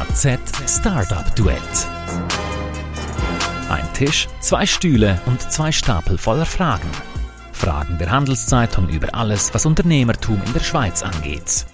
HZ 0.00 0.38
Startup 0.66 1.36
Duett. 1.36 1.60
Ein 3.68 3.86
Tisch, 3.92 4.28
zwei 4.40 4.64
Stühle 4.64 5.20
und 5.26 5.42
zwei 5.52 5.70
Stapel 5.72 6.16
voller 6.16 6.46
Fragen. 6.46 6.88
Fragen 7.52 7.98
der 7.98 8.10
Handelszeitung 8.10 8.88
über 8.88 9.14
alles, 9.14 9.52
was 9.52 9.66
Unternehmertum 9.66 10.40
in 10.46 10.52
der 10.54 10.60
Schweiz 10.60 11.02
angeht. 11.02 11.66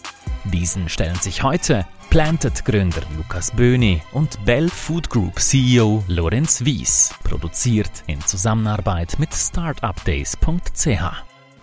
Diesen 0.43 0.89
stellen 0.89 1.15
sich 1.21 1.45
heute 1.45 1.87
Planted-Gründer 2.11 3.03
Lukas 3.17 3.53
Böhni 3.53 4.03
und 4.13 4.45
Bell 4.45 4.69
Food 4.71 5.09
Group 5.09 5.39
CEO 5.39 6.03
Lorenz 6.09 6.65
Wies. 6.65 7.15
Produziert 7.23 8.03
in 8.09 8.21
Zusammenarbeit 8.23 9.21
mit 9.21 9.33
startupdays.ch. 9.33 10.89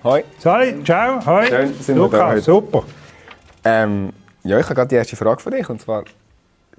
Hoi. 0.06 0.24
Sali, 0.38 0.82
ciao, 0.86 1.26
hoi. 1.26 1.46
Schön, 1.46 1.74
sind 1.74 1.96
wir 1.98 2.04
Luca, 2.04 2.18
da 2.20 2.28
heute. 2.30 2.42
super. 2.42 2.84
Ähm, 3.66 4.14
ja, 4.46 4.60
ich 4.60 4.66
habe 4.66 4.76
gerade 4.76 4.88
die 4.88 4.96
erste 4.96 5.18
Frage 5.18 5.42
für 5.42 5.52
dich. 5.52 5.70
Und 5.70 5.82
zwar, 5.82 6.06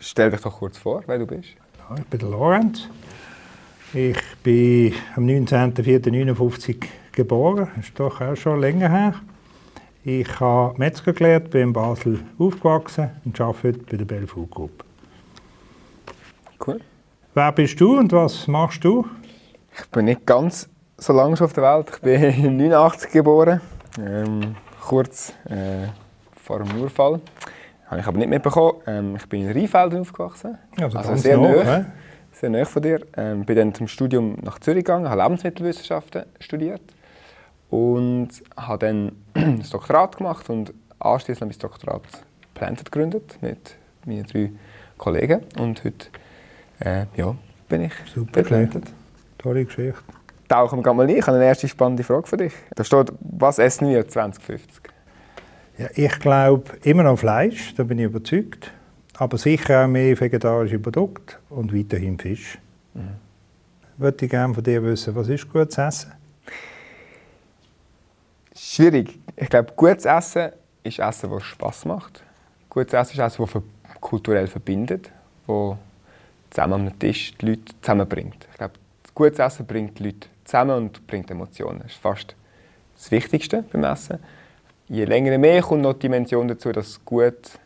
stell 0.05 0.31
dich 0.31 0.41
doch 0.41 0.59
kurz 0.59 0.79
vor, 0.79 1.03
wer 1.07 1.19
du 1.19 1.27
bist. 1.27 1.51
Ja, 1.79 1.97
ich 1.97 2.05
bin 2.07 2.21
der 2.21 2.29
Lorenz. 2.29 2.89
Ich 3.93 4.19
bin 4.43 4.95
am 5.17 5.27
19.04.1959 5.27 6.85
geboren. 7.13 7.69
Das 7.77 7.87
ist 7.87 7.99
doch 7.99 8.21
auch 8.21 8.37
schon 8.37 8.61
länger 8.61 8.89
her. 8.89 9.15
Ich 10.03 10.41
habe 10.41 10.75
Metzger 10.79 11.13
gelernt, 11.13 11.51
bin 11.51 11.63
in 11.63 11.73
Basel 11.73 12.21
aufgewachsen 12.39 13.11
und 13.25 13.41
arbeite 13.41 13.69
heute 13.69 13.79
bei 13.79 13.97
der 13.97 14.05
Bell 14.05 14.27
Food 14.27 14.51
Group. 14.51 14.85
Cool. 16.67 16.81
Wer 17.33 17.53
bist 17.53 17.81
du 17.81 17.99
und 17.99 18.13
was 18.13 18.47
machst 18.47 18.85
du? 18.85 19.07
Ich 19.79 19.87
bin 19.87 20.05
nicht 20.05 20.27
ganz 20.27 20.69
so 20.99 21.13
lange 21.13 21.37
schon 21.37 21.47
auf 21.47 21.53
der 21.53 21.65
Welt. 21.65 21.91
Ich 21.95 22.01
bin 22.01 22.57
89 22.59 23.11
geboren. 23.11 23.61
Ähm, 23.99 24.57
kurz 24.87 25.33
äh, 25.49 25.89
vor 26.37 26.59
dem 26.59 26.81
Urfall. 26.81 27.21
Habe 27.95 28.01
ich 28.01 28.09
aber 28.09 28.19
nicht 28.19 28.29
mitbekommen. 28.29 28.81
Ähm, 28.89 29.17
ich 29.17 29.29
bin 29.29 29.43
in 29.43 29.53
Rheinfelden 29.57 30.01
aufgewachsen. 30.01 30.59
Also 30.77 30.99
also 30.99 31.11
ganz 31.11 31.23
sehr 31.23 31.39
nah, 31.39 31.63
hä? 31.63 31.85
Sehr 32.33 32.51
nahe 32.51 32.67
von 32.67 32.83
dir. 32.83 33.01
Ähm, 33.17 33.45
bin 33.45 33.57
dann 33.57 33.73
zum 33.73 33.87
Studium 33.87 34.37
nach 34.43 34.59
Zürich 34.59 34.85
gegangen, 34.85 35.09
habe 35.09 35.23
Lebensmittelwissenschaften 35.23 36.25
studiert 36.41 36.83
und 37.71 38.31
habe 38.57 38.87
dann 38.87 39.13
das 39.59 39.71
Doktorat 39.71 40.17
gemacht 40.17 40.51
und 40.51 40.75
anschließend 40.99 41.43
habe 41.43 41.53
ich 41.53 41.59
das 41.59 41.71
Doktorat 41.71 42.03
Planted 42.55 42.91
gegründet 42.91 43.39
mit 43.41 43.77
meinen 44.07 44.27
drei 44.27 44.51
Kollegen 44.99 45.43
und 45.61 45.85
heute 45.85 46.09
äh, 46.81 47.07
ja, 47.15 47.37
bin 47.69 47.83
ich 47.83 47.93
Super, 48.13 48.43
Planted. 48.43 48.93
Tolle 49.39 49.65
Geschichte. 49.65 49.95
Tauchen 50.49 50.85
wir 50.85 50.95
mal 50.95 51.05
ein. 51.05 51.11
Ich 51.11 51.25
habe 51.25 51.37
eine 51.37 51.47
erste 51.47 51.69
spannende 51.69 52.03
Frage 52.03 52.27
für 52.27 52.39
dich. 52.39 52.55
Da 52.75 52.83
steht, 52.83 53.13
was 53.21 53.61
essen 53.61 53.89
wir 53.89 54.09
2050? 54.09 54.94
Ja, 55.77 55.89
ich 55.95 56.19
glaube 56.21 56.71
immer 56.85 57.03
noch 57.03 57.19
Fleisch, 57.19 57.75
da 57.75 57.83
bin 57.83 57.99
ich 57.99 58.05
überzeugt. 58.05 58.73
Aber 59.17 59.39
sicher 59.39 59.85
auch 59.85 59.89
mehr 59.89 60.19
vegetarische 60.19 60.79
Produkte 60.79 61.37
und 61.49 61.73
weiterhin 61.77 62.19
Fisch. 62.19 62.59
Mhm. 62.95 63.17
Würde 63.97 64.25
ich 64.25 64.31
gerne 64.31 64.55
von 64.55 64.63
dir 64.63 64.83
wissen, 64.83 65.15
was 65.15 65.29
ist 65.29 65.51
gutes 65.53 65.79
Essen? 65.79 66.13
Schwierig. 68.57 69.19
Ich 69.37 69.49
glaube, 69.49 69.73
gutes 69.77 70.05
Essen 70.05 70.51
ist 70.83 70.99
Essen, 70.99 71.31
das 71.31 71.43
Spass 71.45 71.85
macht. 71.85 72.25
Gutes 72.69 72.93
Essen 72.93 73.13
ist 73.13 73.21
Essen, 73.21 73.47
das 73.53 73.63
kulturell 74.01 74.49
verbindet, 74.49 75.11
das 75.47 75.77
zusammen 76.51 76.89
am 76.89 76.99
Tisch 76.99 77.35
die 77.39 77.47
Leute 77.47 77.73
zusammenbringt. 77.81 78.49
Ich 78.51 78.59
glaube, 78.59 78.75
gutes 79.15 79.39
Essen 79.39 79.67
bringt 79.67 79.99
die 79.99 80.05
Leute 80.05 80.29
zusammen 80.45 80.77
und 80.77 81.07
bringt 81.07 81.31
Emotionen. 81.31 81.81
Das 81.81 81.93
ist 81.93 82.01
fast 82.01 82.35
das 82.97 83.11
Wichtigste 83.13 83.65
beim 83.73 83.85
Essen. 83.85 84.19
Je 84.89 85.05
länger 85.05 85.39
mehr 85.39 85.63
kommt 85.63 85.83
noch 85.83 85.95
die 85.95 86.01
Dimension 86.01 86.49
dazu, 86.49 86.73
dass 86.73 87.05
gut 87.05 87.59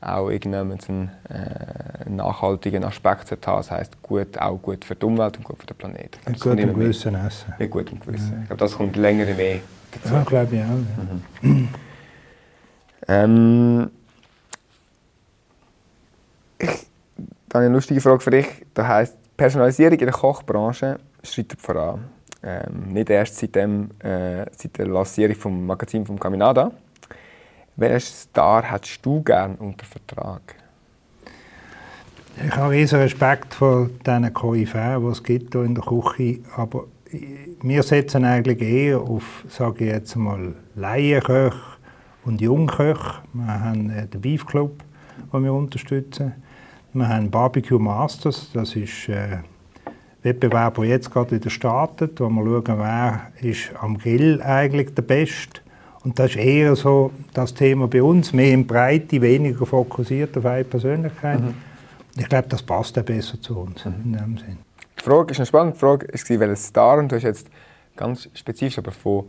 auch 0.00 0.28
irgendeinen 0.28 1.10
äh, 1.28 2.08
nachhaltigen 2.08 2.84
Aspekt 2.84 3.30
hat. 3.30 3.46
Das 3.46 3.70
heisst, 3.70 4.00
gut, 4.02 4.38
auch 4.38 4.56
gut 4.56 4.84
für 4.84 4.94
die 4.94 5.04
Umwelt 5.04 5.36
und 5.38 5.44
gut 5.44 5.58
für 5.58 5.66
den 5.66 5.76
Planeten. 5.76 6.18
Das 6.24 6.40
kommt 6.40 6.56
gutem 6.56 6.58
immer 6.58 6.72
mehr. 6.72 6.86
Gewissen 6.86 7.14
essen. 7.14 7.54
Mit 7.58 7.70
gutem 7.70 8.00
Gewissen. 8.00 8.38
Ich 8.42 8.46
glaube, 8.48 8.60
das 8.60 8.74
kommt 8.74 8.96
länger 8.96 9.26
mehr 9.34 9.60
dazu. 9.92 10.14
Ja, 10.14 10.22
glaube 10.22 10.56
ich 10.56 10.62
auch. 10.62 11.48
Ja. 11.48 11.50
Ähm, 13.10 13.90
ich, 16.58 16.86
dann 17.48 17.62
eine 17.62 17.72
lustige 17.72 18.02
Frage 18.02 18.20
für 18.20 18.30
dich. 18.30 18.46
Das 18.74 18.86
heisst, 18.86 19.16
Personalisierung 19.34 19.98
in 19.98 20.06
der 20.06 20.12
Kochbranche 20.12 20.98
schreitet 21.22 21.58
voran. 21.58 22.04
Ähm, 22.42 22.92
nicht 22.92 23.10
erst 23.10 23.36
seit, 23.36 23.54
dem, 23.54 23.90
äh, 24.00 24.46
seit 24.56 24.78
der 24.78 24.86
Lancierung 24.86 25.34
vom 25.34 25.66
Magazin 25.66 26.06
vom 26.06 26.18
Caminada. 26.18 26.70
Welchen 27.76 28.00
Star 28.00 28.62
hättest 28.62 29.04
du 29.04 29.22
gern 29.22 29.56
unter 29.56 29.84
Vertrag? 29.84 30.54
Ich 32.44 32.54
habe 32.54 32.72
riesen 32.72 33.00
Respekt 33.00 33.54
vor 33.54 33.90
diesen 34.06 34.32
Koryphäen, 34.32 35.02
die 35.02 35.08
es 35.08 35.22
gibt 35.22 35.54
hier 35.54 35.64
in 35.64 35.74
der 35.74 35.82
Küche. 35.82 36.38
Aber 36.56 36.84
wir 37.62 37.82
setzen 37.82 38.24
eigentlich 38.24 38.62
eher 38.62 39.00
auf, 39.00 39.44
sage 39.48 39.86
ich 39.86 39.90
jetzt 39.90 40.14
mal, 40.14 40.54
Laienköche 40.76 41.58
und 42.24 42.40
Jungköche. 42.40 43.22
Wir 43.32 43.60
haben 43.64 43.90
äh, 43.90 44.06
den 44.06 44.20
Beef 44.20 44.46
Club, 44.46 44.84
den 45.32 45.42
wir 45.42 45.52
unterstützen. 45.52 46.34
Wir 46.92 47.08
haben 47.08 47.30
Barbecue 47.30 47.78
Masters, 47.78 48.50
das 48.52 48.76
ist 48.76 49.08
äh, 49.08 49.38
Wettbewerb, 50.28 50.76
der 50.76 50.84
jetzt 50.84 51.10
gerade 51.10 51.32
wieder 51.32 51.50
startet, 51.50 52.20
wo 52.20 52.28
wir 52.28 52.44
schauen, 52.44 52.78
wer 52.78 53.32
ist 53.40 53.70
am 53.80 53.98
Grill 53.98 54.42
eigentlich 54.42 54.94
der 54.94 55.02
Beste. 55.02 55.60
Und 56.04 56.18
das 56.18 56.30
ist 56.30 56.36
eher 56.36 56.76
so 56.76 57.12
das 57.34 57.54
Thema 57.54 57.88
bei 57.88 58.02
uns, 58.02 58.32
mehr 58.32 58.52
in 58.52 58.66
Breite, 58.66 59.20
weniger 59.20 59.66
fokussiert 59.66 60.36
auf 60.38 60.46
eine 60.46 60.64
Persönlichkeit. 60.64 61.40
Ich 62.16 62.28
glaube, 62.28 62.48
das 62.48 62.62
passt 62.62 62.98
auch 62.98 63.02
besser 63.02 63.40
zu 63.40 63.58
uns 63.58 63.84
in 63.84 64.12
dem 64.12 64.38
Sinn. 64.38 64.58
Die 64.98 65.04
Frage 65.04 65.32
ist 65.32 65.38
eine 65.38 65.46
spannende 65.46 65.78
Frage. 65.78 66.06
Es 66.12 66.28
war 66.28 66.40
welcher 66.40 66.56
Star 66.56 66.98
und 66.98 67.10
du 67.10 67.16
hast 67.16 67.22
jetzt 67.22 67.48
ganz 67.96 68.28
spezifisch 68.34 68.78
aber 68.78 68.92
von, 68.92 69.24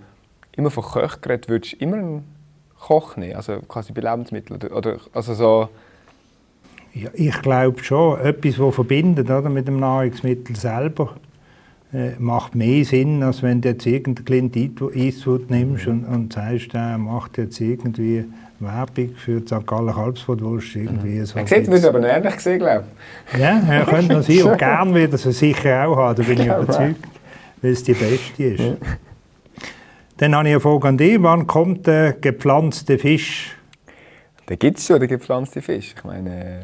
immer 0.55 0.71
von 0.71 0.83
Koch 0.83 1.21
geredet. 1.21 1.49
Würdest 1.49 1.73
du 1.73 1.77
immer 1.77 1.97
einen 1.97 2.23
Koch 2.79 3.17
nehmen, 3.17 3.35
also 3.35 3.59
quasi 3.67 3.91
bei 3.93 4.01
Lebensmitteln? 4.01 4.61
Oder 4.71 4.97
also 5.13 5.33
so... 5.33 5.69
Ja, 6.93 7.09
ich 7.13 7.41
glaube 7.41 7.83
schon, 7.83 8.19
etwas, 8.19 8.55
das 8.57 8.75
verbindet 8.75 9.29
oder, 9.29 9.49
mit 9.49 9.67
dem 9.67 9.79
Nahrungsmittel 9.79 10.55
selber, 10.55 11.15
äh, 11.93 12.11
macht 12.19 12.55
mehr 12.55 12.83
Sinn, 12.85 13.23
als 13.23 13.41
wenn 13.43 13.61
du 13.61 13.69
jetzt 13.69 13.85
irgendeinen 13.85 14.25
Clint 14.25 14.55
Eastwood 14.55 15.49
nimmst 15.49 15.87
und, 15.87 16.05
und 16.05 16.33
sagst, 16.33 16.73
der 16.73 16.97
macht 16.97 17.37
jetzt 17.37 17.59
irgendwie 17.59 18.25
Werbung 18.59 19.15
für 19.15 19.39
die 19.39 19.47
St. 19.47 19.65
Gallen 19.65 19.93
Kalbsfondwurst. 19.93 20.75
Irgendwie 20.75 21.21
so 21.21 21.37
Man 21.37 21.47
sieht, 21.47 21.67
du 21.67 21.89
aber 21.89 21.99
noch 21.99 22.09
ähnlich 22.09 22.35
gesehen, 22.35 22.59
glaube 22.59 22.85
ich. 23.33 23.39
Ja, 23.39 23.61
ja 23.67 23.85
könnte 23.89 24.13
man 24.13 24.23
sein. 24.23 24.43
Und 24.43 24.57
gern 24.57 24.93
wird 24.93 25.13
er 25.13 25.17
sicher 25.17 25.87
auch 25.87 25.97
haben, 25.97 26.15
da 26.15 26.23
bin 26.23 26.39
ich 26.39 26.45
überzeugt, 26.45 27.07
weil 27.61 27.71
es 27.71 27.83
die 27.83 27.93
beste 27.93 28.43
ist. 28.43 28.63
Dann 30.17 30.35
habe 30.35 30.49
ich 30.49 30.53
eine 30.55 30.59
Frage 30.59 30.87
an 30.87 30.97
dich. 30.97 31.21
Wann 31.21 31.47
kommt 31.47 31.87
der 31.87 32.13
gepflanzte 32.13 32.97
Fisch? 32.97 33.55
Den 34.49 34.59
gibt 34.59 34.79
es 34.79 34.87
schon, 34.87 34.99
den 34.99 35.09
gepflanzten 35.09 35.61
Fisch. 35.61 35.93
Ich 35.95 36.03
meine, 36.03 36.59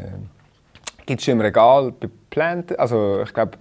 gibt 1.05 1.19
es 1.21 1.25
schon 1.25 1.33
im 1.33 1.41
Regal 1.41 1.91
bei 1.91 2.09
Planten. 2.29 2.75
Also 2.77 3.21
ich 3.23 3.33
glaube, 3.33 3.57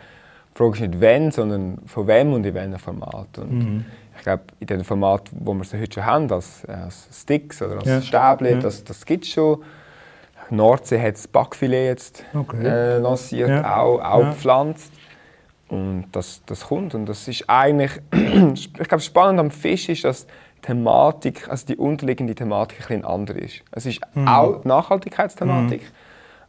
die 0.52 0.56
Frage 0.58 0.74
ist 0.74 0.80
nicht 0.80 1.00
wenn, 1.00 1.30
sondern 1.30 1.78
von 1.86 2.06
wem 2.06 2.32
und 2.32 2.44
in 2.46 2.54
welchem 2.54 2.78
Format. 2.78 3.38
Und 3.38 3.84
Ich 4.16 4.22
glaube, 4.22 4.44
in 4.60 4.66
dem 4.68 4.84
Format, 4.84 5.28
wo 5.32 5.52
wir 5.54 5.64
sie 5.64 5.78
heute 5.80 5.94
schon 5.94 6.06
haben, 6.06 6.32
als, 6.32 6.64
als 6.66 7.08
Sticks 7.12 7.60
oder 7.60 7.76
als 7.78 7.84
Ja. 7.86 8.00
Stäbchen, 8.00 8.46
Ja. 8.56 8.60
das, 8.60 8.84
das 8.84 9.04
gibt 9.04 9.24
es 9.24 9.30
schon. 9.30 9.62
Nordsee 10.50 11.00
hat 11.00 11.14
das 11.14 11.26
Backfilet 11.26 11.86
jetzt 11.86 12.24
Okay. 12.34 12.64
äh, 12.66 12.98
lanciert, 12.98 13.48
Ja. 13.48 13.76
auch, 13.76 13.98
auch 14.00 14.20
Ja. 14.20 14.30
gepflanzt. 14.30 14.92
Und 15.68 16.04
das, 16.12 16.42
das 16.46 16.66
kommt. 16.66 16.94
Und 16.94 17.06
das 17.06 17.26
ist 17.26 17.44
eigentlich, 17.48 17.90
ich 18.54 18.72
glaube, 18.72 19.00
spannend 19.00 19.40
am 19.40 19.50
Fisch 19.50 19.88
ist, 19.88 20.04
dass 20.04 20.26
Thematik, 20.64 21.48
also 21.50 21.66
die 21.66 21.76
unterliegende 21.76 22.34
Thematik 22.34 22.78
ein 22.78 22.86
bisschen 22.88 23.04
andere 23.04 23.38
ist. 23.38 23.62
Es 23.70 23.84
ist 23.84 24.00
auch 24.24 24.62
die 24.62 24.68
Nachhaltigkeitsthematik, 24.68 25.82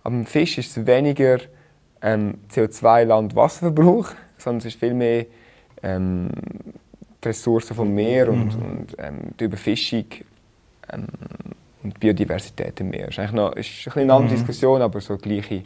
aber 0.03 0.15
im 0.15 0.25
Fisch 0.25 0.57
ist 0.57 0.77
es 0.77 0.85
weniger 0.85 1.39
ähm, 2.01 2.35
CO2, 2.49 3.03
Land, 3.03 3.35
Wasserverbrauch, 3.35 4.09
sondern 4.37 4.59
es 4.59 4.65
ist 4.65 4.79
viel 4.79 4.93
mehr 4.93 5.25
ähm, 5.83 6.29
die 7.23 7.27
Ressourcen 7.27 7.75
vom 7.75 7.93
Meer 7.93 8.29
und, 8.29 8.55
und 8.55 8.95
ähm, 8.99 9.31
die 9.37 9.45
Überfischung 9.45 10.05
ähm, 10.93 11.07
und 11.83 11.99
Biodiversität 11.99 12.79
im 12.79 12.91
Meer. 12.91 13.09
Es 13.09 13.15
ist 13.15 13.19
eigentlich 13.19 13.31
noch, 13.33 13.51
ist 13.53 13.67
ein 13.67 13.83
bisschen 13.83 14.01
eine 14.03 14.13
andere 14.13 14.35
Diskussion, 14.35 14.81
aber 14.81 15.01
so 15.01 15.17
gleiche 15.17 15.63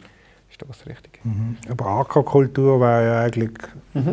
Stoßrichtung. 0.48 1.12
Aber 1.68 1.86
Aquakultur 1.86 2.80
wäre 2.80 3.06
ja 3.06 3.20
eigentlich, 3.20 3.52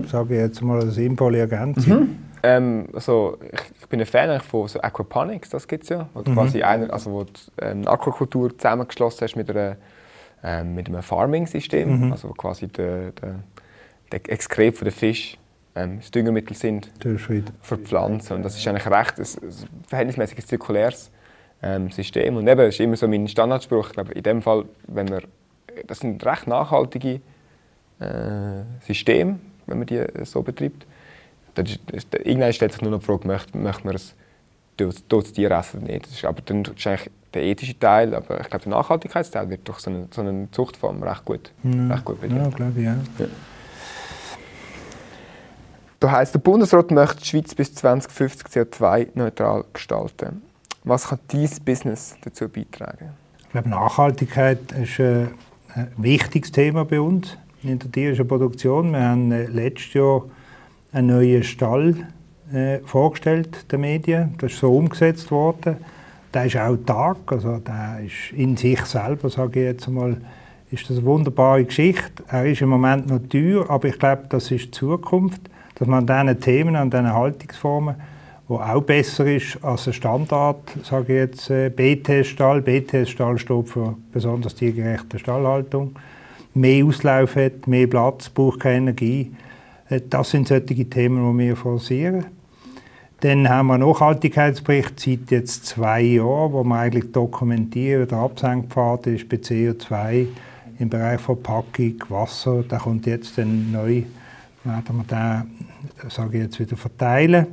sage 0.07 0.36
ich 0.36 0.42
jetzt 0.42 0.62
mal, 0.62 0.80
eine 0.81 0.92
sinnvolle 0.92 1.40
Ergänzung. 1.40 2.18
Ähm, 2.48 2.88
also, 2.94 3.38
ich, 3.52 3.62
ich 3.82 3.88
bin 3.88 4.00
ein 4.00 4.06
Fan 4.06 4.40
von 4.40 4.68
so 4.68 4.80
Aquaponics, 4.80 5.50
das 5.50 5.68
gibt 5.68 5.84
es 5.84 5.90
ja. 5.90 6.08
Wo 6.14 6.22
du 6.22 6.34
quasi 6.34 6.64
einer, 6.64 6.94
also 6.94 7.12
wo 7.12 7.24
du 7.24 7.32
ähm, 7.62 7.86
Aquakultur 7.88 8.58
zusammengeschlossen 8.58 9.22
hast 9.22 9.36
mit, 9.36 9.50
einer, 9.50 9.76
ähm, 10.44 10.74
mit 10.74 10.88
einem 10.88 11.02
Farming-System, 11.02 12.12
also 12.12 12.30
wo 12.30 12.34
quasi 12.34 12.68
der, 12.68 13.12
der, 13.12 13.36
der 14.12 14.32
Exkret 14.32 14.78
von 14.78 14.86
der 14.86 14.94
Fisch 14.94 15.38
ähm, 15.76 15.98
das 16.00 16.10
Düngermittel 16.12 16.56
sind 16.56 16.90
für 17.62 17.78
Pflanzen. 17.78 18.38
Und 18.38 18.44
das 18.44 18.58
ist 18.58 18.66
eigentlich 18.68 18.88
recht 18.88 19.20
ein, 19.20 19.26
ein 19.26 19.54
verhältnismäßig 19.88 20.46
zirkuläres 20.46 21.12
ähm, 21.62 21.92
System. 21.92 22.38
Und 22.38 22.48
eben, 22.48 22.60
das 22.60 22.76
ist 22.76 22.80
immer 22.80 22.96
so 22.96 23.10
mein 23.10 23.28
Standardspruch. 23.28 23.88
Ich 23.88 23.94
glaube, 23.94 24.14
in 24.14 24.24
dem 24.24 24.42
Fall, 24.42 24.66
wenn 24.88 25.10
wir 25.10 25.24
das 25.86 26.00
sind 26.00 26.26
recht 26.26 26.48
nachhaltige 26.48 27.22
äh, 28.00 28.64
Systeme, 28.82 29.40
wenn 29.66 29.80
man 29.80 29.86
die 29.86 30.04
so 30.24 30.42
betreibt. 30.42 30.86
Dann 31.57 31.65
irgendwann 32.24 32.54
stellt 32.54 32.74
sich 32.74 32.81
nur 32.81 32.92
noch 32.92 33.00
die 33.00 33.06
Frage, 33.06 33.27
möchte, 33.27 33.57
möchte 33.57 33.86
man 33.86 33.95
es 33.95 34.15
das 34.77 35.33
Tier 35.33 35.51
essen 35.51 35.81
oder 35.81 35.92
nicht. 35.92 36.06
Das 36.06 36.13
ist 36.13 36.25
aber 36.25 36.42
dann 36.42 36.63
ist 36.63 36.88
eigentlich 36.88 37.09
der 37.33 37.44
ethische 37.44 37.77
Teil, 37.77 38.13
aber 38.13 38.39
ich 38.39 38.50
glaube, 38.50 38.63
der 38.63 38.74
Nachhaltigkeitsteil 38.74 39.50
wird 39.50 39.68
durch 39.68 39.80
so 39.80 39.89
eine, 39.89 40.07
so 40.12 40.21
eine 40.21 40.50
Zuchtform 40.51 41.04
recht 41.04 41.25
gut, 41.25 41.51
ja. 41.63 41.88
recht 41.88 42.06
gut 42.06 42.21
bedient. 42.21 42.44
Ja, 42.44 42.50
glaube 42.50 42.80
ich, 42.80 42.86
ja. 42.86 42.95
ja. 43.19 43.25
Da 46.00 46.12
heisst, 46.12 46.36
der 46.36 46.39
Bundesrat 46.39 46.92
möchte 46.92 47.21
die 47.21 47.25
Schweiz 47.25 47.56
bis 47.56 47.74
2050 47.74 48.48
CO2-neutral 48.48 49.65
gestalten. 49.74 50.44
Was 50.83 51.07
kann 51.07 51.19
dieses 51.31 51.59
Business 51.59 52.15
dazu 52.21 52.48
beitragen? 52.48 53.09
Ich 53.39 53.50
glaube, 53.50 53.69
Nachhaltigkeit 53.69 54.71
ist 54.74 55.00
ein 55.00 55.31
wichtiges 55.98 56.51
Thema 56.51 56.86
bei 56.86 57.01
uns 57.01 57.36
in 57.63 57.80
der 57.80 57.92
tierischen 57.92 58.27
Produktion. 58.27 58.92
Wir 58.92 59.01
haben 59.01 59.31
äh, 59.31 59.45
letztes 59.45 59.94
Jahr 59.94 60.24
einen 60.92 61.07
neuen 61.07 61.44
Stall 61.44 61.95
äh, 62.54 62.80
vorgestellt 62.80 63.72
den 63.72 63.81
Medien. 63.81 64.36
Das 64.39 64.54
ist 64.54 64.60
so 64.60 64.75
umgesetzt 64.75 65.31
worden. 65.31 65.78
Der 66.34 66.45
ist 66.45 66.57
auch 66.57 66.75
Tag, 66.86 67.18
also 67.28 67.57
der 67.57 68.00
ist 68.06 68.38
in 68.38 68.57
sich 68.57 68.80
selber, 68.81 69.30
sage 69.30 69.60
ich 69.60 69.66
jetzt 69.66 69.88
einmal, 69.88 70.18
ist 70.69 70.89
das 70.89 70.98
eine 70.98 71.06
wunderbare 71.06 71.63
Geschichte. 71.63 72.24
Er 72.28 72.45
ist 72.45 72.62
im 72.62 72.69
Moment 72.69 73.07
noch 73.07 73.19
teuer, 73.30 73.69
aber 73.69 73.88
ich 73.88 73.98
glaube, 73.98 74.24
das 74.30 74.51
ist 74.51 74.66
die 74.66 74.72
Zukunft, 74.72 75.42
dass 75.75 75.88
man 75.88 76.10
an 76.10 76.28
diesen 76.28 76.42
Themen, 76.42 76.75
an 76.75 76.90
diesen 76.90 77.13
Haltungsformen, 77.13 77.95
wo 78.48 78.57
auch 78.57 78.81
besser 78.81 79.25
ist 79.25 79.63
als 79.63 79.88
ein 79.88 79.94
Standard, 79.94 80.60
sage 80.83 81.13
ich 81.13 81.19
jetzt, 81.19 81.50
äh, 81.50 81.69
BTS-Stall. 81.69 82.62
BTS-Stall 82.62 83.38
steht 83.38 83.69
für 83.69 83.95
besonders 84.12 84.56
tiergerechte 84.56 85.19
Stallhaltung. 85.19 85.95
Mehr 86.54 86.86
Auslauf 86.86 87.36
hat, 87.36 87.68
mehr 87.68 87.88
Platz, 87.88 88.30
braucht 88.30 88.62
keine 88.62 88.78
Energie. 88.78 89.31
Äh, 89.89 90.01
das 90.10 90.31
sind 90.31 90.48
solche 90.48 90.89
Themen, 90.89 91.38
die 91.38 91.45
wir 91.45 91.56
forcieren. 91.56 92.25
Dann 93.22 93.50
haben 93.50 93.68
wir 93.68 93.74
einen 93.75 93.88
Nachhaltigkeitsbericht 93.89 95.00
seit 95.00 95.31
jetzt 95.31 95.66
zwei 95.66 96.01
Jahren, 96.01 96.54
wo 96.54 96.63
wir 96.63 96.75
eigentlich 96.75 97.12
dokumentieren, 97.12 98.07
der 98.07 98.19
Absenkpfad 98.19 99.07
ist 99.07 99.28
bei 99.28 99.38
CO2 99.38 100.28
im 100.78 100.89
Bereich 100.89 101.19
Verpackung, 101.19 101.95
Wasser. 102.10 102.63
Da 102.68 102.78
kommt 102.78 103.07
jetzt 103.07 103.38
dann 103.39 103.72
neu, 103.72 104.04
werden 104.63 104.98
wir 104.98 105.04
den, 105.10 106.10
sage 106.10 106.38
ich 106.38 106.44
jetzt 106.44 106.60
wieder, 106.60 106.78
verteilen. 106.78 107.48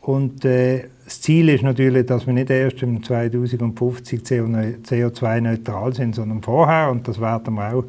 Und 0.00 0.44
äh, 0.46 0.84
das 1.04 1.20
Ziel 1.20 1.50
ist 1.50 1.62
natürlich, 1.62 2.06
dass 2.06 2.26
wir 2.26 2.32
nicht 2.32 2.48
erst 2.48 2.82
im 2.82 3.02
2050 3.02 4.22
CO2-neutral 4.22 5.92
sind, 5.92 6.14
sondern 6.14 6.42
vorher. 6.42 6.90
Und 6.90 7.06
das 7.06 7.20
werden 7.20 7.54
wir 7.54 7.74
auch 7.74 7.84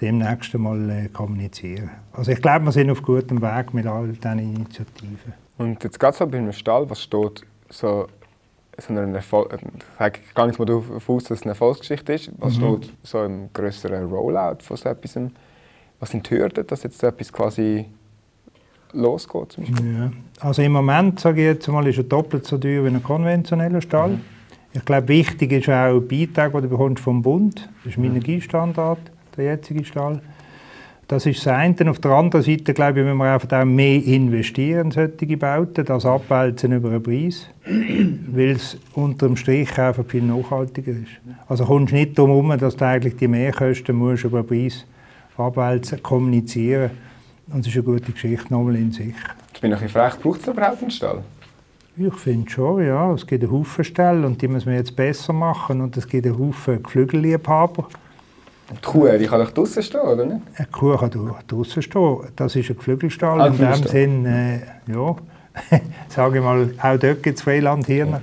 demnächst 0.00 0.54
einmal 0.54 0.90
äh, 0.90 1.08
kommunizieren. 1.08 1.90
Also 2.12 2.32
ich 2.32 2.42
glaube, 2.42 2.64
wir 2.66 2.72
sind 2.72 2.90
auf 2.90 3.02
gutem 3.02 3.40
Weg 3.40 3.74
mit 3.74 3.86
all 3.86 4.08
diesen 4.08 4.38
Initiativen. 4.38 5.34
Und 5.58 5.82
jetzt 5.84 5.98
gerade 5.98 6.16
so 6.16 6.26
bei 6.26 6.38
einem 6.38 6.52
Stall, 6.52 6.88
was 6.88 7.02
steht 7.02 7.42
so, 7.70 8.06
so 8.78 8.94
eine 8.94 9.16
Erfolg, 9.16 9.58
ich 9.62 10.34
gehe 10.34 10.46
jetzt 10.46 10.58
mal 10.58 10.66
davon 10.66 11.00
aus, 11.06 11.24
dass 11.24 11.38
es 11.38 11.42
eine 11.42 11.52
Erfolgsgeschichte 11.52 12.12
ist. 12.12 12.30
Was 12.38 12.58
mhm. 12.58 12.82
steht 12.82 12.92
so 13.02 13.24
im 13.24 13.48
größeren 13.52 14.04
Rollout 14.04 14.58
von 14.62 14.76
so 14.76 14.88
etwas? 14.88 15.18
Was 15.98 16.10
sind 16.10 16.28
die 16.28 16.34
Hürden, 16.34 16.66
dass 16.66 16.82
jetzt 16.82 16.98
so 16.98 17.06
etwas 17.06 17.32
quasi 17.32 17.86
losgeht? 18.92 19.52
Zum 19.52 19.64
ja. 19.64 20.10
Also 20.40 20.60
im 20.60 20.72
Moment, 20.72 21.20
sage 21.20 21.40
ich 21.40 21.46
jetzt 21.46 21.68
mal, 21.68 21.86
ist 21.86 21.96
er 21.96 22.04
doppelt 22.04 22.44
so 22.44 22.58
teuer 22.58 22.84
wie 22.84 22.88
ein 22.88 23.02
konventioneller 23.02 23.80
Stall. 23.80 24.10
Mhm. 24.10 24.20
Ich 24.74 24.84
glaube, 24.84 25.08
wichtig 25.08 25.52
ist 25.52 25.70
auch 25.70 25.98
der 25.98 26.00
Beitrag, 26.00 26.52
den 26.52 26.62
du 26.62 26.68
bekommst 26.68 27.02
vom 27.02 27.22
Bund. 27.22 27.66
Das 27.82 27.92
ist 27.92 27.98
mein 27.98 28.10
mhm. 28.10 28.16
Energiestandard, 28.16 28.98
der 29.36 29.44
jetzige 29.44 29.84
Stall. 29.84 30.20
Das 31.08 31.24
ist 31.24 31.46
das 31.46 31.54
eine. 31.54 31.88
Auf 31.88 32.00
der 32.00 32.10
anderen 32.10 32.42
Seite, 32.42 32.74
glaube 32.74 32.98
ich, 32.98 33.06
müssen 33.06 33.18
wir 33.18 33.32
einfach 33.32 33.60
auch 33.60 33.64
mehr 33.64 34.02
investieren 34.02 34.86
in 34.86 34.90
solche 34.90 35.36
Bauten, 35.36 35.84
das 35.84 36.04
abwälzen 36.04 36.72
über 36.72 36.88
einen 36.88 37.02
Preis, 37.02 37.46
weil 37.64 38.50
es 38.50 38.76
unter 38.94 39.28
dem 39.28 39.36
Strich 39.36 39.78
einfach 39.78 40.04
viel 40.04 40.22
nachhaltiger 40.22 40.90
ist. 40.90 41.20
Also 41.48 41.64
kommst 41.64 41.92
du 41.92 41.96
nicht 41.96 42.18
darum 42.18 42.30
herum, 42.30 42.58
dass 42.58 42.76
du 42.76 42.84
eigentlich 42.84 43.16
die 43.16 43.28
Mehrkosten 43.28 43.94
musst 43.94 44.24
über 44.24 44.38
einen 44.38 44.48
Preis 44.48 44.84
abwälzen, 45.36 46.02
kommunizieren. 46.02 46.90
Und 47.52 47.60
das 47.60 47.68
ist 47.68 47.74
eine 47.74 47.84
gute 47.84 48.10
Geschichte 48.10 48.52
nochmal 48.52 48.74
in 48.74 48.90
sich. 48.90 49.14
Ich 49.54 49.60
bin 49.60 49.70
noch 49.70 49.80
ein 49.80 49.88
frech, 49.88 50.18
braucht 50.20 50.40
es 50.40 50.48
überhaupt 50.48 50.82
einen 50.82 50.90
Stall? 50.90 51.22
Ich 51.96 52.14
finde 52.14 52.50
schon, 52.50 52.84
ja. 52.84 53.12
Es 53.14 53.24
gibt 53.24 53.44
einen 53.44 53.52
Haufen 53.52 53.84
Stellen 53.84 54.24
und 54.24 54.42
die 54.42 54.48
müssen 54.48 54.70
wir 54.70 54.76
jetzt 54.76 54.96
besser 54.96 55.32
machen. 55.32 55.80
Und 55.80 55.96
es 55.96 56.08
gibt 56.08 56.26
einen 56.26 56.36
Haufen 56.36 56.82
Geflügelliebhaber 56.82 57.86
die 58.70 58.80
Kuh, 58.84 59.08
die 59.18 59.26
kann 59.26 59.40
doch 59.40 59.50
draußen 59.52 59.82
stehen, 59.82 60.00
oder 60.00 60.24
nicht? 60.24 60.40
Eine 60.56 60.66
Kuh 60.68 60.96
kann 60.96 61.10
draußen 61.46 61.82
stehen. 61.82 62.18
Das 62.34 62.56
ist 62.56 62.68
ein 62.68 62.76
Geflügelstall. 62.76 63.40
Ah, 63.40 63.46
in 63.46 63.58
dem 63.58 63.74
Sinn, 63.74 64.26
äh, 64.26 64.60
ja, 64.88 65.16
sage 66.08 66.38
ich 66.38 66.44
mal, 66.44 66.70
auch 66.82 66.98
dort 66.98 67.22
gibt 67.22 67.38
es 67.38 67.42
Freilandhirne. 67.42 68.20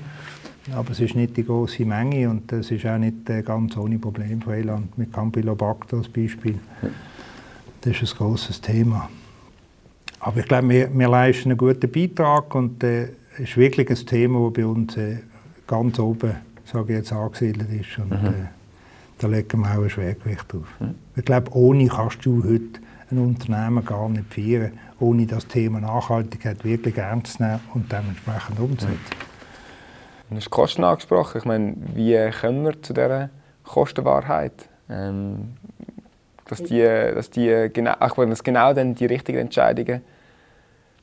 Ja. 0.69 0.77
Aber 0.77 0.91
es 0.91 0.99
ist 0.99 1.15
nicht 1.15 1.35
die 1.35 1.45
große 1.45 1.85
Menge 1.85 2.29
und 2.29 2.51
es 2.51 2.71
ist 2.71 2.85
auch 2.85 2.97
nicht 2.97 3.29
äh, 3.29 3.41
ganz 3.41 3.75
ohne 3.75 3.99
Problem 3.99 4.41
Freiland. 4.41 4.97
Mit 4.97 5.13
Campylobacter 5.13 5.97
als 5.97 6.07
Beispiel. 6.07 6.59
Ja. 6.81 6.89
Das 7.81 8.01
ist 8.01 8.13
ein 8.13 8.17
großes 8.17 8.61
Thema. 8.61 9.09
Aber 10.19 10.39
ich 10.39 10.47
glaube, 10.47 10.69
wir, 10.69 10.97
wir 10.97 11.09
leisten 11.09 11.49
einen 11.49 11.57
guten 11.57 11.91
Beitrag 11.91 12.55
und 12.55 12.81
es 12.81 13.09
äh, 13.39 13.43
ist 13.43 13.57
wirklich 13.57 13.89
ein 13.89 14.05
Thema, 14.05 14.45
das 14.45 14.53
bei 14.53 14.65
uns 14.65 14.95
äh, 14.95 15.17
ganz 15.67 15.99
oben, 15.99 16.35
sage 16.63 16.93
ich 16.93 16.99
jetzt, 16.99 17.11
angesiedelt 17.11 17.69
ist. 17.69 17.97
Und, 17.97 18.11
mhm. 18.11 18.47
Da 19.23 19.29
legen 19.29 19.61
wir 19.61 19.71
auch 19.71 19.83
ein 19.83 19.89
Schwergewicht 19.89 20.51
drauf. 20.51 20.67
Mhm. 20.81 20.95
Ich 21.15 21.23
glaube, 21.23 21.49
ohne 21.55 21.87
kannst 21.87 22.25
du 22.25 22.43
heute 22.43 22.81
ein 23.09 23.19
Unternehmen 23.19 23.85
gar 23.85 24.09
nicht 24.09 24.33
führen, 24.33 24.77
ohne 24.99 25.25
das 25.25 25.47
Thema 25.47 25.79
Nachhaltigkeit 25.79 26.65
wirklich 26.65 26.97
ernst 26.97 27.37
zu 27.37 27.43
nehmen 27.43 27.61
und 27.73 27.89
dementsprechend 27.89 28.59
umzusetzen. 28.59 28.99
Du 30.29 30.35
hast 30.35 30.49
Kosten 30.49 30.83
angesprochen. 30.83 31.37
Ich 31.37 31.45
meine, 31.45 31.73
wie 31.95 32.31
kommen 32.31 32.65
wir 32.65 32.81
zu 32.81 32.91
dieser 32.91 33.29
Kostenwahrheit? 33.63 34.67
Ähm, 34.89 35.53
dass 36.49 36.61
die, 36.61 36.81
dass 36.81 37.29
die 37.29 37.69
genau, 37.71 37.93
ich 38.05 38.13
dass 38.13 38.43
genau 38.43 38.73
dann 38.73 38.93
die 38.93 39.05
richtigen 39.05 39.37
Entscheidungen 39.37 40.01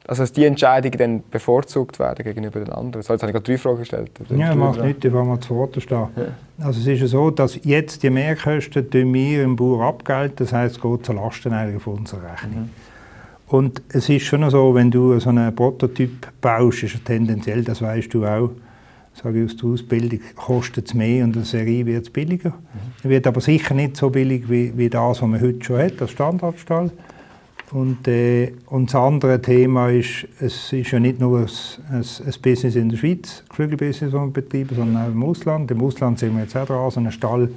also 0.07 0.23
dass 0.23 0.33
die 0.33 0.45
Entscheidungen 0.45 0.99
dann 0.99 1.23
bevorzugt 1.31 1.99
werden 1.99 2.25
gegenüber 2.25 2.61
den 2.61 2.73
anderen. 2.73 3.03
So, 3.03 3.13
jetzt 3.13 3.23
habe 3.23 3.31
ich 3.31 3.35
gerade 3.35 3.45
drei 3.45 3.59
Fragen 3.59 3.79
gestellt. 3.79 4.11
Ja, 4.31 4.55
macht 4.55 4.83
nichts, 4.83 5.05
ich 5.05 5.13
mal 5.13 5.39
zu 5.41 5.55
Wort 5.55 5.81
stehen. 5.81 6.09
Ja. 6.17 6.67
Also 6.67 6.81
es 6.81 6.87
ist 6.87 7.01
ja 7.01 7.07
so, 7.07 7.31
dass 7.31 7.59
jetzt 7.63 8.03
die 8.03 8.11
Mehrkosten 8.11 8.87
wir 8.93 9.43
im 9.45 9.57
Bauer 9.57 9.87
abgelten, 9.87 10.37
das 10.37 10.53
heisst, 10.53 10.77
es 10.77 10.83
geht 10.83 11.07
zu 11.07 11.13
Lasten 11.13 11.53
eigentlich 11.53 11.83
von 11.83 11.99
unserer 11.99 12.33
Rechnung. 12.33 12.63
Mhm. 12.63 12.71
Und 13.47 13.83
es 13.93 14.09
ist 14.09 14.27
schon 14.27 14.49
so, 14.49 14.75
wenn 14.75 14.91
du 14.91 15.19
so 15.19 15.31
einen 15.31 15.55
Prototyp 15.55 16.29
baust, 16.41 16.85
ist 16.85 17.05
tendenziell, 17.05 17.65
das 17.65 17.83
weißt 17.83 18.15
du 18.15 18.25
auch, 18.25 18.51
sage 19.13 19.43
ich 19.43 19.51
aus 19.51 19.57
der 19.57 19.71
Ausbildung, 19.71 20.21
kostet 20.37 20.87
es 20.87 20.95
mehr 20.95 21.25
und 21.25 21.37
eine 21.37 21.45
Serie 21.45 21.85
wird 21.85 22.05
es 22.05 22.11
billiger. 22.11 22.51
Mhm. 23.03 23.09
Wird 23.09 23.27
aber 23.27 23.41
sicher 23.41 23.75
nicht 23.75 23.97
so 23.97 24.11
billig 24.11 24.49
wie, 24.49 24.77
wie 24.77 24.89
das, 24.89 25.21
was 25.21 25.29
man 25.29 25.41
heute 25.41 25.65
schon 25.65 25.79
hat, 25.79 26.01
als 26.01 26.13
Standardstall. 26.13 26.91
Und, 27.73 28.09
äh, 28.09 28.53
und 28.67 28.93
das 28.93 28.97
andere 28.97 29.41
Thema 29.41 29.91
ist, 29.91 30.27
es 30.41 30.73
ist 30.73 30.91
ja 30.91 30.99
nicht 30.99 31.21
nur 31.21 31.41
ein, 31.41 31.47
ein, 31.91 32.01
ein 32.01 32.35
Business 32.43 32.75
in 32.75 32.89
der 32.89 32.97
Schweiz, 32.97 33.45
Geflügelbusiness, 33.49 34.13
das 34.13 34.21
wir 34.21 34.27
betreiben, 34.27 34.75
sondern 34.75 35.05
auch 35.05 35.09
im 35.09 35.23
Ausland. 35.23 35.71
Im 35.71 35.83
Ausland 35.83 36.19
sind 36.19 36.35
wir 36.35 36.43
jetzt 36.43 36.57
auch 36.57 36.67
dran, 36.67 36.91
so 36.91 36.99
einen 36.99 37.13
Stall, 37.13 37.49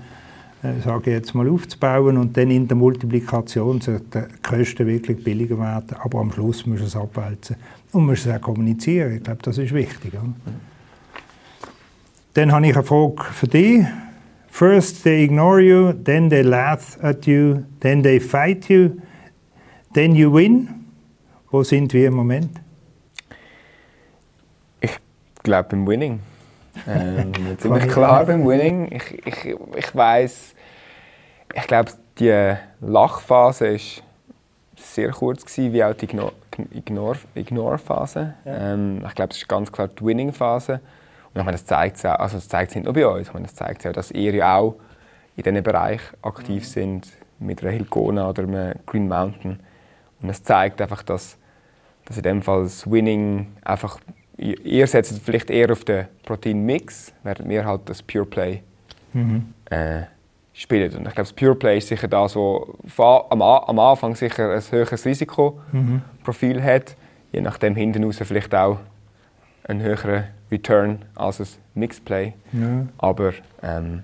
äh, 0.61 0.81
sage 0.83 1.09
ich 1.09 1.17
jetzt 1.17 1.33
mal, 1.33 1.49
aufzubauen 1.49 2.17
und 2.17 2.37
dann 2.37 2.51
in 2.51 2.67
der 2.67 2.77
Multiplikation 2.77 3.81
sollten 3.81 4.25
die 4.29 4.41
Kosten 4.47 4.85
wirklich 4.85 5.23
billiger 5.23 5.57
werden, 5.57 5.97
aber 5.99 6.19
am 6.19 6.31
Schluss 6.31 6.67
muss 6.67 6.81
es 6.81 6.95
abwälzen 6.95 7.55
und 7.91 8.05
muss 8.05 8.23
es 8.23 8.31
auch 8.31 8.41
kommunizieren. 8.41 9.15
Ich 9.15 9.23
glaube, 9.23 9.41
das 9.41 9.57
ist 9.57 9.73
wichtig. 9.73 10.13
Oder? 10.13 10.33
Dann 12.35 12.51
habe 12.51 12.67
ich 12.67 12.75
eine 12.75 12.83
Frage 12.83 13.23
für 13.33 13.47
dich. 13.47 13.85
First 14.51 15.03
they 15.03 15.23
ignore 15.23 15.59
you, 15.59 15.91
then 15.91 16.29
they 16.29 16.43
laugh 16.43 16.99
at 17.01 17.25
you, 17.25 17.63
then 17.79 18.03
they 18.03 18.19
fight 18.19 18.69
you. 18.69 18.91
Then 19.93 20.15
you 20.15 20.33
win. 20.33 20.69
Wo 21.51 21.63
sind 21.63 21.93
wir 21.93 22.07
im 22.07 22.15
Moment? 22.15 22.59
Ich 24.81 24.97
glaube 25.43 25.69
beim 25.69 25.87
Winning. 25.87 26.19
Ähm, 26.87 27.31
ziemlich 27.59 27.87
klar 27.89 28.25
beim 28.25 28.43
Winning. 28.43 28.91
Ich, 28.91 29.27
ich, 29.27 29.55
ich 29.75 29.95
weiß, 29.95 30.55
ich 31.53 31.67
glaube, 31.67 31.91
die 32.17 32.55
Lachphase 32.81 33.67
ist 33.67 34.01
sehr 34.75 35.11
kurz 35.11 35.45
gewesen, 35.45 35.73
wie 35.73 35.83
auch 35.83 35.93
die 35.93 36.09
Ignore-Phase. 37.35 38.33
Ja. 38.45 38.73
Ähm, 38.73 39.03
ich 39.07 39.13
glaube, 39.13 39.29
es 39.29 39.37
ist 39.37 39.47
ganz 39.47 39.71
klar 39.71 39.89
die 39.89 40.03
Winning-Phase. 40.03 40.73
Und 41.33 41.39
ich 41.39 41.45
meine, 41.45 41.51
das 41.51 41.67
zeigt 41.67 41.97
es 41.97 42.05
auch, 42.05 42.15
also 42.15 42.37
das 42.37 42.47
zeigt 42.47 42.73
nicht 42.73 42.85
nur 42.85 42.93
bei 42.93 43.05
uns, 43.05 43.27
ich 43.27 43.33
meine, 43.33 43.45
das 43.45 43.53
zeigt 43.53 43.85
auch, 43.85 43.93
dass 43.93 44.09
ihr 44.09 44.33
ja 44.33 44.57
auch 44.57 44.75
in 45.35 45.43
diesem 45.43 45.61
Bereich 45.63 46.01
aktiv 46.23 46.63
mhm. 46.63 46.67
sind, 46.67 47.07
mit 47.37 47.61
einer 47.61 47.71
Hilgona 47.71 48.29
oder 48.29 48.43
einem 48.43 48.73
Green 48.87 49.07
Mountain. 49.07 49.59
Und 50.23 50.29
es 50.29 50.41
zeigt 50.41 50.81
einfach, 50.81 51.03
dass, 51.03 51.37
dass 52.05 52.17
in 52.17 52.23
dem 52.23 52.41
Fall 52.41 52.63
das 52.63 52.89
Winning 52.89 53.47
einfach, 53.63 53.99
ihr 54.37 54.87
setzt 54.87 55.21
vielleicht 55.23 55.49
eher 55.49 55.71
auf 55.71 55.83
den 55.83 56.07
Proteinmix, 56.23 57.13
während 57.23 57.49
wir 57.49 57.65
halt 57.65 57.81
das 57.85 58.01
Pure 58.01 58.25
Play 58.25 58.63
mhm. 59.11 59.53
äh, 59.69 60.03
spielen. 60.53 60.95
Und 60.95 61.07
ich 61.07 61.13
glaube, 61.13 61.29
das 61.29 61.33
Pure 61.33 61.55
Play 61.55 61.77
ist 61.77 61.89
sicher 61.89 62.07
das, 62.07 62.35
wo 62.35 62.77
am, 63.29 63.41
am 63.41 63.79
Anfang 63.79 64.15
sicher 64.15 64.53
ein 64.53 64.61
höheres 64.71 65.05
Risikoprofil 65.05 66.59
mhm. 66.59 66.63
hat, 66.63 66.95
je 67.31 67.41
nachdem 67.41 67.75
hinten 67.75 68.03
raus 68.03 68.17
vielleicht 68.23 68.55
auch 68.55 68.79
einen 69.67 69.81
höheren 69.81 70.25
Return 70.51 71.03
als 71.15 71.39
ein 71.39 71.47
Mixed 71.73 72.05
Play. 72.05 72.33
Ja. 72.53 72.87
Aber, 72.97 73.33
ähm, 73.61 74.03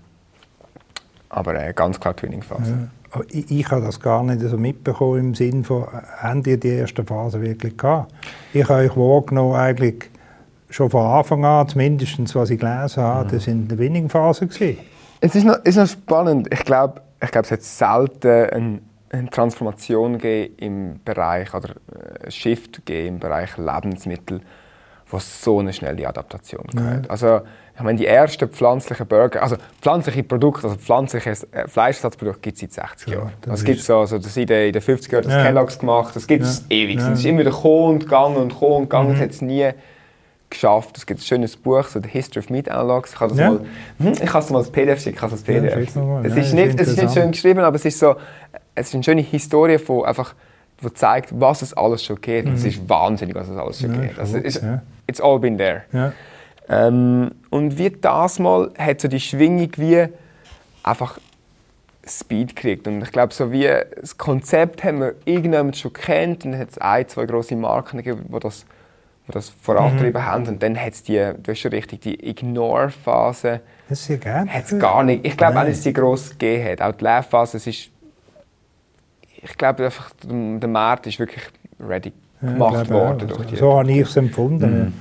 aber 1.29 1.55
äh, 1.63 1.73
ganz 1.73 1.99
klar 1.99 2.15
Twinning-Phase. 2.15 2.71
Ja. 2.71 2.98
Ich, 3.29 3.51
ich 3.51 3.71
habe 3.71 3.81
das 3.81 3.99
gar 3.99 4.23
nicht 4.23 4.41
so 4.41 4.57
mitbekommen 4.57 5.19
im 5.19 5.35
Sinne 5.35 5.63
von, 5.63 5.87
haben 6.17 6.43
die 6.43 6.59
die 6.59 6.69
erste 6.69 7.03
Phase 7.03 7.41
wirklich 7.41 7.77
gehabt? 7.77 8.13
Ich 8.53 8.67
habe 8.67 8.83
euch 8.83 8.95
wahrgenommen 8.95 9.55
eigentlich 9.55 10.09
schon 10.69 10.89
von 10.89 11.05
Anfang 11.05 11.43
an, 11.45 11.67
zumindest 11.67 12.35
was 12.35 12.49
ich 12.49 12.59
gelesen 12.59 13.01
habe, 13.01 13.25
mhm. 13.25 13.31
das 13.31 13.43
sind 13.43 13.61
in 13.63 13.67
der 13.67 13.77
Winning-Phase 13.79 14.47
Es 15.21 15.35
ist 15.35 15.43
noch, 15.43 15.57
ist 15.63 15.77
noch 15.77 15.87
spannend. 15.87 16.47
Ich 16.53 16.63
glaube, 16.63 17.01
ich 17.21 17.31
glaube, 17.31 17.45
es 17.45 17.51
hat 17.51 17.63
selten 17.63 18.49
eine, 18.51 18.79
eine 19.09 19.29
Transformation 19.29 20.19
im 20.19 20.99
Bereich 21.03 21.53
oder 21.53 21.69
ein 21.69 22.27
äh, 22.27 22.31
Shift 22.31 22.87
im 22.89 23.19
Bereich 23.19 23.57
Lebensmittel 23.57 24.41
was 25.11 25.43
so 25.43 25.59
eine 25.59 25.73
schnelle 25.73 26.07
Adaptation 26.07 26.65
gehört. 26.67 27.05
Ja. 27.05 27.11
Also, 27.11 27.41
ich 27.79 27.86
meine, 27.86 27.98
die 27.98 28.05
ersten 28.05 28.50
pflanzlichen 28.50 29.07
Burger, 29.07 29.41
also 29.41 29.55
pflanzliche 29.81 30.24
Produkte, 30.24 30.67
also 30.67 30.77
pflanzliches 30.77 31.48
äh, 31.51 31.65
Fleischersatzprodukt 31.67 32.41
gibt 32.41 32.62
es 32.62 32.75
seit 32.75 32.89
60 32.89 33.07
ja, 33.07 33.15
Jahren. 33.15 33.33
Das, 33.41 33.51
das 33.51 33.63
gibt 33.63 33.79
so, 33.79 34.00
also 34.00 34.17
das 34.17 34.36
in 34.36 34.48
den, 34.48 34.74
50er 34.74 35.12
Jahren 35.13 35.24
das 35.24 35.33
ja. 35.33 35.43
Kellogg's 35.43 35.79
gemacht, 35.79 36.13
das 36.15 36.27
gibt 36.27 36.43
es 36.43 36.65
ja. 36.69 36.75
ewig. 36.75 37.00
Es 37.00 37.19
ist 37.19 37.25
immer 37.25 37.39
wieder 37.39 37.51
gekommen 37.51 37.93
und 37.93 38.00
gegangen 38.00 38.36
und 38.36 38.50
gekommen 38.50 38.75
und 38.75 38.83
gegangen, 38.83 39.13
mhm. 39.13 39.19
hat 39.19 39.29
es 39.29 39.41
nie 39.41 39.69
geschafft. 40.50 40.98
Es 40.98 41.05
gibt 41.05 41.21
ein 41.21 41.24
schönes 41.24 41.55
Buch, 41.55 41.86
so 41.86 42.01
The 42.01 42.09
History 42.09 42.43
of 42.43 42.50
Meat 42.50 42.69
Analogs. 42.69 43.13
Ich, 43.13 43.19
das 43.19 43.38
ja. 43.38 43.51
mal, 43.51 43.59
hm, 44.00 44.12
ich 44.12 44.25
kann 44.25 44.41
es 44.41 44.50
mal 44.50 44.59
als 44.59 44.71
PDF 44.71 45.01
schicken, 45.01 45.24
als 45.24 45.41
PDF. 45.41 45.95
Ja, 45.95 46.21
es, 46.24 46.36
ist 46.36 46.53
nicht, 46.53 46.79
es 46.79 46.88
ist 46.89 47.01
nicht 47.01 47.13
schön 47.13 47.31
geschrieben, 47.31 47.62
aber 47.62 47.77
es 47.77 47.86
ist 47.86 47.98
so, 47.98 48.15
es 48.75 48.89
ist 48.89 48.93
eine 48.93 49.03
schöne 49.03 49.21
Historie 49.21 49.77
von 49.77 50.03
einfach 50.03 50.36
die 50.83 50.93
zeigt, 50.93 51.29
was 51.39 51.62
es 51.62 51.74
alles 51.74 52.03
schon 52.03 52.19
geht. 52.19 52.45
Mhm. 52.45 52.53
Es 52.53 52.65
ist 52.65 52.88
wahnsinnig, 52.88 53.36
was 53.36 53.50
es 53.50 53.57
alles 53.57 53.79
schon 53.79 53.93
ja, 53.95 54.01
geht. 54.01 54.19
Also, 54.19 54.38
it's, 54.38 54.62
ja. 54.62 54.81
all 55.24 55.39
been 55.39 55.57
there. 55.57 55.83
Ja. 55.91 56.13
Ähm, 56.69 57.31
und 57.49 57.77
wie 57.77 57.89
das 57.89 58.39
mal 58.39 58.71
hat 58.77 59.01
so 59.01 59.07
die 59.07 59.19
Schwingung 59.19 59.71
wie 59.77 60.07
einfach 60.83 61.19
Speed 62.07 62.55
gekriegt. 62.55 62.87
Und 62.87 63.01
ich 63.01 63.11
glaube, 63.11 63.33
so 63.33 63.51
wie 63.51 63.69
das 63.99 64.17
Konzept 64.17 64.83
haben 64.83 64.99
wir 64.99 65.15
irgendjemand 65.25 65.77
schon 65.77 65.93
kennt 65.93 66.45
und 66.45 66.57
hat 66.57 66.71
es 66.71 66.77
ein, 66.77 67.07
zwei 67.07 67.25
große 67.25 67.55
Marken 67.55 67.97
gegeben, 67.97 68.25
die 68.33 68.39
das, 68.39 68.65
die 69.27 69.31
das 69.31 69.49
vorangetrieben 69.49 70.21
mhm. 70.21 70.25
haben. 70.25 70.47
Und 70.47 70.63
dann 70.63 70.79
hat 70.79 70.93
es 70.93 71.03
die, 71.03 71.17
du 71.17 71.51
hast 71.51 71.59
schon 71.59 71.71
richtig, 71.71 72.01
die 72.01 72.29
Ignore-Phase. 72.29 73.61
Das 73.89 74.01
ist 74.01 74.07
ja 74.07 74.17
gerne. 74.17 74.51
Hat 74.51 74.65
es 74.65 74.79
gar 74.79 75.03
nicht. 75.03 75.25
Ich 75.25 75.37
glaube 75.37 75.59
auch 75.59 75.63
nicht, 75.63 75.77
dass 75.77 75.83
sie 75.83 75.93
gross 75.93 76.31
gegeben 76.31 76.71
hat. 76.71 76.81
Auch 76.81 76.95
die 76.95 77.03
Lehrphase, 77.03 77.57
es 77.57 77.67
ist 77.67 77.91
ich 79.41 79.57
glaube 79.57 79.85
einfach, 79.85 80.11
der 80.23 80.69
Markt 80.69 81.07
ist 81.07 81.19
wirklich 81.19 81.43
ready 81.79 82.11
gemacht 82.41 82.87
ja, 82.87 82.93
worden. 82.93 83.27
Durch 83.27 83.45
die 83.47 83.55
so 83.55 83.77
habe 83.77 83.91
ich 83.91 83.99
es 83.99 84.15
empfunden. 84.15 84.85
Mhm. 84.85 84.93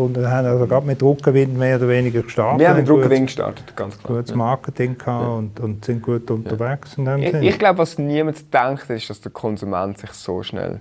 Gefunden, 0.00 0.30
haben 0.30 0.46
also 0.46 0.66
gerade 0.66 0.86
mit 0.86 1.00
Druckerwind 1.00 1.58
mehr 1.58 1.76
oder 1.76 1.88
weniger 1.88 2.22
gestartet. 2.22 2.60
Wir 2.60 2.68
haben 2.70 2.78
mit 2.78 2.88
Druckerwind 2.88 3.26
gestartet, 3.26 3.76
ganz 3.76 3.98
klar. 3.98 4.18
Gutes 4.18 4.34
Marketing 4.34 4.96
ja. 5.06 5.18
und, 5.18 5.60
und 5.60 5.84
sind 5.84 6.02
gut 6.02 6.30
unterwegs. 6.30 6.96
Ja. 6.96 7.16
ich, 7.16 7.34
ich 7.34 7.58
glaube, 7.58 7.78
was 7.78 7.98
niemand 7.98 8.52
denkt, 8.52 8.88
ist, 8.90 9.10
dass 9.10 9.20
der 9.20 9.32
Konsument 9.32 9.98
sich 9.98 10.10
so 10.12 10.42
schnell 10.42 10.80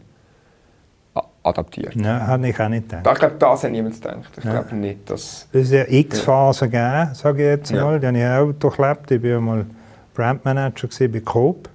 adaptiert. 1.43 1.95
Ja, 1.95 2.27
habe 2.27 2.49
ich 2.49 2.59
auch 2.59 2.69
nicht 2.69 2.89
gedacht. 2.89 3.07
Ich 3.11 3.19
glaube, 3.19 3.35
das 3.39 3.63
hat 3.63 3.71
niemand 3.71 3.95
gedacht. 3.95 4.31
Ich 4.37 4.43
ja. 4.43 4.51
glaube 4.51 4.75
nicht, 4.75 5.09
dass... 5.09 5.47
Es 5.51 5.71
ja 5.71 5.85
X-Phasen 5.87 6.71
ja. 6.71 7.03
gegeben, 7.03 7.15
sage 7.15 7.41
ich 7.41 7.49
jetzt 7.49 7.73
mal. 7.73 7.99
Die 7.99 8.07
habe 8.07 8.17
ich 8.17 8.25
auch 8.25 8.51
durchlebt. 8.59 9.11
Ich 9.11 9.23
war 9.23 9.41
mal 9.41 9.65
Brandmanager 10.13 10.87
bei 11.07 11.19
Coop 11.21 11.69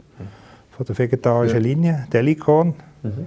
von 0.77 0.87
der 0.87 0.99
vegetarischen 0.99 1.57
ja. 1.57 1.63
Linie, 1.63 2.07
Delicorn. 2.13 2.75
Mhm. 3.03 3.27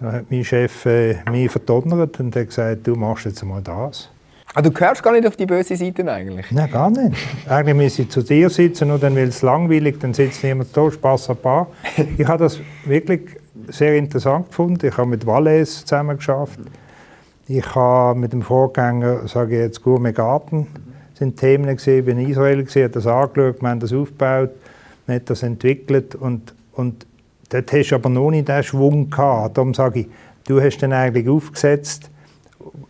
Da 0.00 0.12
hat 0.12 0.30
mein 0.30 0.44
Chef 0.44 0.86
äh, 0.86 1.16
mich 1.30 1.50
verdonnert 1.50 2.20
und 2.20 2.34
hat 2.36 2.46
gesagt, 2.46 2.86
du 2.86 2.94
machst 2.94 3.24
jetzt 3.24 3.44
mal 3.44 3.60
das. 3.60 4.08
Ah, 4.54 4.62
du 4.62 4.70
gehörst 4.70 5.02
gar 5.02 5.12
nicht 5.12 5.26
auf 5.26 5.36
die 5.36 5.44
böse 5.44 5.76
Seite 5.76 6.10
eigentlich? 6.10 6.50
Nein, 6.50 6.70
gar 6.70 6.90
nicht. 6.90 7.16
eigentlich 7.48 7.76
müssen 7.76 7.96
sie 7.96 8.08
zu 8.08 8.22
dir 8.22 8.48
sitzen 8.48 8.90
und 8.90 9.02
dann 9.02 9.14
will 9.14 9.28
es 9.28 9.42
langweilig, 9.42 9.98
dann 10.00 10.14
sitzt 10.14 10.42
niemand 10.42 10.74
da, 10.76 10.86
ein 10.86 11.36
paar. 11.36 11.66
ich 12.16 12.26
habe 12.26 12.44
das 12.44 12.60
wirklich 12.84 13.22
sehr 13.68 13.96
interessant 13.96 14.48
gefunden. 14.48 14.86
Ich 14.86 14.96
habe 14.96 15.08
mit 15.08 15.26
Valais 15.26 15.84
zusammen 15.84 16.16
geschafft. 16.16 16.60
Ich 17.46 17.74
habe 17.74 18.18
mit 18.18 18.32
dem 18.32 18.42
Vorgänger, 18.42 19.26
sage 19.26 19.56
ich 19.56 19.60
jetzt, 19.62 19.82
Gourmet 19.82 20.12
Garten, 20.12 20.66
sind 21.14 21.38
Themen 21.38 21.74
gesehen, 21.74 22.04
bin 22.04 22.18
in 22.18 22.30
Israel 22.30 22.62
gesehen, 22.62 22.92
das 22.92 23.06
angeschaut, 23.06 23.60
wir 23.60 23.68
haben 23.68 23.80
das 23.80 23.92
aufgebaut, 23.92 24.50
man 25.06 25.16
hat 25.16 25.28
das 25.28 25.42
entwickelt 25.42 26.14
und 26.14 26.54
und 26.72 27.06
dort 27.48 27.72
hast 27.72 27.90
du 27.90 27.94
aber 27.94 28.08
noch 28.08 28.30
nicht 28.30 28.48
den 28.48 28.62
Schwung 28.62 29.10
gehabt. 29.10 29.56
Darum 29.56 29.74
sage 29.74 30.00
ich, 30.00 30.06
du 30.46 30.60
hast 30.60 30.78
dann 30.78 30.92
eigentlich 30.92 31.28
aufgesetzt 31.28 32.10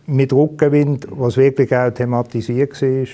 mit 0.05 0.33
Rückenwind, 0.33 1.07
was 1.11 1.37
wirklich 1.37 1.75
auch 1.75 1.91
thematisiert 1.91 2.81
war 2.81 3.07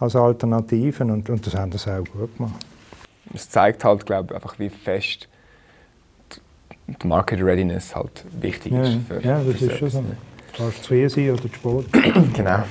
als 0.00 0.16
Alternativen 0.16 1.10
und, 1.10 1.30
und 1.30 1.46
das 1.46 1.54
haben 1.54 1.70
das 1.70 1.86
auch 1.86 2.04
gut 2.04 2.36
gemacht. 2.36 2.66
Es 3.32 3.48
zeigt 3.48 3.84
halt, 3.84 4.04
glaube 4.04 4.28
ich, 4.30 4.34
einfach, 4.34 4.58
wie 4.58 4.68
fest 4.68 5.28
die 6.86 7.06
Market 7.06 7.40
Readiness 7.40 7.94
halt 7.94 8.24
wichtig 8.40 8.72
ja, 8.72 8.82
ist. 8.82 8.98
Für, 9.08 9.20
ja, 9.22 9.40
das 9.42 9.56
für 9.56 9.64
ist 9.66 9.78
schon 9.78 9.90
so. 9.90 10.04
Kannst 10.56 10.90
du 10.90 11.08
sein 11.08 11.30
oder 11.30 11.48
Sport. 11.52 11.86
genau. 12.34 12.62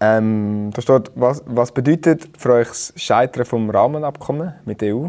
Ähm, 0.00 0.70
da 0.72 0.80
steht, 0.80 1.10
was, 1.14 1.42
was 1.46 1.72
bedeutet 1.72 2.30
für 2.38 2.54
euch 2.54 2.68
das 2.68 2.92
Scheitern 2.96 3.44
vom 3.44 3.68
Rahmenabkommen 3.68 4.54
mit 4.64 4.80
der 4.80 4.96
EU? 4.96 5.08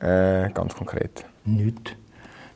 Äh, 0.00 0.50
ganz 0.50 0.74
konkret? 0.74 1.24
Nichts. 1.44 1.92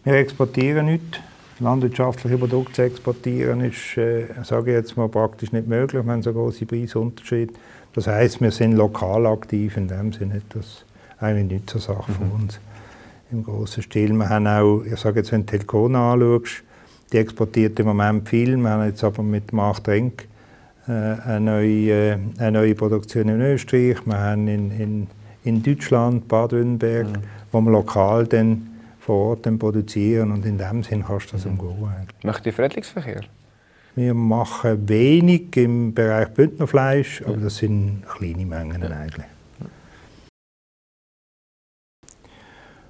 Wir 0.04 0.14
exportieren 0.14 0.86
nichts. 0.86 1.18
Landwirtschaftliche 1.60 2.38
Produkte 2.38 2.72
zu 2.72 2.82
exportieren 2.82 3.60
ist, 3.60 3.96
äh, 3.98 4.26
sage 4.44 4.70
ich 4.70 4.76
jetzt 4.76 4.96
mal, 4.96 5.08
praktisch 5.08 5.52
nicht 5.52 5.68
möglich. 5.68 6.04
Wir 6.04 6.12
haben 6.12 6.22
so 6.22 6.32
große 6.32 6.64
Preisunterschiede. 6.64 7.52
Das 7.92 8.06
heißt, 8.06 8.40
wir 8.40 8.50
sind 8.50 8.72
lokal 8.72 9.26
aktiv 9.26 9.76
in 9.76 9.88
dem 9.88 10.12
Sinne. 10.12 10.40
Das 10.50 10.64
ist 10.64 10.84
eigentlich 11.18 11.60
nicht 11.60 11.70
so 11.70 11.78
eine 11.78 11.98
Sache 11.98 12.12
mhm. 12.12 12.42
uns 12.42 12.60
im 13.30 13.44
großen 13.44 13.82
Stil. 13.82 14.12
Wir 14.12 14.28
haben 14.28 14.46
auch, 14.46 14.82
ich 14.82 14.98
sage 14.98 15.20
jetzt, 15.20 15.32
wenn 15.32 15.42
du 15.44 15.46
Telkona 15.46 16.14
anschaust, 16.14 16.62
die 17.12 17.18
exportiert 17.18 17.78
im 17.78 17.86
Moment 17.86 18.28
viel. 18.28 18.56
Wir 18.56 18.70
haben 18.70 18.86
jetzt 18.86 19.04
aber 19.04 19.22
mit 19.22 19.52
Markt 19.52 19.88
Renk 19.88 20.28
äh, 20.86 20.92
eine, 20.92 21.40
neue, 21.40 21.90
äh, 21.90 22.18
eine 22.38 22.52
neue 22.52 22.74
Produktion 22.74 23.28
in 23.28 23.40
Österreich. 23.40 23.98
Wir 24.04 24.18
haben 24.18 24.48
in, 24.48 24.70
in 24.70 25.06
in 25.44 25.62
Deutschland, 25.62 26.28
Baden-Württemberg, 26.28 27.06
mhm. 27.08 27.22
wo 27.52 27.60
wir 27.60 27.70
lokal 27.70 28.26
dann 28.26 28.66
vor 29.00 29.30
Ort 29.30 29.46
dann 29.46 29.58
produzieren 29.58 30.30
und 30.30 30.44
in 30.44 30.58
dem 30.58 30.82
Sinn 30.82 31.04
kannst 31.04 31.28
du 31.28 31.36
das 31.36 31.44
mhm. 31.46 31.58
umgehen. 31.58 32.06
Macht 32.22 32.46
ihr 32.46 32.52
Vermittlungsverkehr? 32.52 33.22
Wir 33.96 34.14
machen 34.14 34.88
wenig 34.88 35.56
im 35.56 35.92
Bereich 35.92 36.28
Bündnerfleisch, 36.28 37.22
aber 37.22 37.38
das 37.38 37.56
sind 37.56 38.02
kleine 38.06 38.46
Mengen 38.46 38.82
ja. 38.82 38.88
eigentlich. 38.88 39.26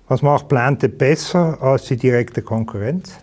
Was 0.08 0.22
macht 0.22 0.48
Planted 0.48 0.98
besser 0.98 1.62
als 1.62 1.84
die 1.84 1.96
direkte 1.96 2.42
Konkurrenz? 2.42 3.16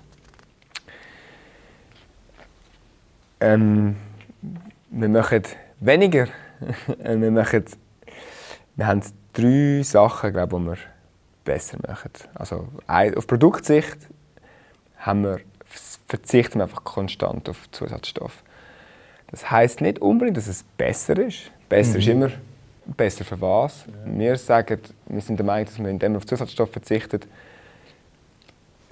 Ähm, 3.42 3.98
wir 4.90 5.10
machen 5.10 5.44
weniger. 5.82 6.28
wir 6.98 7.32
machen 7.32 7.66
wir 8.78 8.88
haben 8.88 9.02
drei 9.34 9.82
Sachen, 9.84 10.32
glaube 10.32 10.60
die 10.60 10.66
wir 10.66 10.78
besser 11.44 11.78
machen. 11.86 12.12
Also 12.36 12.68
auf 12.88 13.28
Produktsicht 13.28 13.98
haben 14.98 15.24
wir, 15.24 15.40
verzichten 16.08 16.60
wir 16.60 16.64
einfach 16.64 16.84
konstant 16.84 17.50
auf 17.50 17.70
Zusatzstoffe. 17.72 18.44
Das 19.32 19.52
heißt 19.52 19.82
nicht 19.82 20.00
unbedingt, 20.00 20.38
dass 20.38 20.48
es 20.48 20.64
besser 20.64 21.18
ist. 21.18 21.52
Besser 21.68 21.94
mhm. 21.94 22.00
ist 22.00 22.08
immer 22.08 22.32
besser 22.86 23.26
für 23.26 23.42
was. 23.42 23.86
Ja. 23.86 24.18
Wir 24.20 24.38
sagen, 24.38 24.80
wir 25.08 25.22
sind 25.22 25.38
der 25.38 25.46
Meinung, 25.46 25.66
dass 25.66 25.80
wir, 25.80 25.90
indem 25.90 26.14
wir 26.14 26.18
auf 26.18 26.26
Zusatzstoffe 26.26 26.72
verzichten, 26.72 27.22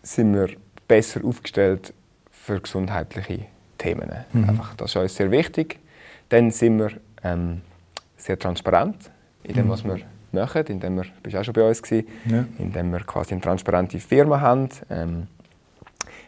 sind 0.02 0.34
wir 0.34 0.50
besser 0.88 1.24
aufgestellt 1.24 1.94
für 2.32 2.60
gesundheitliche 2.60 3.46
Themen. 3.78 4.12
Mhm. 4.34 4.50
Einfach, 4.50 4.74
das 4.76 4.92
ist 4.92 4.98
uns 4.98 5.16
sehr 5.16 5.32
wichtig. 5.32 5.80
Dann 6.30 6.52
sind 6.52 6.80
wir 6.80 6.92
ähm, 7.24 7.62
sehr 8.18 8.38
transparent 8.38 9.12
in 9.48 9.54
dem, 9.54 9.66
mhm. 9.66 9.70
was 9.70 9.84
wir 9.84 10.00
machen, 10.32 10.66
indem 10.68 10.98
wir, 10.98 11.04
du 11.04 11.10
bist 11.24 11.36
auch 11.36 11.44
schon 11.44 11.54
bei 11.54 11.68
uns 11.68 11.82
gewesen, 11.82 12.08
ja. 12.26 12.46
indem 12.60 12.92
wir 12.92 13.00
quasi 13.00 13.34
eine 13.34 13.42
transparente 13.42 14.00
Firma 14.00 14.42
haben. 14.42 14.70
Ähm, 14.90 15.28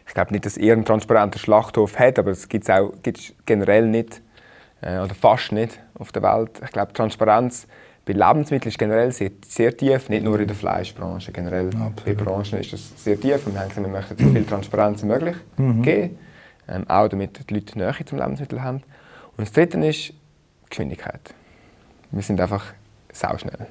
ich 0.06 0.14
glaube 0.14 0.32
nicht, 0.32 0.46
dass 0.46 0.56
ihr 0.56 0.72
einen 0.72 0.84
transparenten 0.84 1.38
Schlachthof 1.38 1.98
hat, 1.98 2.18
aber 2.18 2.30
es 2.30 2.48
gibt 2.48 2.70
auch 2.70 2.92
gibt's 3.02 3.34
generell 3.44 3.86
nicht 3.86 4.22
äh, 4.80 4.98
oder 4.98 5.14
fast 5.14 5.52
nicht 5.52 5.78
auf 5.98 6.12
der 6.12 6.22
Welt. 6.22 6.60
Ich 6.64 6.70
glaube, 6.70 6.92
Transparenz 6.92 7.66
bei 8.06 8.14
Lebensmitteln 8.14 8.70
ist 8.70 8.78
generell 8.78 9.12
sehr, 9.12 9.30
sehr 9.46 9.76
tief, 9.76 10.08
nicht 10.08 10.24
nur 10.24 10.40
in 10.40 10.46
der 10.46 10.56
Fleischbranche. 10.56 11.30
Generell 11.30 11.66
Absolut. 11.66 12.04
bei 12.04 12.14
Branchen 12.14 12.58
ist 12.58 12.72
das 12.72 13.04
sehr 13.04 13.20
tief 13.20 13.46
und 13.46 13.52
wir 13.52 13.60
haben 13.60 13.68
gesagt, 13.68 13.86
wir 13.86 13.92
möchten 13.92 14.16
so 14.16 14.32
viel 14.32 14.44
Transparenz 14.46 15.02
wie 15.02 15.06
möglich 15.06 15.36
mhm. 15.58 15.82
geben, 15.82 16.18
ähm, 16.68 16.88
auch 16.88 17.08
damit 17.08 17.50
die 17.50 17.54
Leute 17.54 17.78
Nähe 17.78 17.94
zum 18.06 18.18
Lebensmittel 18.18 18.62
haben. 18.62 18.78
Und 19.36 19.46
das 19.46 19.52
Dritte 19.52 19.78
ist 19.86 20.14
Geschwindigkeit. 20.70 21.34
Wir 22.10 22.22
sind 22.22 22.40
einfach 22.40 22.72
sauschnell. 23.12 23.66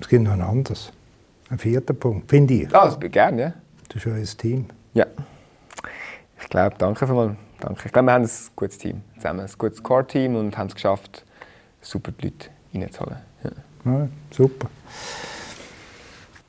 Es 0.00 0.08
gibt 0.08 0.22
noch 0.22 0.32
ein 0.32 0.42
anderes. 0.42 0.92
Ein 1.50 1.58
vierter 1.58 1.94
Punkt, 1.94 2.30
finde 2.30 2.54
ich. 2.54 2.74
Ah, 2.74 2.84
das 2.84 2.98
bin 2.98 3.06
ich 3.06 3.12
gerne, 3.12 3.42
ja. 3.42 3.52
Das 3.88 4.04
ist 4.04 4.06
euer 4.06 4.24
Team. 4.38 4.66
Ja. 4.94 5.06
Ich 6.40 6.48
glaube, 6.48 6.76
danke 6.78 7.06
vielmals. 7.06 7.36
Danke. 7.60 7.82
Ich 7.86 7.92
glaube, 7.92 8.06
wir 8.06 8.12
haben 8.12 8.24
ein 8.24 8.30
gutes 8.54 8.78
Team 8.78 9.02
zusammen. 9.16 9.40
Ein 9.40 9.50
gutes 9.58 9.82
Core-Team 9.82 10.36
und 10.36 10.56
haben 10.56 10.68
es 10.68 10.74
geschafft, 10.74 11.24
super 11.80 12.12
die 12.12 12.26
Leute 12.26 12.50
reinzuholen. 12.74 13.18
Ja. 13.42 13.50
Ja, 13.84 14.08
super. 14.30 14.68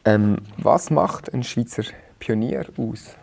Ähm, 0.06 0.38
was 0.58 0.90
macht 0.90 1.34
ein 1.34 1.44
Schweizer 1.44 1.84
Pionier 2.20 2.66
aus? 2.78 3.16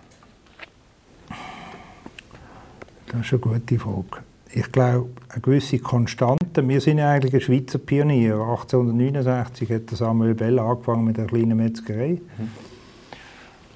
Das 3.09 3.21
ist 3.21 3.33
eine 3.33 3.41
gute 3.41 3.79
Frage. 3.79 4.25
Ich 4.53 4.71
glaube, 4.73 5.11
eine 5.29 5.43
gewisse 5.43 5.79
Konstante. 5.79 6.67
Wir 6.67 6.81
sind 6.81 6.99
ja 6.99 7.11
eigentlich 7.11 7.35
ein 7.35 7.41
Schweizer 7.41 7.79
Pionier. 7.79 8.35
1869 8.35 9.71
hat 9.71 9.91
Samuel 9.91 10.35
Bell 10.35 10.59
angefangen 10.59 11.05
mit 11.05 11.19
einer 11.19 11.27
kleinen 11.27 11.57
Metzgerei. 11.57 12.21
Mhm. 12.39 12.49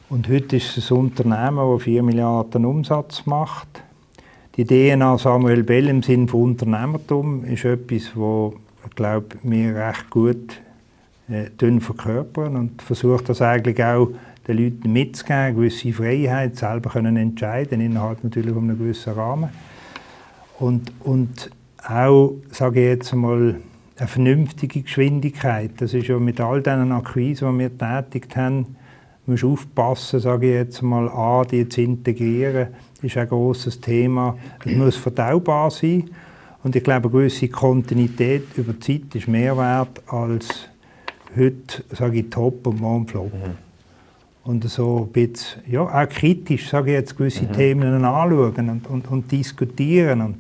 Und 0.08 0.28
heute 0.28 0.56
ist 0.56 0.76
es 0.76 0.90
ein 0.90 0.98
Unternehmen, 0.98 1.72
das 1.72 1.82
4 1.82 2.02
Milliarden 2.02 2.64
Umsatz 2.64 3.26
macht. 3.26 3.82
Die 4.56 4.64
DNA 4.64 5.18
Samuel 5.18 5.62
Bell 5.62 5.88
im 5.88 6.02
Sinne 6.02 6.28
von 6.28 6.42
Unternehmertum 6.42 7.44
ist 7.44 7.64
etwas, 7.64 8.16
wo 8.16 8.54
ich 8.84 8.94
glaube, 8.94 9.36
wir 9.42 9.76
recht 9.76 10.10
gut 10.10 10.60
äh, 11.28 11.80
verkörpern 11.80 12.56
und 12.56 12.82
versucht 12.82 13.28
das 13.28 13.40
eigentlich 13.40 13.82
auch 13.82 14.08
den 14.48 14.58
Leuten 14.58 14.92
mitzugeben, 14.92 15.36
eine 15.36 15.54
gewisse 15.54 15.92
Freiheit, 15.92 16.56
selber 16.56 16.90
können 16.90 17.16
entscheiden, 17.16 17.80
innerhalb 17.80 18.24
natürlich 18.24 18.52
von 18.52 18.64
einem 18.64 18.78
gewissen 18.78 19.12
Rahmen. 19.12 19.50
Und, 20.60 20.92
und 21.00 21.50
auch, 21.82 22.34
sage 22.50 22.80
ich 22.80 22.86
jetzt 22.86 23.12
einmal, 23.12 23.56
eine 23.96 24.08
vernünftige 24.08 24.82
Geschwindigkeit. 24.82 25.72
Das 25.78 25.94
ist 25.94 26.06
ja 26.06 26.18
mit 26.18 26.40
all 26.40 26.62
diesen 26.62 26.92
Akquisen, 26.92 27.52
die 27.52 27.58
wir 27.58 27.76
tätigt 27.76 28.36
haben, 28.36 28.76
muss 29.26 29.44
aufpassen, 29.44 30.20
sage 30.20 30.48
ich 30.48 30.54
jetzt 30.54 30.82
mal, 30.82 31.08
an, 31.08 31.46
die 31.48 31.68
zu 31.68 31.82
integrieren. 31.82 32.68
Ist 33.02 33.16
ein 33.16 33.28
großes 33.28 33.80
Thema. 33.80 34.36
Es 34.64 34.74
muss 34.76 34.96
verdaubar 34.96 35.70
sein. 35.70 36.10
Und 36.62 36.76
ich 36.76 36.84
glaube, 36.84 37.08
eine 37.08 37.12
gewisse 37.12 37.48
Kontinuität 37.48 38.44
über 38.56 38.74
die 38.74 38.80
Zeit 38.80 39.14
ist 39.14 39.28
mehr 39.28 39.56
wert 39.56 40.02
als 40.08 40.68
heute, 41.36 41.84
sage 41.90 42.20
ich, 42.20 42.30
top 42.30 42.66
und 42.66 42.80
morgen 42.80 43.06
flop. 43.06 43.32
Mhm. 43.32 43.69
Und 44.44 44.68
so 44.68 45.06
ein 45.06 45.12
bisschen, 45.12 45.62
ja, 45.66 45.82
auch 45.82 46.08
kritisch, 46.08 46.70
sage 46.70 46.90
ich 46.90 46.96
jetzt, 46.96 47.16
gewisse 47.16 47.44
mhm. 47.44 47.52
Themen 47.52 48.04
anschauen 48.04 48.70
und, 48.70 48.86
und, 48.86 49.10
und 49.10 49.30
diskutieren. 49.30 50.22
Und 50.22 50.36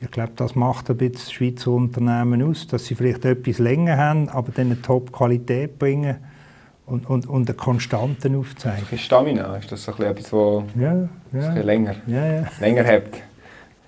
ich 0.00 0.10
glaube, 0.10 0.32
das 0.36 0.54
macht 0.54 0.90
ein 0.90 0.96
bisschen 0.96 1.32
Schweizer 1.32 1.72
Unternehmen 1.72 2.42
aus, 2.42 2.66
dass 2.66 2.86
sie 2.86 2.94
vielleicht 2.94 3.24
etwas 3.24 3.58
länger 3.58 3.96
haben, 3.96 4.28
aber 4.28 4.52
dann 4.52 4.66
eine 4.66 4.80
Top-Qualität 4.80 5.78
bringen 5.78 6.16
und, 6.86 7.08
und, 7.08 7.26
und 7.26 7.48
eine 7.48 7.56
Konstante 7.56 8.36
aufzeigen. 8.36 8.86
Ein 8.90 8.98
Stamina, 8.98 9.56
ist 9.56 9.70
das 9.70 9.84
so 9.84 9.92
etwas, 9.92 10.30
das 10.30 10.80
ja, 10.80 11.08
ja. 11.32 11.52
länger, 11.62 11.96
ja, 12.06 12.26
ja. 12.26 12.44
länger 12.60 12.84
hat? 12.84 13.22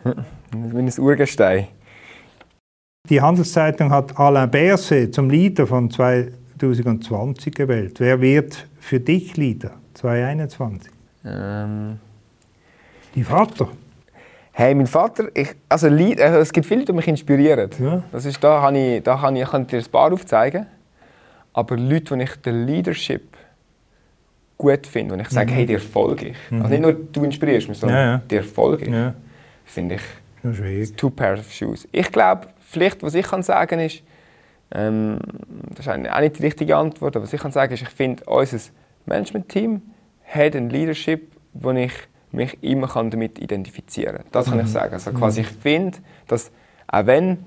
Wie 0.52 0.78
ein 0.78 0.92
Urgestein. 0.98 1.68
Die 3.08 3.20
Handelszeitung 3.20 3.90
hat 3.90 4.18
Alain 4.18 4.50
Berset 4.50 5.14
zum 5.14 5.30
Leader 5.30 5.66
von 5.66 5.90
2020 5.90 7.54
gewählt. 7.54 7.98
Wer 7.98 8.20
wird 8.20 8.66
für 8.82 9.00
dich 9.00 9.36
Leader 9.36 9.72
2021? 9.94 10.92
Ähm. 11.24 11.98
Die 13.14 13.24
Vater. 13.24 13.68
Hey, 14.52 14.74
mein 14.74 14.86
Vater, 14.86 15.28
ich, 15.34 15.54
also, 15.68 15.86
also 15.86 16.38
es 16.38 16.52
gibt 16.52 16.66
viele, 16.66 16.84
die 16.84 16.92
mich 16.92 17.08
inspirieren. 17.08 17.70
Ja. 17.78 18.02
Das 18.12 18.26
ist, 18.26 18.42
da, 18.42 18.60
kann 18.60 18.74
ich, 18.74 19.02
da 19.02 19.16
kann 19.16 19.36
ich, 19.36 19.42
ich 19.42 19.48
kann 19.48 19.66
dir 19.66 19.78
ein 19.78 19.84
paar 19.90 20.12
aufzeigen. 20.12 20.66
Aber 21.54 21.76
Leute, 21.76 22.16
die 22.16 22.24
ich 22.24 22.36
den 22.36 22.66
Leadership 22.66 23.36
gut 24.58 24.86
finde, 24.86 25.14
und 25.14 25.20
ich 25.20 25.30
sage, 25.30 25.52
mhm. 25.52 25.56
hey, 25.56 25.66
dir 25.66 25.80
folge 25.80 26.28
ich. 26.28 26.36
Mhm. 26.50 26.62
Also 26.62 26.70
nicht 26.70 26.82
nur 26.82 26.92
du 26.92 27.24
inspirierst 27.24 27.68
mich, 27.68 27.78
sondern 27.78 27.98
ja, 27.98 28.04
ja. 28.12 28.18
dir 28.18 28.42
folge 28.42 28.84
ich. 28.84 28.92
Ja. 28.92 29.14
Finde 29.64 29.94
ich 29.94 30.02
das 30.42 30.58
ist 30.58 30.96
two 30.96 31.10
pairs 31.10 31.40
of 31.40 31.52
shoes. 31.52 31.88
Ich 31.92 32.10
glaube, 32.10 32.48
vielleicht, 32.58 33.02
was 33.02 33.14
ich 33.14 33.24
kann 33.24 33.42
sagen 33.42 33.78
ist, 33.78 34.02
ähm, 34.74 35.18
das 35.70 35.86
ist 35.86 35.88
auch 35.88 36.20
nicht 36.20 36.38
die 36.38 36.42
richtige 36.42 36.76
Antwort, 36.76 37.16
aber 37.16 37.24
was 37.24 37.32
ich 37.32 37.40
kann 37.40 37.52
sagen 37.52 37.72
ist, 37.72 37.82
ich 37.82 37.88
finde, 37.88 38.24
unser 38.24 38.58
Management-Team 39.06 39.82
hat 40.24 40.56
ein 40.56 40.70
Leadership, 40.70 41.32
wo 41.52 41.70
ich 41.72 41.92
mich 42.30 42.62
immer 42.62 42.88
kann 42.88 43.10
damit 43.10 43.38
identifizieren 43.38 44.16
kann. 44.16 44.26
Das 44.32 44.46
kann 44.46 44.58
mhm. 44.58 44.64
ich 44.64 44.70
sagen. 44.70 44.94
Also 44.94 45.12
quasi, 45.12 45.42
ich 45.42 45.48
finde, 45.48 45.98
dass 46.26 46.50
auch 46.88 47.06
wenn, 47.06 47.44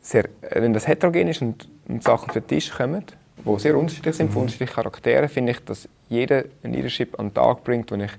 sehr, 0.00 0.28
wenn 0.50 0.72
das 0.72 0.88
heterogen 0.88 1.28
ist 1.28 1.42
und, 1.42 1.68
und 1.88 2.02
Sachen 2.02 2.30
für 2.30 2.40
den 2.40 2.48
Tisch 2.48 2.70
kommen, 2.70 3.04
die 3.44 3.58
sehr 3.58 3.76
unterschiedlich 3.76 4.16
sind, 4.16 4.28
mhm. 4.28 4.32
von 4.32 4.42
unterschiedlichen 4.42 4.74
Charakteren, 4.74 5.28
finde 5.28 5.52
ich, 5.52 5.64
dass 5.64 5.88
jeder 6.08 6.44
ein 6.62 6.72
Leadership 6.72 7.18
an 7.18 7.28
den 7.28 7.34
Tag 7.34 7.64
bringt, 7.64 7.90
wo, 7.90 7.96
ich, 7.96 8.12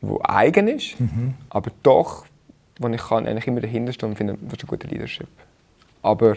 wo 0.00 0.20
eigen 0.22 0.68
ist, 0.68 1.00
mhm. 1.00 1.34
aber 1.48 1.70
doch, 1.82 2.24
wo 2.78 2.88
ich 2.88 3.02
kann 3.02 3.26
eigentlich 3.26 3.46
immer 3.46 3.60
dahinter 3.60 3.92
stehen 3.92 4.10
und 4.10 4.16
finde, 4.16 4.38
das 4.40 4.54
ist 4.54 4.64
ein 4.64 4.66
guter 4.68 4.88
Leadership. 4.88 5.28
Aber 6.02 6.36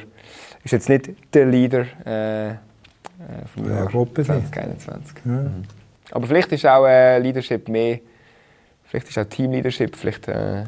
ist 0.63 0.71
jetzt 0.71 0.89
nicht 0.89 1.11
der 1.33 1.45
Leader 1.45 1.85
äh, 2.05 2.49
äh 2.51 2.55
vom 3.53 3.65
ja, 3.69 3.79
Jahr 3.79 3.89
2021. 3.89 5.17
Ja. 5.25 5.31
Mhm. 5.31 5.63
Aber 6.11 6.27
vielleicht 6.27 6.51
ist 6.51 6.65
auch 6.65 6.85
äh, 6.85 7.19
Leadership 7.19 7.67
mehr, 7.69 7.99
vielleicht 8.83 9.09
ist 9.09 9.17
auch 9.17 9.25
Teamleadership 9.25 9.95
vielleicht 9.95 10.27
äh, 10.27 10.65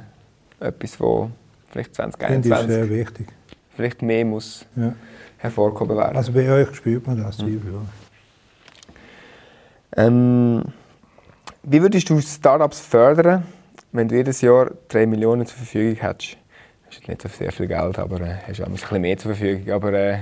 etwas, 0.60 1.00
wo 1.00 1.30
vielleicht 1.70 1.96
2021 1.96 2.50
das 2.50 2.62
ist 2.62 2.68
sehr 2.68 2.90
wichtig. 2.90 3.28
vielleicht 3.76 4.02
mehr 4.02 4.26
muss 4.26 4.66
ja. 4.76 4.94
hervorkommen 5.38 5.98
werden. 5.98 6.18
Also 6.18 6.32
bei 6.32 6.50
euch 6.50 6.74
spürt 6.76 7.06
man 7.06 7.22
das, 7.22 7.40
mhm. 7.40 7.88
ähm, 9.96 10.64
Wie 11.64 11.82
würdest 11.82 12.10
du 12.10 12.20
Startups 12.20 12.80
fördern, 12.80 13.44
wenn 13.92 14.08
du 14.08 14.16
jedes 14.16 14.42
Jahr 14.42 14.72
3 14.90 15.06
Millionen 15.06 15.46
zur 15.46 15.58
Verfügung 15.58 15.96
hättest? 16.02 16.38
Ist 16.96 17.10
nicht 17.10 17.22
so 17.22 17.28
sehr 17.28 17.52
viel 17.52 17.68
Geld, 17.68 18.00
aber 18.00 18.22
äh, 18.22 18.36
hast 18.48 18.62
auch 18.62 18.68
ein 18.68 18.72
bisschen 18.72 19.02
mehr 19.02 19.18
zur 19.18 19.36
Verfügung. 19.36 19.74
Aber, 19.74 19.92
äh 19.92 20.20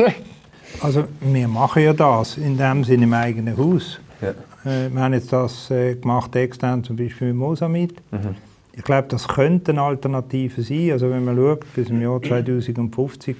also 0.82 1.04
wir 1.20 1.48
machen 1.48 1.82
ja 1.82 1.94
das 1.94 2.36
in 2.36 2.58
dem 2.58 2.84
Sinne 2.84 3.04
im 3.04 3.14
eigenen 3.14 3.56
Haus. 3.56 3.98
Ja. 4.20 4.30
Äh, 4.70 4.90
wir 4.92 5.00
haben 5.00 5.14
jetzt 5.14 5.32
das 5.32 5.70
äh, 5.70 5.94
gemacht 5.94 6.36
extern, 6.36 6.84
zum 6.84 6.96
Beispiel 6.96 7.28
mit 7.28 7.36
Mosamid. 7.36 7.94
Mhm. 8.10 8.36
Ich 8.72 8.84
glaube, 8.84 9.08
das 9.08 9.26
könnte 9.26 9.72
eine 9.72 9.80
Alternative 9.80 10.60
sein. 10.62 10.92
Also 10.92 11.10
wenn 11.10 11.24
man 11.24 11.36
schaut, 11.36 11.72
bis 11.74 11.88
im 11.88 12.02
Jahr 12.02 12.20
2050 12.20 13.36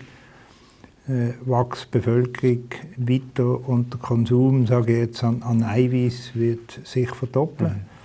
äh, 1.06 1.10
wächst 1.44 1.84
die 1.84 1.98
Bevölkerung 1.98 2.64
weiter 2.96 3.68
und 3.68 3.92
der 3.92 4.00
Konsum, 4.00 4.66
sage 4.66 4.92
ich 4.94 4.98
jetzt, 5.00 5.22
an, 5.22 5.42
an 5.42 5.62
Eiweiß 5.62 6.30
wird 6.34 6.80
sich 6.84 7.10
verdoppeln. 7.10 7.72
Mhm 7.72 7.97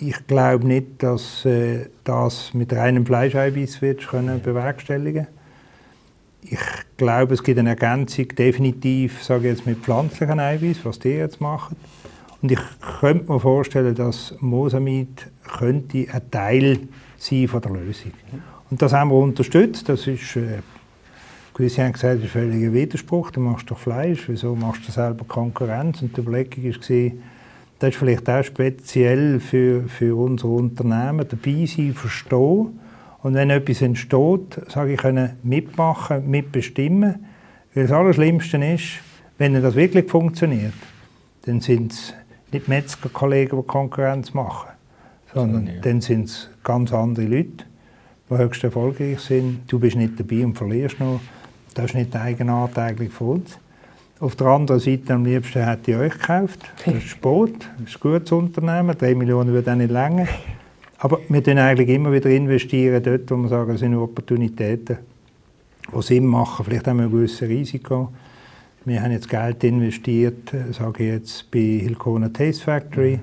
ich 0.00 0.26
glaube 0.26 0.66
nicht, 0.66 1.02
dass 1.02 1.44
äh, 1.44 1.86
das 2.04 2.54
mit 2.54 2.72
reinem 2.72 3.04
Fleischeiweiß 3.04 3.82
wird 3.82 4.06
können 4.06 4.40
bewerkstelligen. 4.40 5.26
Ich 6.42 6.60
glaube, 6.96 7.34
es 7.34 7.42
gibt 7.42 7.58
eine 7.58 7.70
Ergänzung 7.70 8.28
definitiv, 8.28 9.22
sage 9.22 9.48
ich 9.48 9.56
jetzt 9.56 9.66
mit 9.66 9.78
pflanzlichen 9.78 10.38
Eiweiß, 10.38 10.78
was 10.84 10.98
die 10.98 11.10
jetzt 11.10 11.40
machen. 11.40 11.76
Und 12.40 12.52
ich 12.52 12.60
könnte 13.00 13.30
mir 13.30 13.40
vorstellen, 13.40 13.94
dass 13.94 14.34
Mosamid 14.40 15.26
könnte 15.58 16.06
ein 16.12 16.30
Teil 16.30 16.78
sein 17.16 17.48
von 17.48 17.60
der 17.60 17.72
Lösung. 17.72 18.12
Und 18.70 18.80
das 18.80 18.92
haben 18.92 19.10
wir 19.10 19.16
unterstützt. 19.16 19.88
Das 19.88 20.06
ist, 20.06 20.36
äh, 20.36 20.60
gewisse 21.54 21.82
haben 21.82 21.92
gesagt, 21.92 22.14
das 22.14 22.24
ist 22.24 22.36
ein 22.36 22.42
völliger 22.42 22.72
Widerspruch. 22.72 23.32
Du 23.32 23.40
machst 23.40 23.68
doch 23.70 23.78
Fleisch, 23.78 24.28
wieso 24.28 24.54
machst 24.54 24.86
du 24.86 24.92
selber 24.92 25.24
Konkurrenz? 25.24 26.00
Und 26.02 26.16
die 26.16 26.20
Überlegung 26.20 26.64
war, 26.64 27.12
das 27.78 27.90
ist 27.90 27.96
vielleicht 27.96 28.28
auch 28.28 28.42
speziell 28.42 29.38
für, 29.40 29.84
für 29.88 30.16
unser 30.16 30.48
Unternehmen, 30.48 31.26
dabei 31.28 31.66
sein, 31.66 31.94
verstehen. 31.94 32.80
Und 33.22 33.34
wenn 33.34 33.50
etwas 33.50 33.82
entsteht, 33.82 34.60
sage 34.68 34.94
ich, 34.94 35.00
können 35.00 35.36
mitmachen, 35.42 36.28
mitbestimmen. 36.28 37.26
Weil 37.74 37.84
das 37.84 37.92
Allerschlimmste 37.92 38.58
ist, 38.58 39.00
wenn 39.38 39.60
das 39.60 39.76
wirklich 39.76 40.10
funktioniert, 40.10 40.74
dann 41.42 41.60
sind 41.60 41.92
es 41.92 42.14
nicht 42.52 42.68
Metzgerkollegen, 42.68 43.60
die 43.60 43.66
Konkurrenz 43.66 44.34
machen, 44.34 44.70
sondern 45.32 45.66
ja. 45.66 45.72
dann 45.80 46.00
sind 46.00 46.24
es 46.24 46.50
ganz 46.64 46.92
andere 46.92 47.26
Leute, 47.26 47.64
die 48.28 48.36
höchst 48.36 48.64
erfolgreich 48.64 49.20
sind. 49.20 49.60
Du 49.68 49.78
bist 49.78 49.96
nicht 49.96 50.18
dabei 50.18 50.44
und 50.44 50.56
verlierst 50.56 50.98
noch. 50.98 51.20
Das 51.74 51.86
ist 51.86 51.94
nicht 51.94 52.14
die 52.14 52.18
Eigenart 52.18 52.76
eigentlich 52.78 53.12
von 53.12 53.40
uns. 53.40 53.58
Auf 54.20 54.34
der 54.34 54.48
anderen 54.48 54.80
Seite 54.80 55.14
am 55.14 55.24
liebsten 55.24 55.64
hätte 55.64 55.92
ich 55.92 55.96
euch 55.96 56.12
gekauft. 56.12 56.58
Das 56.84 56.92
ist 56.92 57.04
Sport, 57.04 57.70
das 57.78 57.90
ist 57.90 58.04
ein 58.04 58.10
gutes 58.10 58.32
Unternehmen. 58.32 58.98
3 58.98 59.14
Millionen 59.14 59.52
würde 59.52 59.70
auch 59.70 59.76
nicht 59.76 59.92
länger. 59.92 60.26
Aber 60.98 61.20
wir 61.28 61.40
investieren 61.40 61.58
eigentlich 61.58 61.88
immer 61.90 62.10
wieder 62.10 62.28
investieren 62.28 63.00
dort, 63.00 63.30
wo 63.30 63.36
wir 63.36 63.48
sagen, 63.48 63.74
es 63.74 63.80
sind 63.80 63.94
Opportunitäten, 63.94 64.98
die 65.94 66.02
Sinn 66.02 66.26
machen. 66.26 66.64
Vielleicht 66.64 66.88
haben 66.88 66.96
wir 66.96 67.04
ein 67.04 67.12
gewisses 67.12 67.42
Risiko. 67.42 68.12
Wir 68.84 69.00
haben 69.02 69.12
jetzt 69.12 69.28
Geld 69.28 69.62
investiert, 69.62 70.52
äh, 70.52 70.72
sage 70.72 71.04
ich 71.04 71.10
jetzt, 71.10 71.50
bei 71.52 71.60
Hilkona 71.60 72.28
Taste 72.30 72.64
Factory, 72.64 73.20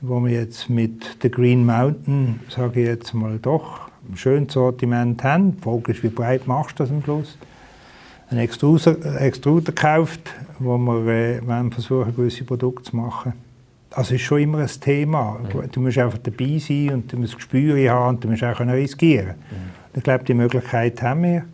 wo 0.00 0.24
wir 0.24 0.32
jetzt 0.32 0.70
mit 0.70 1.22
der 1.22 1.28
Green 1.28 1.66
Mountain, 1.66 2.40
sage 2.48 2.80
ich 2.80 2.86
jetzt 2.86 3.12
mal, 3.12 3.38
doch 3.38 3.90
ein 4.08 4.16
schönes 4.16 4.54
Sortiment 4.54 5.22
haben. 5.22 5.58
Die 5.58 5.62
Frage 5.62 5.92
ist, 5.92 6.02
wie 6.02 6.08
breit 6.08 6.46
machst 6.46 6.78
du 6.78 6.84
das 6.84 6.90
am 6.90 7.02
Schluss? 7.02 7.36
Einen 8.30 8.40
Extruder, 8.40 9.20
Extruder 9.20 9.72
gekauft, 9.72 10.20
wo 10.58 10.76
wir 10.78 11.42
äh, 11.42 11.70
versuchen, 11.70 12.14
gewisse 12.14 12.44
Produkte 12.44 12.90
zu 12.90 12.96
machen. 12.96 13.32
Es 13.96 14.10
ist 14.10 14.22
schon 14.22 14.42
immer 14.42 14.58
ein 14.58 14.80
Thema. 14.80 15.40
Du 15.72 15.80
musst 15.80 15.96
einfach 15.96 16.18
dabei 16.18 16.58
sein 16.58 16.90
und 16.92 17.12
du 17.12 17.16
musst 17.16 17.36
Gespür 17.36 17.90
haben 17.90 18.16
und 18.16 18.24
du 18.24 18.28
musst 18.28 18.44
auch 18.44 18.60
riskieren 18.60 19.36
mhm. 19.50 19.96
Ich 19.96 20.02
glaube, 20.02 20.24
die 20.24 20.34
Möglichkeit 20.34 21.00
haben 21.02 21.22
wir 21.22 21.44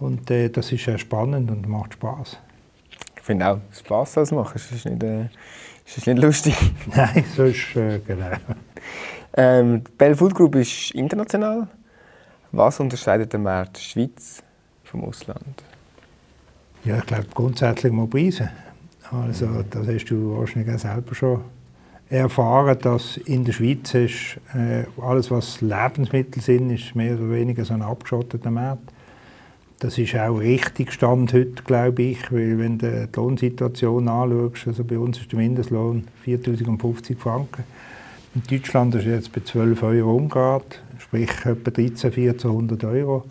und 0.00 0.30
äh, 0.30 0.48
das 0.48 0.72
ist 0.72 0.84
sehr 0.84 0.98
spannend 0.98 1.50
und 1.50 1.68
macht 1.68 1.94
Spaß. 1.94 2.38
Ich 3.16 3.22
finde 3.22 3.48
auch, 3.48 3.58
Spaß 3.72 4.14
das 4.14 4.32
machen, 4.32 4.52
das 4.54 4.72
ist 4.72 4.84
nicht, 4.84 5.02
äh, 5.02 5.28
ist 5.84 6.06
nicht 6.06 6.18
lustig. 6.18 6.56
Nein, 6.94 7.24
so 7.36 7.44
ist 7.44 7.76
äh, 7.76 8.00
genau. 8.00 8.30
Ähm, 9.36 9.84
die 9.84 9.92
Bell 9.92 10.16
Food 10.16 10.34
Group 10.34 10.56
ist 10.56 10.90
international. 10.92 11.68
Was 12.50 12.80
unterscheidet 12.80 13.32
den 13.32 13.42
Markt 13.42 13.78
Schweiz 13.78 14.42
vom 14.82 15.04
Ausland? 15.04 15.62
Ja, 16.86 16.98
ich 16.98 17.06
glaube 17.06 17.26
grundsätzlich 17.34 17.92
mal 17.92 18.06
Preise. 18.06 18.48
Also 19.10 19.64
das 19.68 19.88
hast 19.88 20.04
du 20.04 20.38
wahrscheinlich 20.38 20.72
auch 20.72 20.78
selber 20.78 21.14
schon 21.16 21.40
erfahren, 22.08 22.78
dass 22.80 23.16
in 23.16 23.44
der 23.44 23.52
Schweiz 23.52 23.92
ist, 23.94 24.36
äh, 24.54 24.84
alles, 25.02 25.32
was 25.32 25.60
Lebensmittel 25.60 26.40
sind, 26.40 26.70
ist 26.70 26.94
mehr 26.94 27.16
oder 27.16 27.32
weniger 27.32 27.64
so 27.64 27.74
ein 27.74 27.82
abgeschotteter 27.82 28.52
Markt. 28.52 28.92
Das 29.80 29.98
ist 29.98 30.14
auch 30.14 30.36
richtig 30.36 30.92
Stand 30.92 31.32
heute, 31.32 31.60
glaube 31.64 32.02
ich, 32.02 32.30
weil 32.30 32.56
wenn 32.60 32.78
du 32.78 33.08
die 33.12 33.16
Lohnsituation 33.16 34.06
anschaust, 34.06 34.68
also 34.68 34.84
bei 34.84 34.96
uns 34.96 35.18
ist 35.18 35.32
der 35.32 35.40
Mindestlohn 35.40 36.06
4'050 36.24 37.18
Franken. 37.18 37.64
In 38.36 38.42
Deutschland 38.48 38.94
ist 38.94 39.06
er 39.06 39.16
jetzt 39.16 39.32
bei 39.32 39.40
12 39.40 39.82
Euro 39.82 40.14
umgeht, 40.14 40.82
sprich 40.98 41.30
etwa 41.44 41.70
13, 41.72 42.12
1400 42.12 42.84
Euro. 42.84 43.24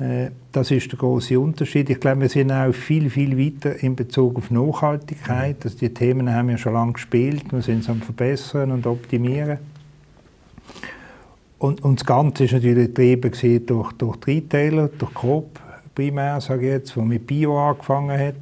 Äh, 0.00 0.30
das 0.52 0.70
ist 0.70 0.90
der 0.90 0.98
große 0.98 1.38
Unterschied. 1.38 1.90
Ich 1.90 2.00
glaube, 2.00 2.22
wir 2.22 2.28
sind 2.28 2.50
auch 2.50 2.72
viel, 2.72 3.10
viel 3.10 3.38
weiter 3.38 3.82
in 3.82 3.94
Bezug 3.94 4.36
auf 4.38 4.50
Nachhaltigkeit. 4.50 5.56
Also 5.62 5.78
die 5.78 5.92
Themen 5.92 6.32
haben 6.32 6.48
wir 6.48 6.58
schon 6.58 6.72
lange 6.72 6.94
gespielt. 6.94 7.52
Wir 7.52 7.62
sind 7.62 7.80
es 7.80 7.88
am 7.88 8.00
Verbessern 8.00 8.72
und 8.72 8.86
Optimieren. 8.86 9.58
Und, 11.58 11.84
und 11.84 12.00
das 12.00 12.06
Ganze 12.06 12.44
ist 12.44 12.52
natürlich 12.52 12.88
getrieben 12.94 13.66
durch, 13.66 13.92
durch 13.92 14.16
die 14.16 14.30
Retailer, 14.30 14.88
durch 14.88 15.12
Coop 15.12 15.60
primär, 15.94 16.40
sage 16.40 16.66
ich 16.66 16.72
jetzt, 16.72 16.96
der 16.96 17.02
mit 17.02 17.26
Bio 17.26 17.58
angefangen 17.58 18.18
hat. 18.18 18.34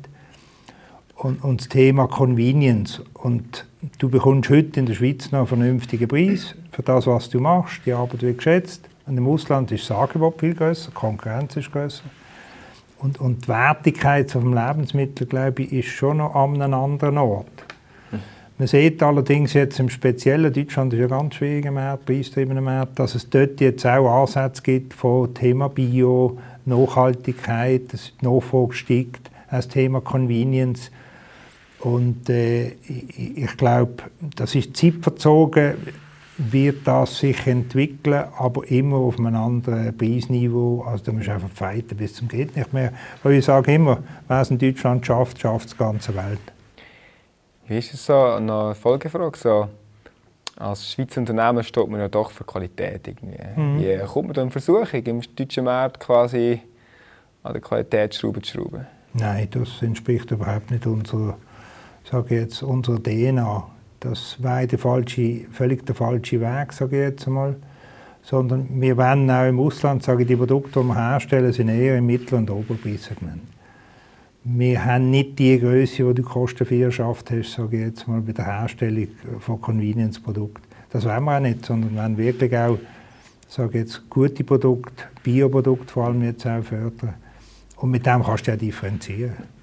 Und, 1.16 1.42
und 1.42 1.60
das 1.60 1.68
Thema 1.68 2.06
Convenience. 2.06 3.02
Und 3.14 3.66
du 3.98 4.08
bekommst 4.08 4.50
heute 4.50 4.78
in 4.78 4.86
der 4.86 4.94
Schweiz 4.94 5.32
noch 5.32 5.40
einen 5.40 5.46
vernünftigen 5.48 6.06
Preis 6.06 6.54
für 6.70 6.82
das, 6.82 7.08
was 7.08 7.28
du 7.28 7.40
machst. 7.40 7.80
Die 7.84 7.92
Arbeit 7.92 8.22
wird 8.22 8.38
geschätzt. 8.38 8.87
Und 9.08 9.16
im 9.16 9.26
Ausland 9.26 9.72
ist 9.72 9.88
das 9.88 9.96
Angebot 9.96 10.38
viel 10.38 10.54
größer, 10.54 10.90
Konkurrenz 10.92 11.56
ist 11.56 11.72
größer. 11.72 12.04
Und, 12.98 13.20
und 13.20 13.44
die 13.44 13.48
Wertigkeit 13.48 14.30
vom 14.30 14.52
Lebensmittel, 14.52 15.26
glaube 15.26 15.62
ich, 15.62 15.72
ist 15.72 15.88
schon 15.88 16.18
noch 16.18 16.34
an 16.34 16.60
einem 16.60 16.74
anderen 16.74 17.18
Ort. 17.18 17.46
Man 18.58 18.66
sieht 18.66 19.00
allerdings 19.04 19.52
jetzt 19.52 19.78
im 19.78 19.88
Speziellen, 19.88 20.52
Deutschland 20.52 20.92
ist 20.92 20.98
ja 20.98 21.06
ganz 21.06 21.36
schwieriger 21.36 21.70
Markt, 21.70 22.06
preisgetriebener 22.06 22.60
Markt, 22.60 22.98
dass 22.98 23.14
es 23.14 23.30
dort 23.30 23.60
jetzt 23.60 23.86
auch 23.86 24.22
Ansätze 24.22 24.62
gibt 24.62 24.94
von 24.94 25.32
Thema 25.32 25.68
Bio, 25.68 26.38
Nachhaltigkeit, 26.64 27.92
das 27.92 28.12
Nachfrage 28.20 28.74
steigt, 28.74 29.30
das 29.48 29.68
Thema 29.68 30.00
Convenience. 30.00 30.90
Und 31.78 32.28
äh, 32.28 32.70
ich, 32.88 33.38
ich 33.38 33.56
glaube, 33.56 34.02
das 34.34 34.56
ist 34.56 34.76
zeitverzogen 34.76 35.74
wird 36.38 36.86
das 36.86 37.18
sich 37.18 37.46
entwickeln, 37.46 38.24
aber 38.38 38.66
immer 38.70 38.96
auf 38.96 39.18
einem 39.18 39.34
anderen 39.34 39.96
Preisniveau. 39.96 40.82
Also 40.82 41.04
da 41.04 41.12
musst 41.12 41.26
du 41.26 41.32
einfach 41.32 41.50
fighten 41.50 41.96
bis 41.96 42.14
zum 42.14 42.28
geht 42.28 42.56
nicht 42.56 42.72
mehr. 42.72 42.92
Weil 43.22 43.34
ich 43.34 43.44
sage 43.44 43.74
immer, 43.74 44.02
wer 44.28 44.40
es 44.40 44.50
in 44.50 44.58
Deutschland 44.58 45.04
schafft, 45.04 45.40
schafft 45.40 45.66
es 45.66 45.72
die 45.72 45.78
ganze 45.78 46.14
Welt. 46.14 46.40
Wie 47.66 47.78
ist 47.78 47.92
es 47.92 48.06
so, 48.06 48.14
eine 48.14 48.74
Folgefrage, 48.74 49.36
so, 49.36 49.68
als 50.56 50.92
Schweizer 50.92 51.20
Unternehmen 51.20 51.62
steht 51.62 51.88
man 51.88 52.00
ja 52.00 52.08
doch 52.08 52.30
für 52.30 52.44
Qualität. 52.44 53.06
Irgendwie. 53.06 53.36
Mhm. 53.56 53.78
Wie 53.80 53.98
kommt 54.06 54.28
man 54.28 54.34
da 54.34 54.42
in 54.42 54.50
Versuchung, 54.50 55.02
im 55.04 55.22
deutschen 55.36 55.64
Markt 55.64 56.00
quasi 56.00 56.60
an 57.42 57.52
der 57.52 57.62
Qualitätsschraube 57.62 58.42
zu 58.42 58.52
schrauben? 58.52 58.86
Nein, 59.12 59.48
das 59.50 59.82
entspricht 59.82 60.30
überhaupt 60.30 60.70
nicht 60.70 60.86
unserer, 60.86 61.36
sage 62.10 62.36
jetzt, 62.36 62.62
unserer 62.62 63.02
DNA. 63.02 63.66
Das 64.00 64.42
wäre 64.42 64.66
der 64.66 64.78
falsche, 64.78 65.46
völlig 65.50 65.84
der 65.84 65.94
falsche 65.94 66.40
Weg, 66.40 66.72
sage 66.72 66.96
ich 66.96 67.02
jetzt 67.10 67.26
einmal. 67.26 67.56
Sondern 68.22 68.80
wir 68.80 68.96
wollen 68.96 69.30
auch 69.30 69.48
im 69.48 69.58
Ausland, 69.58 70.02
sage 70.02 70.22
ich, 70.22 70.28
die 70.28 70.36
Produkte, 70.36 70.80
die 70.80 70.86
wir 70.86 70.94
herstellen, 70.94 71.52
sind 71.52 71.68
eher 71.68 71.98
im 71.98 72.06
Mittel- 72.06 72.36
und 72.36 72.50
Oberpreissegment. 72.50 73.42
Wir 74.44 74.84
haben 74.84 75.10
nicht 75.10 75.38
die 75.38 75.58
Größe, 75.58 76.04
die 76.04 76.14
die 76.14 76.22
Kostenführerschaft 76.22 77.30
hast, 77.30 77.52
sage 77.52 77.76
ich 77.76 77.82
jetzt 77.82 78.06
mal, 78.06 78.20
bei 78.20 78.32
der 78.32 78.46
Herstellung 78.46 79.08
von 79.40 79.60
Convenience-Produkten. 79.60 80.62
Das 80.90 81.04
wollen 81.04 81.24
wir 81.24 81.36
auch 81.36 81.40
nicht, 81.40 81.66
sondern 81.66 81.94
wir 81.94 82.02
wollen 82.02 82.16
wirklich 82.16 82.56
auch, 82.56 82.78
sage 83.48 83.78
jetzt, 83.78 84.08
gute 84.08 84.44
Produkte, 84.44 85.04
Bioprodukte 85.22 85.92
vor 85.92 86.06
allem 86.06 86.22
jetzt 86.22 86.46
auch 86.46 86.62
fördern. 86.62 87.14
Und 87.76 87.90
mit 87.90 88.06
dem 88.06 88.22
kannst 88.22 88.46
du 88.46 88.52
ja 88.52 88.56
differenzieren. 88.56 89.57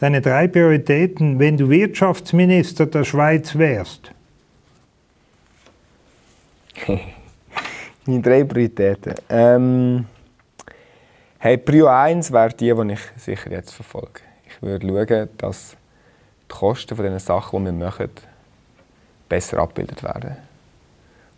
Deine 0.00 0.20
drei 0.20 0.48
Prioritäten, 0.48 1.38
wenn 1.38 1.56
du 1.56 1.70
Wirtschaftsminister 1.70 2.86
der 2.86 3.04
Schweiz 3.04 3.56
wärst? 3.56 4.10
Meine 8.06 8.20
drei 8.20 8.42
Prioritäten. 8.42 9.14
Ähm, 9.28 10.06
hey, 11.38 11.56
Prio 11.56 11.86
1 11.86 12.32
wäre 12.32 12.48
die, 12.48 12.74
die 12.74 12.92
ich 12.92 13.00
sicher 13.16 13.52
jetzt 13.52 13.72
verfolge. 13.72 14.20
Ich 14.48 14.60
würde 14.60 14.84
schauen, 14.86 15.28
dass 15.38 15.76
die 16.42 16.54
Kosten 16.54 16.96
von 16.96 17.04
den 17.04 17.18
Sachen, 17.20 17.64
die 17.64 17.66
wir 17.66 17.72
machen, 17.86 18.10
besser 19.28 19.58
abgebildet 19.58 20.02
werden. 20.02 20.36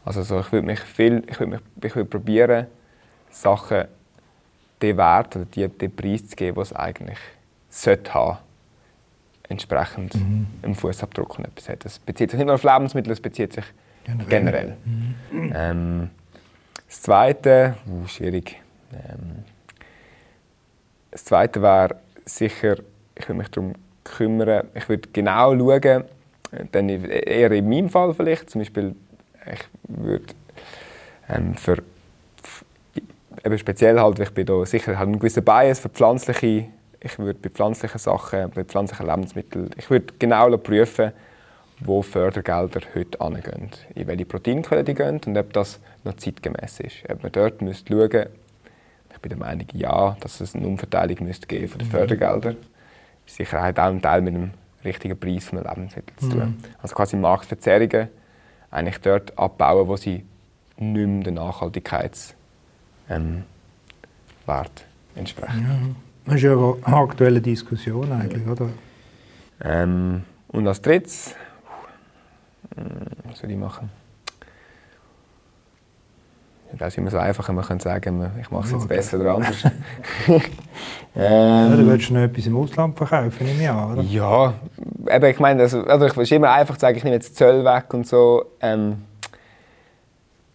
Also 0.03 0.23
so, 0.23 0.41
ich 0.41 0.51
würde 0.51 0.67
mich 0.67 0.81
viel, 0.81 1.23
ich 1.29 1.39
würde, 1.39 1.53
mich, 1.53 1.61
ich 1.83 1.95
würde 1.95 2.09
probieren, 2.09 2.67
Sachen 3.31 3.85
den 4.81 4.97
Wert 4.97 5.37
oder 5.37 5.45
die, 5.45 5.69
den 5.69 5.95
Preis 5.95 6.27
zu 6.29 6.37
geben, 6.37 6.57
was 6.57 6.71
es 6.71 6.77
eigentlich 6.77 7.19
sollte 7.69 8.15
haben 8.15 8.46
entsprechend 9.49 10.15
mhm. 10.15 10.47
im 10.63 10.75
Fußabdruck 10.75 11.39
etwas 11.39 11.69
hat. 11.69 11.85
Das 11.85 11.99
bezieht 11.99 12.31
sich 12.31 12.39
nicht 12.39 12.47
nur 12.47 12.55
auf 12.57 12.63
Lebensmittel, 12.63 13.11
das 13.11 13.21
bezieht 13.21 13.53
sich 13.53 13.65
generell. 14.05 14.29
generell. 14.29 14.77
Mhm. 15.31 15.53
Ähm, 15.55 16.11
das 16.87 17.03
Zweite, 17.03 17.77
uh, 17.89 18.07
schwierig. 18.07 18.61
Ähm, 18.93 19.45
das 21.11 21.25
Zweite 21.25 21.63
wäre 21.63 21.97
sicher, 22.25 22.77
ich 23.15 23.29
würde 23.29 23.39
mich 23.39 23.49
darum 23.49 23.75
kümmern, 24.05 24.69
ich 24.75 24.89
würde 24.89 25.09
genau 25.13 25.57
schauen, 25.57 26.05
dann 26.73 26.89
eher 26.89 27.51
in 27.53 27.69
meinem 27.69 27.89
Fall 27.89 28.15
vielleicht, 28.15 28.51
zum 28.51 28.61
Beispiel, 28.61 28.95
ich 29.53 29.65
würde 29.89 30.27
ähm, 31.29 31.55
für, 31.55 31.83
eben 33.45 33.59
speziell 33.59 33.99
halt, 33.99 34.19
ich 34.19 34.31
bin 34.31 34.47
da 34.47 34.65
sicher 34.65 34.99
halt 34.99 35.09
einen 35.09 35.19
gewissen 35.19 35.45
Bias 35.45 35.81
für 35.81 35.89
pflanzliche 35.89 36.67
ich 37.01 37.19
würde 37.19 37.39
bei 37.41 37.49
pflanzlichen 37.49 37.99
Sachen, 37.99 38.51
bei 38.51 38.65
pflanzlichen 38.65 39.07
Lebensmitteln, 39.07 39.71
ich 39.77 39.91
würde 39.91 40.15
genau 40.19 40.57
prüfen, 40.57 41.13
wo 41.81 42.03
Fördergelder 42.03 42.81
heute 42.95 43.21
angehen, 43.21 43.71
in 43.95 44.07
welche 44.07 44.25
Proteinquellen 44.25 44.85
die 44.85 44.95
gehen 44.95 45.21
und 45.27 45.37
ob 45.37 45.53
das 45.53 45.79
noch 46.05 46.17
zeitgemäß 46.17 46.81
ist. 46.81 46.97
Ob 47.11 47.23
man 47.23 47.33
dort 47.33 47.63
müsste 47.63 47.93
schauen 47.93 48.27
ich 49.17 49.23
bin 49.23 49.31
der 49.31 49.39
Meinung, 49.39 49.67
ja, 49.73 50.15
dass 50.21 50.43
es 50.43 50.55
eine 50.55 50.67
Umverteilung 50.67 51.25
müsste 51.27 51.47
geben 51.47 51.69
von 51.69 51.79
den 51.79 51.89
mhm. 51.89 51.93
Fördergeldern. 51.93 52.57
Sicherheit 53.25 53.79
auch 53.79 53.87
ein 53.87 54.03
Teil 54.03 54.21
mit 54.21 54.35
dem 54.35 54.51
richtigen 54.85 55.19
Preis 55.19 55.47
von 55.47 55.59
Lebensmittel 55.59 56.15
zu 56.17 56.29
tun. 56.29 56.41
Mhm. 56.41 56.59
Also 56.83 56.95
quasi 56.95 57.17
Marktverzerrungen 57.17 58.09
eigentlich 58.71 58.99
dort 58.99 59.37
abbauen, 59.39 59.89
wo 59.89 59.97
sie 59.97 60.25
nicht 60.77 61.07
mehr 61.07 61.25
den 61.25 61.35
Nachhaltigkeitswert 61.35 62.35
ähm, 63.09 63.45
entsprechen. 65.15 65.63
Ja. 65.63 66.06
Das 66.27 66.35
ist 66.35 66.43
ja 66.43 66.53
eine 66.53 66.97
aktuelle 66.97 67.41
Diskussion 67.41 68.11
eigentlich, 68.11 68.47
oder? 68.47 68.69
Ähm, 69.63 70.23
und 70.49 70.67
als 70.67 70.83
drittes, 70.83 71.35
hm, 72.75 72.85
was 73.29 73.39
soll 73.39 73.51
ich 73.51 73.57
machen? 73.57 73.91
Das 76.73 76.89
ist 76.89 76.99
immer 76.99 77.11
so 77.11 77.19
einfach, 77.19 77.49
man 77.51 77.65
kann 77.65 77.79
sagen, 77.79 78.29
ich 78.41 78.51
mache 78.51 78.67
es 78.67 78.73
jetzt 78.73 78.89
besser 78.89 79.21
oder 79.21 79.37
anders. 79.37 79.65
ähm, 80.27 80.41
ja, 81.15 81.77
du 81.77 81.87
willst 81.87 82.11
noch 82.11 82.21
etwas 82.21 82.47
im 82.47 82.57
Ausland 82.57 82.99
verkaufen, 82.99 83.47
ich 83.47 83.69
an, 83.69 83.93
oder? 83.93 84.03
Ja, 84.03 84.55
eben, 85.09 85.25
ich 85.27 85.39
meine, 85.39 85.63
also, 85.63 85.85
also 85.85 86.07
ich 86.07 86.17
will 86.17 86.33
immer 86.33 86.51
einfach 86.51 86.79
sagen, 86.79 86.97
ich 86.97 87.05
nehme 87.05 87.17
jetzt 87.17 87.37
Zöll 87.37 87.65
weg 87.65 87.95
und 87.95 88.07
so. 88.07 88.45
Ähm, 88.61 89.05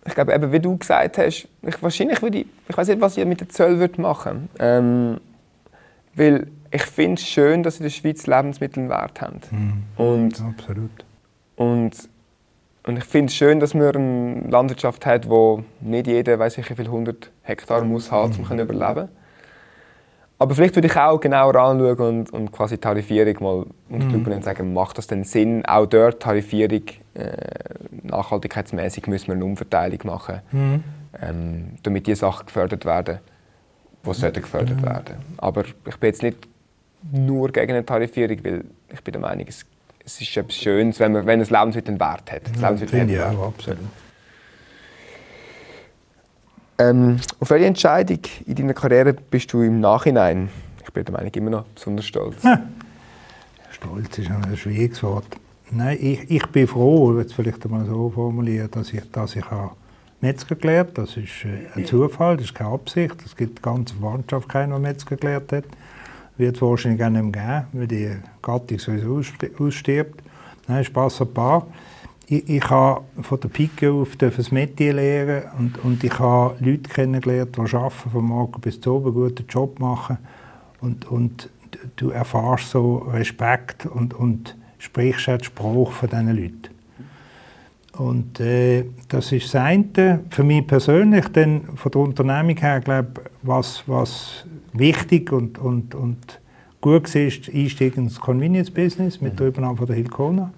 ich 0.05 0.13
glaube, 0.13 0.33
eben, 0.33 0.51
wie 0.51 0.59
du 0.59 0.77
gesagt 0.77 1.17
hast, 1.17 1.47
ich, 1.61 1.81
wahrscheinlich 1.81 2.21
würde 2.21 2.39
ich, 2.39 2.47
ich 2.67 2.77
weiß 2.77 2.89
nicht, 2.89 3.01
was 3.01 3.15
ich 3.15 3.25
mit 3.25 3.39
den 3.39 3.49
Zöll 3.49 3.89
machen 3.97 4.49
würde. 4.57 4.65
Ähm, 4.77 5.21
weil 6.15 6.47
ich 6.71 6.83
finde 6.83 7.15
es 7.15 7.27
schön, 7.27 7.63
dass 7.63 7.77
in 7.77 7.83
der 7.83 7.89
Schweiz 7.89 8.27
Lebensmittel 8.27 8.79
einen 8.79 8.89
Wert 8.89 9.21
haben. 9.21 9.39
Mhm. 9.51 9.83
Und, 9.97 10.41
Absolut. 10.41 11.05
Und 11.55 12.09
und 12.83 12.97
ich 12.97 13.03
finde 13.03 13.27
es 13.27 13.35
schön, 13.35 13.59
dass 13.59 13.73
man 13.73 13.95
eine 13.95 14.49
Landwirtschaft 14.49 15.05
hat, 15.05 15.29
wo 15.29 15.63
nicht 15.81 16.07
jeder, 16.07 16.39
weiß 16.39 16.57
ich, 16.57 16.69
wie 16.69 16.75
viel 16.75 16.85
100 16.85 17.29
Hektar 17.43 17.83
muss 17.83 18.11
haben, 18.11 18.33
um 18.35 18.45
zu 18.45 18.53
überleben. 18.55 19.09
Aber 20.39 20.55
vielleicht 20.55 20.75
würde 20.75 20.87
ich 20.87 20.97
auch 20.97 21.19
genauer 21.19 21.55
anschauen 21.55 21.99
und, 21.99 22.33
und 22.33 22.51
quasi 22.51 22.79
Tarifierung 22.79 23.35
mal 23.43 23.65
untersuchen 23.89 24.23
mhm. 24.23 24.31
und 24.31 24.43
sagen, 24.43 24.73
macht 24.73 24.97
das 24.97 25.05
denn 25.05 25.23
Sinn, 25.23 25.63
auch 25.67 25.85
dort 25.85 26.19
Tarifierung 26.19 26.81
äh, 27.13 27.31
nachhaltigkeitsmäßig 28.01 29.05
müssen 29.05 29.27
wir 29.27 29.35
eine 29.35 29.45
Umverteilung 29.45 29.99
machen, 30.05 30.41
mhm. 30.51 30.83
ähm, 31.21 31.67
damit 31.83 32.07
die 32.07 32.15
Sachen 32.15 32.47
gefördert 32.47 32.85
werden, 32.85 33.19
die 34.05 34.13
sollten 34.13 34.41
gefördert 34.41 34.77
mhm. 34.77 34.85
werden. 34.85 35.15
Aber 35.37 35.63
ich 35.65 35.97
bin 35.97 36.07
jetzt 36.07 36.23
nicht 36.23 36.37
nur 37.11 37.51
gegen 37.51 37.71
eine 37.71 37.85
Tarifierung, 37.85 38.43
weil 38.43 38.63
ich 38.93 39.01
bin 39.01 39.11
der 39.11 39.21
Meinung, 39.21 39.45
es 39.47 39.65
es 40.05 40.21
ist 40.21 40.35
etwas 40.37 40.55
Schönes, 40.55 40.99
wenn, 40.99 41.11
man, 41.11 41.25
wenn 41.25 41.39
ein 41.39 41.47
Lebensmittel 41.47 41.91
einen 41.91 41.99
Wert 41.99 42.31
hat. 42.31 42.41
Das 42.53 42.61
ja, 42.61 42.87
Finde 42.87 43.13
ich 43.13 43.19
auch, 43.19 43.47
absolut. 43.47 43.79
Ähm, 46.77 47.17
auf 47.39 47.49
welche 47.49 47.65
Entscheidung 47.65 48.19
in 48.45 48.55
deiner 48.55 48.73
Karriere 48.73 49.13
bist 49.13 49.53
du 49.53 49.61
im 49.61 49.79
Nachhinein, 49.79 50.49
ich 50.83 50.91
bin 50.91 51.05
der 51.05 51.13
Meinung, 51.13 51.31
immer 51.31 51.49
noch 51.51 51.65
besonders 51.65 52.05
stolz? 52.05 52.41
Ja. 52.43 52.61
Stolz 53.69 54.17
ist 54.17 54.31
ein 54.31 54.57
schwieriges 54.57 55.01
Wort. 55.03 55.27
Nein, 55.69 55.97
ich, 56.01 56.29
ich 56.29 56.45
bin 56.47 56.67
froh, 56.67 57.17
jetzt 57.19 57.33
vielleicht 57.33 57.63
einmal 57.63 57.85
so 57.85 58.09
formulieren, 58.09 58.69
dass 58.71 58.91
ich, 58.91 59.01
dass 59.11 59.35
ich 59.35 59.45
habe 59.49 59.71
Metzger 60.21 60.55
gelernt 60.55 60.97
Das 60.97 61.17
ist 61.17 61.45
äh, 61.45 61.67
ein 61.75 61.85
Zufall, 61.85 62.37
das 62.37 62.45
ist 62.45 62.55
keine 62.55 62.71
Absicht. 62.71 63.15
Es 63.25 63.35
gibt 63.35 63.59
die 63.59 63.61
ganze 63.61 63.95
Verwandtschaft 63.95 64.47
keinen, 64.49 64.69
der 64.69 64.79
Metzger 64.79 65.15
gelernt 65.15 65.51
hat 65.51 65.65
wird 66.41 66.61
wahrscheinlich 66.61 67.03
auch 67.03 67.09
nicht 67.09 67.35
mehr 67.35 67.67
geben, 67.71 67.79
weil 67.79 67.87
die 67.87 68.17
Gattung 68.41 68.79
sowieso 68.79 69.21
ausstirbt. 69.59 70.21
Nein, 70.67 70.83
Spass 70.83 71.21
ein 71.21 71.33
paar. 71.33 71.67
Ich, 72.27 72.49
ich 72.49 72.69
habe 72.69 73.03
von 73.21 73.39
der 73.39 73.49
Pike 73.49 73.91
auf 73.91 74.15
das 74.17 74.51
Metier 74.51 74.93
lernen 74.93 75.43
und, 75.57 75.83
und 75.83 76.03
ich 76.03 76.17
habe 76.19 76.55
Leute 76.59 76.89
kennengelernt, 76.89 77.55
die 77.55 77.61
arbeiten, 77.61 78.09
von 78.11 78.25
morgen 78.25 78.59
bis 78.59 78.81
zu 78.81 78.95
oben, 78.95 79.07
einen 79.07 79.15
guten 79.15 79.45
Job 79.47 79.79
machen 79.79 80.17
und, 80.81 81.05
und 81.05 81.49
du 81.97 82.09
erfährst 82.09 82.71
so 82.71 82.97
Respekt 82.97 83.85
und, 83.85 84.13
und 84.13 84.57
sprichst 84.79 85.29
auch 85.29 85.37
den 85.37 85.43
Spruch 85.43 85.91
von 85.91 86.09
diesen 86.09 86.35
Leuten. 86.35 86.70
Und 87.97 88.39
äh, 88.39 88.85
das 89.09 89.31
ist 89.31 89.53
das 89.53 89.55
eine. 89.55 90.21
Für 90.29 90.43
mich 90.43 90.65
persönlich, 90.65 91.27
dann 91.29 91.63
von 91.75 91.91
der 91.91 92.01
Unternehmung 92.01 92.57
her, 92.57 92.79
glaube 92.79 93.21
was, 93.41 93.83
was 93.85 94.45
wichtig 94.73 95.31
und, 95.31 95.57
und, 95.57 95.93
und 95.95 96.39
gut 96.79 97.13
war, 97.13 97.21
ist 97.21 97.49
Einstieg 97.53 97.97
ins 97.97 98.19
Convenience-Business 98.19 99.21
mit 99.21 99.39
der 99.39 99.47
Übernahme 99.47 99.77
von 99.77 99.87
der 99.87 99.95
Hilkona. 99.95 100.51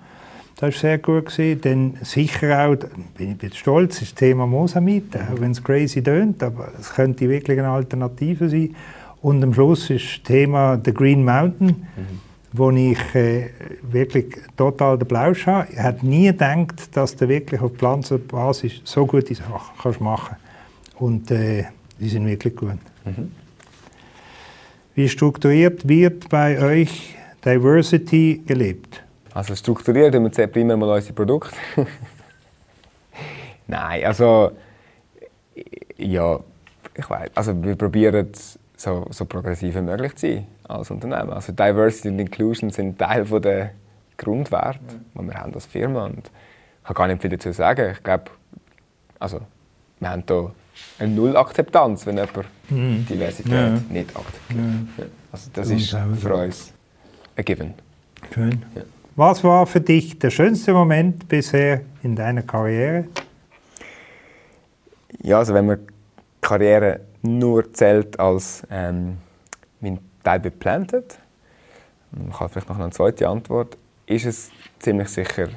Das 0.56 0.62
war 0.62 0.72
sehr 0.72 0.98
gut. 1.00 1.26
Gewesen. 1.26 1.62
Dann 1.62 1.98
sicher 2.04 2.68
auch, 2.68 2.76
bin 3.18 3.36
ich 3.36 3.44
ein 3.44 3.54
stolz, 3.54 4.02
ist 4.02 4.12
das 4.12 4.16
Thema 4.16 4.46
Mosamite, 4.46 5.20
auch 5.32 5.42
wenn 5.42 5.52
es 5.52 5.64
crazy 5.64 6.04
tönt, 6.04 6.44
aber 6.44 6.72
es 6.80 6.94
könnte 6.94 7.28
wirklich 7.28 7.60
eine 7.60 7.70
Alternative 7.70 8.50
sein. 8.50 8.76
Und 9.22 9.44
am 9.44 9.54
Schluss 9.54 9.90
ist 9.90 10.06
das 10.06 10.24
Thema 10.24 10.80
The 10.84 10.94
Green 10.94 11.24
Mountain, 11.24 11.68
mhm. 11.68 12.20
Wo 12.54 12.70
ich 12.72 13.16
äh, 13.16 13.50
wirklich 13.82 14.36
total 14.56 14.98
den 14.98 15.08
Blausch 15.08 15.48
habe. 15.48 15.68
Ich 15.72 15.80
hätte 15.80 16.06
nie 16.06 16.28
gedacht, 16.28 16.96
dass 16.96 17.16
du 17.16 17.28
wirklich 17.28 17.60
auf 17.60 17.72
Pflanzenbasis 17.74 18.82
so 18.84 19.06
gute 19.06 19.34
Sachen 19.34 19.76
kannst 19.82 20.00
machen. 20.00 20.38
Und 21.00 21.32
äh, 21.32 21.66
die 22.00 22.10
sind 22.10 22.28
wirklich 22.28 22.56
gut. 22.56 22.78
Mhm. 23.06 23.32
Wie 24.96 25.10
strukturiert 25.10 25.88
wird 25.88 26.30
bei 26.30 26.60
euch 26.60 27.16
Diversity 27.44 28.44
gelebt? 28.46 29.04
Also 29.34 29.56
strukturiert 29.56 30.14
wir 30.14 30.32
zuerst 30.32 30.54
primär 30.54 30.78
mal 30.78 30.96
unsere 30.96 31.14
Produkte. 31.14 31.56
Nein, 33.68 34.06
also 34.06 34.52
ja, 35.98 36.40
ich 36.96 37.10
weiß, 37.10 37.32
also 37.34 37.64
wir 37.64 37.76
probieren 37.76 38.30
so, 38.84 39.08
so 39.10 39.26
progressiv 39.26 39.76
wie 39.76 39.82
möglich 39.82 40.16
zu 40.16 40.28
sein 40.28 40.48
als 40.64 40.92
Unternehmen. 40.92 41.32
Also 41.32 41.54
Diversity 41.54 42.10
und 42.10 42.20
Inclusion 42.20 42.70
sind 42.70 43.00
Teil 43.00 43.26
von 43.26 43.42
der 43.42 43.72
Grundwerte, 44.18 44.80
die 45.16 45.22
wir 45.22 45.34
haben 45.34 45.54
als 45.54 45.66
Firma 45.66 46.06
und 46.06 46.20
ich 46.28 46.88
kann 46.88 46.96
gar 46.96 47.08
nicht 47.08 47.22
viel 47.22 47.32
dazu 47.32 47.52
sagen. 47.52 47.92
Ich 47.94 48.04
glaube, 48.04 48.26
also 49.20 49.40
wir 50.00 50.10
haben 50.10 50.24
hier 50.28 50.52
eine 51.00 51.14
Null-Akzeptanz, 51.14 52.06
wenn 52.06 52.18
jemand 52.18 52.46
mhm. 52.70 53.06
Diversität 53.06 53.54
ja. 53.54 53.70
nicht 53.90 54.10
akzeptiert. 54.16 54.60
Ja. 54.98 55.06
Also 55.32 55.50
das 55.54 55.70
ist 55.70 55.98
für 56.20 56.36
uns 56.36 56.74
ein 57.36 57.46
Given. 57.46 57.74
Schön. 58.34 58.66
Ja. 58.76 58.82
Was 59.16 59.44
war 59.44 59.66
für 59.66 59.80
dich 59.80 60.20
der 60.20 60.30
schönste 60.30 60.74
Moment 60.74 61.30
bisher 61.30 61.82
in 62.02 62.16
deiner 62.16 62.42
Karriere? 62.42 63.06
Ja, 65.22 65.38
also 65.38 65.54
wenn 65.54 65.68
man 65.68 65.80
Karriere 66.42 67.00
nur 67.24 67.74
zählt 67.74 68.20
als 68.20 68.66
ähm, 68.70 69.18
mein 69.82 70.00
Teil 70.24 70.40
beplantet, 70.40 71.18
ich 72.30 72.40
habe 72.40 72.50
vielleicht 72.50 72.70
noch 72.70 72.78
eine 72.78 72.92
zweite 72.92 73.28
Antwort, 73.28 73.78
ist 74.06 74.26
es 74.26 74.52
ziemlich 74.80 75.10
sicher 75.10 75.48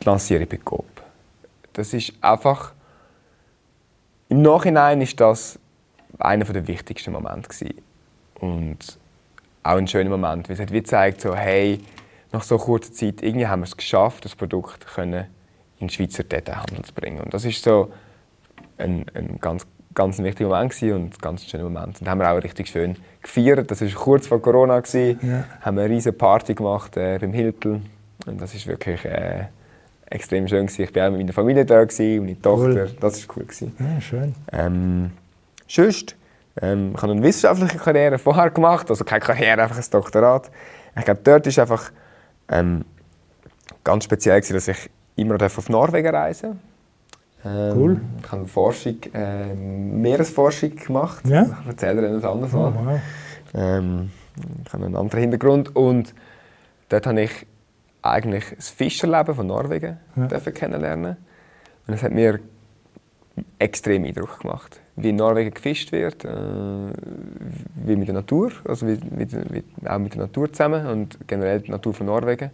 die 0.00 0.04
Lancierung 0.04 0.46
bei 0.46 0.58
Coop. 0.58 0.86
Das 1.72 1.92
ist 1.92 2.12
einfach 2.20 2.72
im 4.28 4.42
Nachhinein 4.42 5.00
ist 5.00 5.20
das 5.20 5.58
einer 6.18 6.44
der 6.44 6.66
wichtigsten 6.66 7.12
Momente 7.12 7.74
und 8.40 8.98
auch 9.62 9.76
ein 9.76 9.86
schöner 9.86 10.10
Moment, 10.10 10.48
weil 10.48 10.54
es 10.54 10.60
hat 10.60 10.72
wie 10.72 10.80
gezeigt, 10.80 11.20
so, 11.20 11.34
hey, 11.34 11.80
nach 12.32 12.42
so 12.42 12.58
kurzer 12.58 12.92
Zeit 12.92 13.22
irgendwie 13.22 13.46
haben 13.46 13.60
wir 13.60 13.66
es 13.66 13.76
geschafft, 13.76 14.24
das 14.24 14.34
Produkt 14.34 14.86
können 14.86 15.26
in 15.78 15.86
den 15.86 15.90
Schweizer 15.90 16.24
Detailhandel 16.24 16.84
zu 16.84 16.92
bringen. 16.94 17.20
Und 17.20 17.34
das 17.34 17.44
ist 17.44 17.62
so 17.62 17.92
ein, 18.78 19.06
ein 19.14 19.38
ganz, 19.40 19.66
ganz 19.96 20.18
wichtiger 20.18 20.50
Moment 20.50 20.70
gewesen 20.70 20.94
und 20.94 21.14
ein 21.14 21.18
ganz 21.20 21.44
schöner 21.44 21.64
Moment. 21.64 22.00
Und 22.00 22.08
haben 22.08 22.20
wir 22.20 22.30
auch 22.30 22.36
richtig 22.36 22.68
schön 22.68 22.96
gefeiert. 23.22 23.68
Das 23.68 23.80
war 23.80 23.88
kurz 23.88 24.28
vor 24.28 24.40
Corona 24.40 24.78
gewesen. 24.78 25.18
Ja. 25.22 25.44
Haben 25.62 25.78
eine 25.78 25.90
riesige 25.90 26.12
Party 26.12 26.54
gemacht 26.54 26.96
äh, 26.96 27.18
beim 27.18 27.32
Hilton 27.32 27.84
und 28.26 28.40
das 28.40 28.54
ist 28.54 28.66
wirklich 28.66 29.04
äh, 29.04 29.46
extrem 30.08 30.46
schön. 30.46 30.66
Gewesen. 30.66 30.82
Ich 30.82 30.94
war 30.94 31.06
auch 31.06 31.10
mit 31.10 31.20
meiner 31.20 31.32
Familie 31.32 31.64
da 31.64 31.82
gewesen, 31.82 32.24
meine 32.24 32.40
Tochter. 32.40 32.68
Cool. 32.68 32.96
Das 33.00 33.26
war 33.26 33.36
cool. 33.36 33.44
Gewesen. 33.44 33.76
Ja, 33.78 34.00
schön. 34.00 34.34
Ähm, 34.52 35.10
sonst, 35.66 36.14
ähm, 36.60 36.92
ich 36.94 37.02
habe 37.02 37.12
eine 37.12 37.22
wissenschaftliche 37.22 37.78
Karriere 37.78 38.18
vorher 38.18 38.50
gemacht, 38.50 38.88
also 38.90 39.02
keine 39.02 39.20
Karriere, 39.20 39.62
einfach 39.62 39.78
ein 39.78 39.90
Doktorat. 39.90 40.50
Ich 40.96 41.04
glaube, 41.04 41.20
dort 41.24 41.46
ist 41.46 41.58
einfach 41.58 41.90
ähm, 42.48 42.84
ganz 43.82 44.04
speziell 44.04 44.40
gewesen, 44.40 44.54
dass 44.54 44.68
ich 44.68 44.90
immer 45.16 45.42
auf 45.42 45.68
Norwegen 45.68 46.14
reisen 46.14 46.60
ähm, 47.46 47.78
Cool. 47.78 48.00
Ich 48.22 48.32
habe 48.32 48.46
Forschung, 48.46 48.96
äh, 49.14 49.54
Meeresforschung 49.54 50.74
gemacht. 50.74 51.26
Ja? 51.26 51.58
Ich 51.62 51.68
erzähle 51.68 52.02
dir 52.02 52.08
etwas 52.08 52.24
anderes 52.24 52.54
oh, 52.54 52.72
wow. 52.74 53.00
ähm, 53.54 54.10
Ich 54.64 54.72
habe 54.72 54.86
einen 54.86 54.96
anderen 54.96 55.20
Hintergrund 55.20 55.74
und 55.76 56.14
dort 56.88 57.06
habe 57.06 57.22
ich 57.22 57.46
eigentlich 58.02 58.44
das 58.54 58.70
Fischerleben 58.70 59.34
von 59.34 59.46
Norwegen 59.46 59.98
ja. 60.16 60.26
kennenlernen. 60.26 61.16
Und 61.86 61.94
es 61.94 62.02
hat 62.02 62.12
mir 62.12 62.40
extrem 63.58 64.04
Eindruck 64.04 64.40
gemacht, 64.40 64.80
wie 64.96 65.10
in 65.10 65.16
Norwegen 65.16 65.52
gefischt 65.52 65.92
wird, 65.92 66.24
äh, 66.24 66.28
wie 67.84 67.96
mit 67.96 68.08
der 68.08 68.14
Natur, 68.14 68.50
also 68.64 68.86
wie, 68.86 68.98
wie, 69.02 69.30
wie, 69.50 69.88
auch 69.88 69.98
mit 69.98 70.14
der 70.14 70.22
Natur 70.22 70.52
zusammen 70.52 70.86
und 70.86 71.18
generell 71.26 71.60
die 71.60 71.70
Natur 71.70 71.94
von 71.94 72.06
Norwegen. 72.06 72.50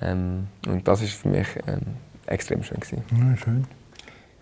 Ähm, 0.00 0.46
und 0.66 0.86
das 0.86 1.02
ist 1.02 1.14
für 1.14 1.28
mich 1.28 1.48
ähm, 1.66 1.96
extrem 2.26 2.62
schön 2.62 2.80
gewesen. 2.80 3.02
Ja, 3.10 3.36
schön. 3.36 3.64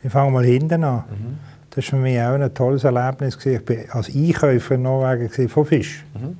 Ich 0.05 0.12
fange 0.12 0.31
mal 0.31 0.45
hinten 0.45 0.85
an. 0.85 1.05
Mhm. 1.11 1.38
Das 1.71 1.85
war 1.87 1.90
für 1.90 1.97
mich 1.97 2.21
auch 2.21 2.35
ein 2.35 2.55
tolles 2.55 2.85
Erlebnis. 2.85 3.38
Ich 3.45 3.69
war 3.69 3.97
als 3.97 4.14
Einkäufer 4.14 4.75
in 4.75 4.83
Norwegen 4.83 5.49
von 5.49 5.64
Fisch. 5.64 6.05
Mhm. 6.14 6.37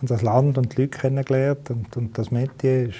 Und 0.00 0.10
das 0.10 0.22
Land 0.22 0.58
und 0.58 0.76
die 0.76 0.82
Leute 0.82 0.98
kennengelernt 0.98 1.70
und, 1.70 1.96
und 1.96 2.18
das 2.18 2.30
Metier 2.30 2.88
ist 2.88 2.96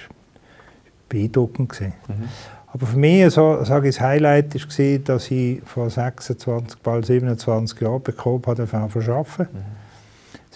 beeindruckend. 1.09 1.79
Mhm. 1.81 2.29
Aber 2.69 2.87
für 2.87 2.97
mich 2.97 3.33
so, 3.35 3.63
sage 3.65 3.89
ich, 3.89 3.97
das 3.97 4.05
Highlight 4.05 4.55
war, 4.55 4.99
dass 4.99 5.31
ich 5.31 5.61
vor 5.65 5.91
26, 5.91 6.81
bald 6.81 7.07
27 7.07 7.81
Jahren 7.81 8.03
bekommen 8.03 8.43
habe, 8.47 8.63
arbeiten. 8.63 9.49
Mhm. 9.53 9.85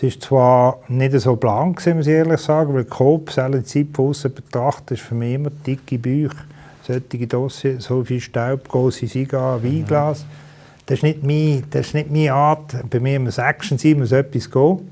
Es 0.01 0.03
war 0.03 0.21
zwar 0.21 0.79
nicht 0.87 1.19
so 1.21 1.35
blank, 1.35 1.85
muss 1.95 2.07
ich 2.07 2.13
ehrlich 2.13 2.41
sagen, 2.41 2.75
weil 2.75 2.85
Coop, 2.85 3.37
alle 3.37 3.65
Zeit 3.65 3.89
von 3.93 4.11
außen 4.11 4.33
betrachtet, 4.33 4.93
ist 4.93 5.03
für 5.03 5.17
mich 5.17 5.35
immer 5.35 5.51
dicke 5.51 5.99
Bücher, 5.99 6.37
solche 6.89 7.27
Dossier, 7.27 7.81
so 7.81 8.03
viel 8.03 8.21
Staub, 8.21 8.69
große 8.69 9.07
mhm. 9.07 9.31
Weinglas. 9.31 10.27
Das 10.87 10.99
ist, 10.99 11.03
nicht 11.03 11.23
meine, 11.23 11.63
das 11.71 11.89
ist 11.89 11.95
nicht 11.95 12.11
meine 12.11 12.33
Art. 12.33 12.75
Bei 12.91 12.99
mir 12.99 13.21
muss 13.21 13.39
Action 13.39 13.79
sein, 13.79 13.99
muss 13.99 14.11
etwas 14.11 14.51
gehen. 14.51 14.91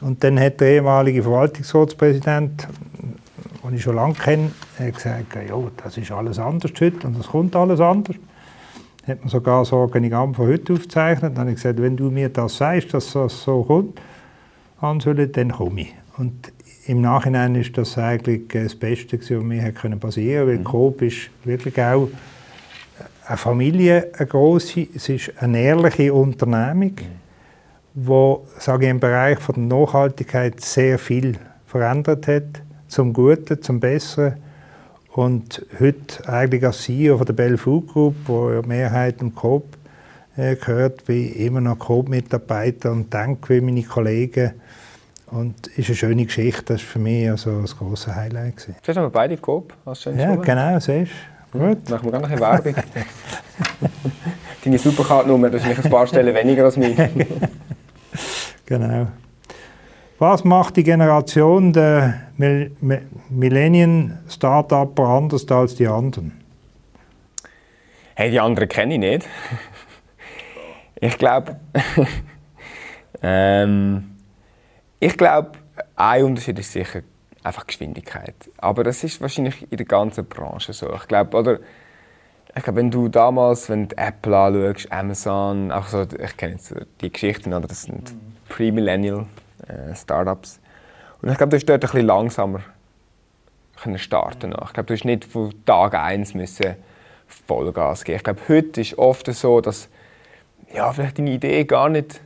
Und 0.00 0.24
dann 0.24 0.40
hat 0.40 0.60
der 0.60 0.68
ehemalige 0.68 1.22
Verwaltungsratspräsident 1.22 2.66
den 3.70 3.76
ich 3.76 3.82
schon 3.82 3.96
lange 3.96 4.14
kenne, 4.14 4.50
gesagt, 4.78 5.36
ja, 5.48 5.56
das 5.82 5.96
ist 5.96 6.10
alles 6.10 6.38
anders 6.38 6.72
heute 6.80 7.06
und 7.06 7.18
das 7.18 7.28
kommt 7.28 7.54
alles 7.54 7.80
anders. 7.80 8.16
Hat 9.06 9.20
man 9.20 9.28
sogar 9.28 9.60
das 9.60 9.72
Organigramm 9.72 10.34
von 10.34 10.48
heute 10.48 10.72
aufgezeichnet. 10.72 11.32
Dann 11.32 11.40
habe 11.40 11.50
ich 11.50 11.56
gesagt, 11.56 11.80
wenn 11.80 11.96
du 11.96 12.10
mir 12.10 12.28
das 12.28 12.56
sagst, 12.56 12.92
dass 12.92 13.12
das 13.12 13.42
so 13.42 13.62
kommt, 13.62 14.00
dann 14.80 15.52
komme 15.52 15.80
ich. 15.80 15.94
Und 16.16 16.52
im 16.90 17.02
Nachhinein 17.02 17.54
ist 17.54 17.78
das 17.78 17.96
eigentlich 17.98 18.48
das 18.48 18.74
Beste, 18.74 19.16
was 19.20 19.30
mir 19.30 19.72
passieren 19.72 20.02
konnte, 20.04 20.46
weil 20.48 20.58
mhm. 20.58 20.64
Coop 20.64 21.02
ist 21.02 21.30
wirklich 21.44 21.80
auch 21.80 22.08
eine 23.26 23.36
Familie, 23.36 24.10
eine 24.18 24.26
grosse, 24.26 24.88
es 24.92 25.08
ist 25.08 25.32
eine 25.38 25.60
ehrliche 25.60 26.12
Unternehmung, 26.12 26.96
wo 27.94 28.44
sage 28.58 28.86
ich, 28.86 28.90
im 28.90 28.98
Bereich 28.98 29.38
von 29.38 29.54
der 29.54 29.78
Nachhaltigkeit 29.78 30.60
sehr 30.60 30.98
viel 30.98 31.36
verändert 31.64 32.26
hat, 32.26 32.62
zum 32.88 33.12
Guten, 33.12 33.62
zum 33.62 33.78
Besseren. 33.78 34.34
Und 35.12 35.64
heute 35.78 36.28
eigentlich 36.28 36.66
als 36.66 36.82
CEO 36.82 37.18
von 37.18 37.26
der 37.26 37.34
Bell 37.34 37.56
Food 37.56 37.86
Group, 37.86 38.16
wo 38.26 38.50
ja 38.50 38.62
Mehrheit 38.62 39.20
im 39.20 39.32
Coop 39.32 39.64
äh, 40.36 40.56
gehört, 40.56 41.04
bin 41.04 41.26
ich 41.26 41.38
immer 41.38 41.60
noch 41.60 41.78
Coop-Mitarbeiter 41.78 42.90
und 42.90 43.14
denke 43.14 43.54
wie 43.54 43.60
meine 43.60 43.82
Kollegen. 43.84 44.54
Und 45.30 45.68
es 45.68 45.78
ist 45.78 45.88
eine 45.88 45.96
schöne 45.96 46.24
Geschichte, 46.24 46.74
das 46.74 46.82
war 46.82 46.88
für 46.88 46.98
mich 46.98 47.30
also 47.30 47.62
das 47.62 47.76
große 47.76 48.14
Highlight. 48.14 48.56
Gewesen. 48.56 48.76
Siehst 48.84 48.98
du 48.98 49.10
beide 49.10 49.36
Coop 49.36 49.72
als 49.84 50.04
Ja, 50.04 50.34
genau, 50.34 50.80
siehst 50.80 51.12
du. 51.52 51.58
Gut. 51.58 51.88
Machen 51.88 52.04
wir 52.04 52.12
gar 52.12 52.20
noch 52.20 52.30
Werbung. 52.30 52.74
Deine 54.64 54.78
Supercard-Nummer, 54.78 55.50
das 55.50 55.66
ist 55.66 55.84
ein 55.84 55.90
paar 55.90 56.06
Stellen 56.06 56.32
weniger 56.34 56.64
als 56.64 56.76
mich. 56.76 56.96
genau. 58.66 59.08
Was 60.18 60.44
macht 60.44 60.76
die 60.76 60.84
Generation 60.84 61.72
der 61.72 62.20
Millennium-Startupper 62.36 65.02
anders 65.02 65.48
als 65.48 65.74
die 65.76 65.88
anderen? 65.88 66.32
Hey, 68.14 68.30
die 68.30 68.38
anderen 68.38 68.68
kenne 68.68 68.92
ich 68.94 69.00
nicht. 69.00 69.26
ich 71.00 71.16
glaube, 71.16 71.56
ähm, 73.22 74.09
ich 75.00 75.16
glaube, 75.16 75.52
ein 75.96 76.24
Unterschied 76.24 76.58
ist 76.58 76.72
sicher 76.72 77.00
einfach 77.42 77.66
Geschwindigkeit. 77.66 78.34
Aber 78.58 78.84
das 78.84 79.02
ist 79.02 79.20
wahrscheinlich 79.20 79.70
in 79.70 79.76
der 79.76 79.86
ganzen 79.86 80.26
Branche 80.26 80.72
so. 80.72 80.92
Ich 80.94 81.08
glaube, 81.08 81.36
oder 81.36 81.58
ich 82.54 82.62
glaube, 82.62 82.76
wenn 82.76 82.90
du 82.90 83.08
damals, 83.08 83.68
wenn 83.68 83.88
du 83.88 83.96
Apple 83.96 84.36
anschaust, 84.36 84.92
Amazon, 84.92 85.72
auch 85.72 85.86
so, 85.86 86.02
ich 86.02 86.36
kenne 86.36 86.52
jetzt 86.54 86.74
die 87.00 87.10
Geschichten, 87.10 87.54
oder 87.54 87.66
das 87.66 87.82
sind 87.82 88.12
Pre-Millennial 88.48 89.26
äh, 89.66 89.94
Startups. 89.94 90.60
Und 91.22 91.30
ich 91.30 91.36
glaube, 91.36 91.50
du 91.50 91.56
hast 91.56 91.66
dort 91.66 91.82
ein 91.84 91.90
bisschen 91.90 92.06
langsamer 92.06 92.60
können 93.80 93.98
starten 93.98 94.52
Ich 94.52 94.72
glaube, 94.72 94.88
du 94.88 94.94
hast 94.94 95.04
nicht 95.04 95.24
von 95.24 95.54
Tag 95.64 95.94
1 95.94 96.34
müssen 96.34 96.76
Vollgas 97.26 98.04
geben. 98.04 98.16
Ich 98.16 98.24
glaube, 98.24 98.40
heute 98.48 98.80
ist 98.80 98.98
oft 98.98 99.32
so, 99.32 99.60
dass 99.60 99.88
ja, 100.74 100.92
vielleicht 100.92 101.18
deine 101.18 101.30
Idee 101.30 101.64
gar 101.64 101.88
nicht 101.88 102.20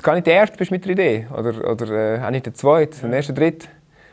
gar 0.00 0.14
nicht 0.14 0.26
der 0.26 0.34
Erste 0.34 0.56
bist 0.56 0.70
mit 0.70 0.84
der 0.84 0.92
Idee 0.92 1.26
oder, 1.36 1.70
oder 1.70 2.16
äh, 2.18 2.24
auch 2.24 2.30
nicht 2.30 2.46
der 2.46 2.54
Zweite, 2.54 3.06
erst 3.08 3.28
der 3.28 3.34
Dritte. 3.34 3.68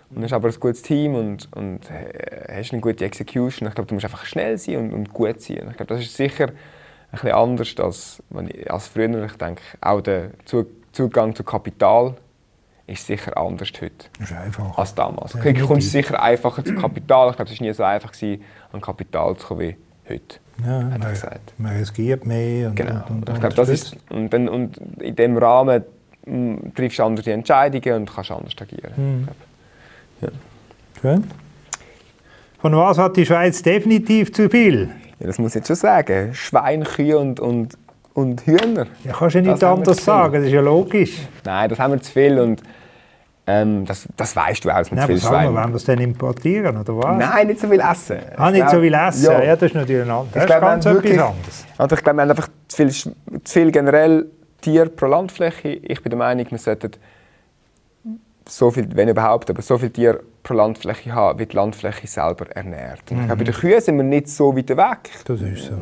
Und 0.10 0.24
hast 0.24 0.34
aber 0.34 0.48
ein 0.48 0.60
gutes 0.60 0.82
Team 0.82 1.14
und, 1.14 1.56
und 1.56 1.90
äh, 1.92 2.58
hast 2.58 2.72
eine 2.72 2.82
gute 2.82 3.06
Execution. 3.06 3.68
Ich 3.68 3.76
glaube, 3.76 3.88
du 3.88 3.94
musst 3.94 4.06
einfach 4.06 4.26
schnell 4.26 4.58
sein 4.58 4.78
und, 4.78 4.94
und 4.94 5.14
gut 5.14 5.40
sein. 5.40 5.68
Ich 5.70 5.78
glaube, 5.78 5.94
das 5.94 6.02
ist 6.02 6.16
sicher 6.16 6.48
ein 6.48 6.54
bisschen 7.12 7.32
anders 7.32 7.76
als, 7.78 8.24
als 8.68 8.88
früher. 8.88 9.26
Ich 9.26 9.34
denke, 9.34 9.62
auch 9.82 10.02
der 10.02 10.32
Zugang 10.92 11.36
zu 11.36 11.44
Kapital 11.44 12.16
ist 12.88 13.06
sicher 13.06 13.38
anders 13.38 13.70
heute 13.80 14.08
ist 14.20 14.34
einfacher. 14.34 14.80
als 14.80 14.96
damals. 14.96 15.34
Du 15.34 15.68
kommst 15.68 15.92
sicher 15.92 16.22
einfacher 16.22 16.66
zu 16.66 16.74
Kapital. 16.74 17.30
Ich 17.30 17.36
glaube, 17.36 17.52
es 17.52 17.60
war 17.60 17.68
nie 17.68 17.74
so 17.74 17.84
einfach, 17.84 18.12
gewesen, 18.12 18.44
an 18.72 18.82
Kapital 18.82 19.38
zu 19.38 19.48
kommen 19.48 19.60
wie 19.62 19.78
heute. 20.10 20.40
Ja, 20.66 20.82
man, 20.82 21.02
gesagt. 21.02 21.54
man 21.58 21.76
riskiert 21.76 22.26
mehr. 22.26 22.70
Und, 22.70 22.76
genau. 22.76 23.04
Und, 23.10 23.30
und, 23.30 23.30
ich 23.30 23.40
glaube, 23.40 23.56
das 23.56 23.70
ist, 23.70 23.96
und, 24.10 24.34
dann, 24.34 24.50
und 24.50 24.78
in 25.00 25.16
diesem 25.16 25.38
Rahmen 25.38 25.84
mm, 26.26 26.56
triffst 26.76 27.00
du 27.00 27.04
andere 27.04 27.32
Entscheidungen 27.32 28.02
und 28.02 28.14
kannst 28.14 28.32
anders 28.32 28.54
agieren. 28.60 28.94
Mhm. 28.96 29.28
Ja. 30.22 30.30
Schön. 31.02 31.24
Von 32.60 32.76
was 32.76 32.98
hat 32.98 33.16
die 33.16 33.26
Schweiz 33.26 33.62
definitiv 33.62 34.34
zu 34.34 34.50
viel? 34.50 34.90
Ja, 35.20 35.28
das 35.28 35.40
muss 35.40 35.52
ich 35.52 35.56
jetzt 35.56 35.68
schon 35.68 35.78
sagen. 35.78 36.34
Schwein, 36.34 36.84
Kühe 36.84 37.18
und, 37.18 37.40
und, 37.40 37.78
und 38.14 38.46
Hühner. 38.46 38.88
Ja, 39.06 39.14
kannst 39.14 39.36
du 39.36 39.42
nicht 39.42 39.64
anders 39.64 40.04
sagen, 40.04 40.34
das 40.34 40.44
ist 40.46 40.52
ja 40.52 40.62
logisch. 40.62 41.20
Nein, 41.46 41.70
das 41.70 41.80
haben 41.80 41.94
wir 41.94 42.02
zu 42.02 42.12
viel. 42.12 42.38
Und 42.38 42.62
ähm, 43.52 43.84
das, 43.86 44.08
das 44.16 44.36
weißt 44.36 44.64
du 44.64 44.70
auch. 44.70 44.78
Mit 44.78 44.94
Nein, 44.94 45.20
aber 45.24 45.56
wollen 45.56 45.70
wir 45.70 45.76
es 45.76 45.84
dann 45.84 46.00
importieren, 46.00 46.78
oder 46.78 46.96
was? 46.98 47.18
Nein, 47.18 47.48
nicht 47.48 47.60
so 47.60 47.68
viel 47.68 47.80
essen. 47.80 48.20
Ah, 48.38 48.52
nicht 48.52 48.62
glaub, 48.62 48.76
so 48.76 48.82
viel 48.82 48.94
essen? 48.94 49.24
Ja. 49.26 49.44
ja, 49.44 49.56
das 49.56 49.70
ist 49.70 49.76
natürlich 49.76 50.04
ein 50.04 50.12
anderes. 50.12 50.34
Das 50.34 50.44
ist 50.44 50.50
ganz 50.50 50.86
wirklich, 50.86 51.14
etwas 51.14 51.66
anderes. 51.78 52.00
Ich 52.00 52.04
glaube, 52.04 52.18
wir 52.18 52.22
haben 52.22 52.30
einfach 52.30 52.50
zu 52.68 52.78
viel, 52.78 52.92
zu 52.92 53.14
viel 53.46 53.72
generell 53.72 54.26
Tier 54.62 54.86
pro 54.90 55.08
Landfläche. 55.08 55.70
Ich 55.70 56.04
bin 56.04 56.12
der 56.12 56.20
Meinung, 56.20 56.46
wir 56.48 56.58
sollten 56.60 56.92
so 58.48 58.70
viel, 58.70 58.88
wenn 58.96 59.10
überhaupt, 59.10 59.50
aber 59.50 59.64
so 59.64 59.80
viel 59.80 59.90
Tier 59.90 60.20
pro 60.44 60.54
Landfläche 60.54 61.12
haben, 61.12 61.40
wie 61.40 61.48
die 61.48 61.56
Landfläche 61.56 62.06
selber 62.06 62.46
ernährt. 62.52 63.10
Mhm. 63.10 63.26
Glaube, 63.26 63.38
bei 63.38 63.44
den 63.46 63.54
Kühen 63.56 63.82
sind 63.82 63.98
wir 63.98 64.04
nicht 64.04 64.28
so 64.28 64.56
weit 64.56 64.70
weg. 64.70 65.10
Das 65.26 65.42
ist 65.42 65.66
so. 65.66 65.74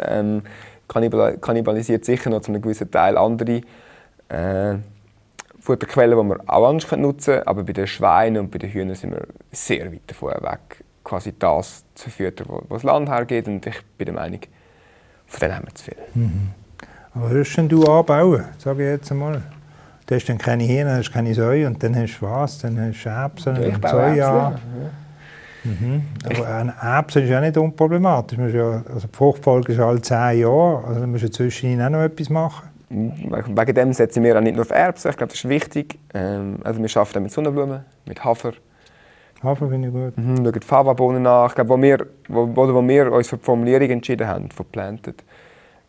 Ähm, 0.00 0.42
kannibalisiert 0.88 2.06
sicher 2.06 2.30
noch 2.30 2.40
zu 2.40 2.52
einem 2.52 2.62
gewissen 2.62 2.90
Teil 2.90 3.18
andere 3.18 3.60
äh, 4.30 4.76
Futterquellen, 5.68 6.18
die 6.18 6.34
wir 6.34 6.40
auch 6.46 6.66
anders 6.66 6.90
nutzen 6.96 7.34
können. 7.34 7.46
Aber 7.46 7.62
bei 7.62 7.74
den 7.74 7.86
Schweinen 7.86 8.44
und 8.44 8.50
bei 8.50 8.56
den 8.56 8.70
Hühnern 8.70 8.94
sind 8.94 9.10
wir 9.10 9.26
sehr 9.52 9.92
weit 9.92 10.00
davon 10.06 10.30
weg, 10.30 10.82
quasi 11.04 11.34
das 11.38 11.84
zu 11.94 12.08
füttern, 12.08 12.46
was 12.48 12.82
das 12.82 12.82
Land 12.84 13.10
hergeht. 13.10 13.46
Und 13.46 13.66
ich 13.66 13.76
bin 13.98 14.06
der 14.06 14.14
Meinung, 14.14 14.40
von 15.26 15.40
denen 15.40 15.54
haben 15.54 15.66
wir 15.66 15.74
zu 15.74 15.84
viel. 15.84 15.96
Mhm. 16.14 16.48
Aber 17.14 17.28
hörst 17.28 17.58
du 17.58 17.84
anbauen, 17.84 18.44
sage 18.56 18.82
ich 18.82 18.90
jetzt 18.92 19.12
einmal? 19.12 19.42
Du 20.06 20.14
hast 20.14 20.26
dann 20.26 20.38
keine 20.38 20.62
Hirne, 20.62 20.96
hast 20.96 21.12
keine 21.12 21.34
Säue 21.34 21.66
und 21.66 21.82
dann 21.82 21.94
hast 21.96 22.18
du 22.18 22.26
was? 22.26 22.60
Dann 22.60 22.80
hast 22.80 23.04
du 23.04 23.10
Erbsen 23.10 23.56
ja, 23.56 23.68
und 23.68 23.88
Soja. 23.88 24.14
Ja. 24.16 24.60
Mhm. 25.64 26.02
Aber 26.24 26.48
ein 26.48 26.72
Erbsen 26.80 27.24
ist 27.24 27.28
ja 27.28 27.42
nicht 27.42 27.58
unproblematisch. 27.58 28.38
Ja, 28.54 28.82
also 28.90 29.06
die 29.06 29.14
Fruchtfolge 29.16 29.74
ist 29.74 29.80
alle 29.80 30.00
zehn 30.00 30.40
Jahre, 30.40 30.82
also 30.86 31.00
dann 31.00 31.10
musst 31.10 31.24
du 31.24 31.30
zwischen 31.30 31.82
auch 31.82 31.90
noch 31.90 32.00
etwas 32.00 32.30
machen. 32.30 32.67
Wegen 32.90 33.74
dem 33.74 33.92
setzen 33.92 34.22
wir 34.24 34.36
auch 34.36 34.40
nicht 34.40 34.54
nur 34.54 34.62
auf 34.62 34.70
Erbsen, 34.70 35.10
ich 35.10 35.16
glaube, 35.16 35.32
das 35.32 35.44
ist 35.44 35.48
wichtig. 35.48 35.98
Ähm, 36.14 36.60
also 36.64 36.82
wir 36.82 36.96
arbeiten 36.96 37.22
mit 37.22 37.32
Sonnenblumen, 37.32 37.84
mit 38.06 38.24
Hafer. 38.24 38.52
Hafer 39.42 39.68
finde 39.68 39.88
ich 39.88 39.94
gut. 39.94 40.16
Mhm, 40.16 40.42
schauen 40.44 40.64
Fava-Bohnen 40.64 41.22
nach. 41.22 41.50
Ich 41.50 41.54
glaube, 41.54 41.70
wo 41.70 41.82
wir, 41.82 42.06
wo, 42.28 42.56
wo 42.56 42.88
wir 42.88 43.12
uns 43.12 43.28
für 43.28 43.36
die 43.36 43.44
Formulierung 43.44 43.90
entschieden 43.90 44.26
haben, 44.26 44.50
für 44.50 44.64
Planted. 44.64 45.22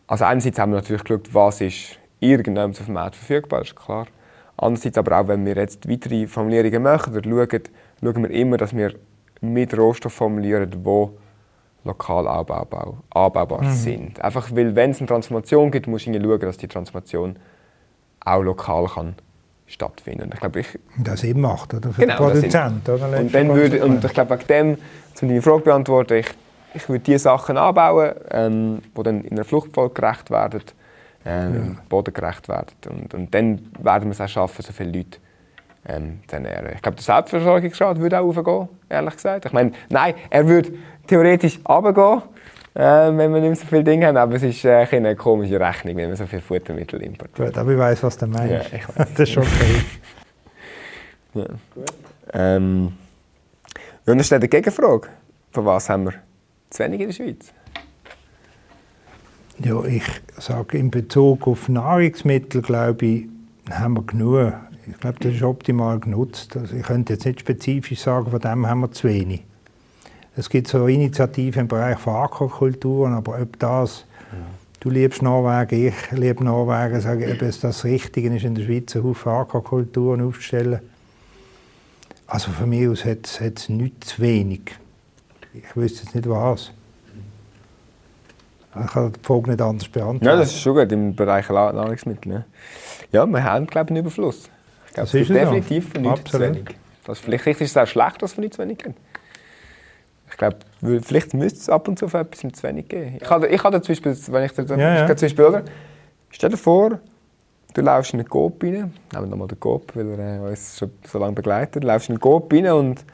Also 0.06 0.24
einerseits 0.24 0.58
haben 0.58 0.72
wir 0.72 0.76
natürlich 0.76 1.04
geschaut, 1.04 1.32
was 1.32 1.60
ist 1.60 1.98
irgendwann 2.20 2.70
auf 2.70 2.84
dem 2.84 2.94
Markt 2.94 3.16
verfügbar, 3.16 3.62
ist 3.62 3.74
klar. 3.74 4.06
Andererseits 4.56 4.98
aber 4.98 5.18
auch, 5.18 5.28
wenn 5.28 5.44
wir 5.46 5.56
jetzt 5.56 5.88
weitere 5.88 6.26
Formulierungen 6.26 6.82
machen 6.82 7.16
oder 7.16 7.28
schauen, 7.28 7.62
schauen 8.02 8.22
wir 8.22 8.30
immer, 8.30 8.58
dass 8.58 8.76
wir 8.76 8.94
mit 9.40 9.76
Rohstoff 9.76 10.12
formulieren, 10.12 10.70
die 10.70 10.76
lokal 11.84 12.28
anbaubar, 12.28 12.94
anbaubar 13.10 13.62
mhm. 13.62 13.72
sind. 13.72 14.20
Einfach 14.20 14.50
weil, 14.54 14.74
wenn 14.76 14.90
es 14.90 14.98
eine 14.98 15.08
Transformation 15.08 15.70
gibt, 15.70 15.86
muss 15.86 16.06
ich 16.06 16.14
schauen, 16.14 16.40
dass 16.40 16.56
die 16.56 16.68
Transformation 16.68 17.36
auch 18.24 18.42
lokal 18.42 18.86
kann 18.86 19.14
stattfinden. 19.66 20.24
Und 20.24 20.34
ich 20.34 20.40
glaube, 20.40 20.60
ich 20.60 20.78
das 20.98 21.24
eben 21.24 21.40
macht, 21.40 21.72
oder? 21.74 21.90
Für 21.92 22.00
genau, 22.02 22.30
den 22.30 22.32
Produzent, 22.32 22.88
oder? 22.88 23.18
Und, 23.18 23.34
dann 23.34 23.54
würde, 23.54 23.84
und 23.84 24.04
ich 24.04 24.12
glaube, 24.12 24.38
wegen 24.38 24.46
dem, 24.46 24.78
um 25.22 25.28
deine 25.28 25.42
Frage 25.42 25.58
zu 25.58 25.64
beantworten, 25.64 26.14
ich, 26.14 26.26
ich 26.74 26.88
würde 26.88 27.04
diese 27.04 27.20
Sachen 27.20 27.56
anbauen, 27.56 28.12
ähm, 28.30 28.82
die 28.96 29.02
dann 29.02 29.24
in 29.24 29.32
einer 29.32 29.44
Fluchtfolge 29.44 29.94
gerecht 29.94 30.30
werden, 30.30 30.62
ähm, 31.24 31.54
ja. 31.54 31.82
bodengerecht 31.88 32.48
werden. 32.48 32.74
Und, 32.88 33.14
und 33.14 33.34
dann 33.34 33.60
werden 33.78 34.04
wir 34.04 34.12
es 34.12 34.20
auch 34.20 34.28
schaffen, 34.28 34.62
so 34.62 34.72
viele 34.72 34.90
Leute 34.90 35.18
ähm, 35.86 36.20
zu 36.26 36.36
ernähren. 36.36 36.74
Ich 36.74 36.82
glaube, 36.82 36.96
der 36.96 37.04
Selbstversorgungsgrad 37.04 37.98
würde 37.98 38.20
auch 38.20 38.36
aufgehen, 38.36 38.68
ehrlich 38.90 39.14
gesagt. 39.14 39.46
Ich 39.46 39.52
meine, 39.52 39.72
nein, 39.88 40.14
er 40.28 40.46
würde 40.46 40.72
theoretisch 41.06 41.58
runtergehen, 41.68 42.22
äh, 42.74 42.82
wenn 42.82 43.32
wir 43.32 43.40
nicht 43.40 43.42
mehr 43.42 43.56
so 43.56 43.66
viele 43.66 43.84
Dinge 43.84 44.06
haben, 44.06 44.16
aber 44.16 44.34
es 44.34 44.42
ist 44.42 44.64
äh, 44.64 44.86
eine 44.90 45.16
komische 45.16 45.58
Rechnung, 45.58 45.96
wenn 45.96 46.08
wir 46.08 46.16
so 46.16 46.26
viele 46.26 46.42
Futtermittel 46.42 47.02
importieren. 47.02 47.50
Gut, 47.50 47.58
aber 47.58 47.72
ich 47.72 47.78
weiß, 47.78 48.02
was 48.02 48.18
du 48.18 48.26
meinst. 48.26 48.72
Ja, 48.72 48.78
ich 48.78 48.88
weiß. 48.96 49.08
das 49.16 49.28
ist 49.28 49.36
okay. 49.36 49.84
ja. 51.34 51.46
Ähm, 52.32 52.92
und 54.06 54.16
dann 54.16 54.24
steht 54.24 54.38
eine 54.38 54.48
Gegenfrage. 54.48 55.08
Von 55.52 55.64
was 55.66 55.88
haben 55.88 56.04
wir 56.04 56.14
zu 56.70 56.84
wenig 56.84 57.00
in 57.00 57.06
der 57.08 57.14
Schweiz? 57.14 57.52
Ja, 59.58 59.84
ich 59.84 60.04
sage, 60.38 60.78
in 60.78 60.90
Bezug 60.90 61.46
auf 61.46 61.68
Nahrungsmittel, 61.68 62.62
glaube 62.62 63.04
ich, 63.04 63.28
haben 63.70 63.94
wir 63.94 64.04
genug. 64.04 64.54
Ich 64.90 65.00
glaube, 65.00 65.18
das 65.20 65.34
ist 65.34 65.42
optimal 65.42 65.98
genutzt. 66.00 66.56
Also 66.56 66.76
ich 66.76 66.82
könnte 66.82 67.14
jetzt 67.14 67.24
nicht 67.24 67.40
spezifisch 67.40 68.00
sagen, 68.00 68.30
von 68.30 68.40
dem 68.40 68.66
haben 68.66 68.80
wir 68.80 68.92
zu 68.92 69.08
wenig. 69.08 69.44
Es 70.36 70.48
gibt 70.48 70.68
so 70.68 70.86
Initiativen 70.86 71.62
im 71.62 71.68
Bereich 71.68 71.98
von 71.98 72.14
Aquakulturen, 72.14 73.14
aber 73.14 73.40
ob 73.40 73.58
das, 73.58 74.04
ja. 74.32 74.38
du 74.80 74.90
liebst 74.90 75.22
Norwegen, 75.22 75.88
ich 75.88 76.10
liebe 76.12 76.44
Norwegen, 76.44 77.00
sage 77.00 77.26
ich, 77.26 77.34
ob 77.34 77.42
es 77.42 77.60
das 77.60 77.84
Richtige 77.84 78.34
ist, 78.34 78.44
in 78.44 78.54
der 78.54 78.62
Schweiz 78.62 78.94
einen 78.94 79.04
Haufen 79.04 79.32
Aquakulturen 79.32 80.22
aufzustellen. 80.22 80.80
Also 82.26 82.52
von 82.52 82.68
mir 82.68 82.90
aus 82.90 83.04
hat 83.04 83.26
es 83.26 83.68
nichts 83.68 84.08
zu 84.08 84.22
wenig. 84.22 84.76
Ich 85.52 85.76
wüsste 85.76 86.04
jetzt 86.04 86.14
nicht 86.14 86.28
was. 86.28 86.70
Ich 88.72 88.92
kann 88.92 89.12
die 89.12 89.20
Frage 89.20 89.50
nicht 89.50 89.60
anders 89.60 89.88
beantworten. 89.88 90.24
Ja, 90.24 90.36
das 90.36 90.52
ist 90.52 90.60
schon 90.60 90.76
gut 90.76 90.92
im 90.92 91.14
Bereich 91.16 91.48
Nahrungsmittel. 91.48 92.32
Ja, 92.32 92.44
ja 93.10 93.26
wir 93.26 93.42
haben, 93.42 93.66
glaube 93.66 93.86
ich, 93.86 93.90
einen 93.90 94.06
Überfluss. 94.06 94.48
Glaube, 94.94 95.08
es 95.08 95.14
ist 95.14 95.30
definitiv 95.30 95.92
von 95.92 96.02
nichts 96.02 96.30
zu 96.30 96.40
wenig. 96.40 96.64
Das, 97.04 97.18
vielleicht 97.18 97.46
ist 97.46 97.60
es 97.60 97.76
auch 97.76 97.86
schlecht, 97.86 98.22
dass 98.22 98.36
wir 98.36 98.42
nicht 98.42 98.54
zu 98.54 98.62
wenig 98.62 98.78
geben. 98.78 98.94
Ich 100.30 100.36
glaube, 100.36 100.58
vielleicht 101.02 101.34
müsste 101.34 101.58
es 101.58 101.68
ab 101.68 101.88
und 101.88 101.98
zu 101.98 102.08
für 102.08 102.18
etwas 102.18 102.40
zu 102.40 102.62
wenig 102.62 102.88
geben. 102.88 103.18
Ich 103.20 103.28
habe, 103.28 103.48
ich 103.48 103.62
habe 103.62 103.80
zum 103.82 103.92
Beispiel, 103.92 104.16
wenn 104.32 104.44
ich, 104.44 104.56
ja, 104.56 105.06
ja. 105.06 105.16
zum 105.16 105.26
Beispiel, 105.26 105.44
oder? 105.44 105.62
Stell 106.30 106.50
dir 106.50 106.56
vor, 106.56 107.00
du 107.74 107.80
läufst 107.80 108.14
in 108.14 108.20
einen 108.20 108.28
Coop 108.28 108.62
rein, 108.62 108.72
nehmen 108.72 108.94
wir 109.10 109.26
nochmal 109.26 109.48
den 109.48 109.58
Coop, 109.58 109.94
weil 109.94 110.08
er 110.18 110.36
äh, 110.36 110.50
uns 110.50 110.78
schon 110.78 110.90
so 111.04 111.18
lange 111.18 111.32
begleitet, 111.32 111.82
du 111.82 111.86
läufst 111.86 112.08
in 112.08 112.14
einen 112.14 112.20
Coop 112.20 112.52
rein 112.52 112.66
und 112.70 113.04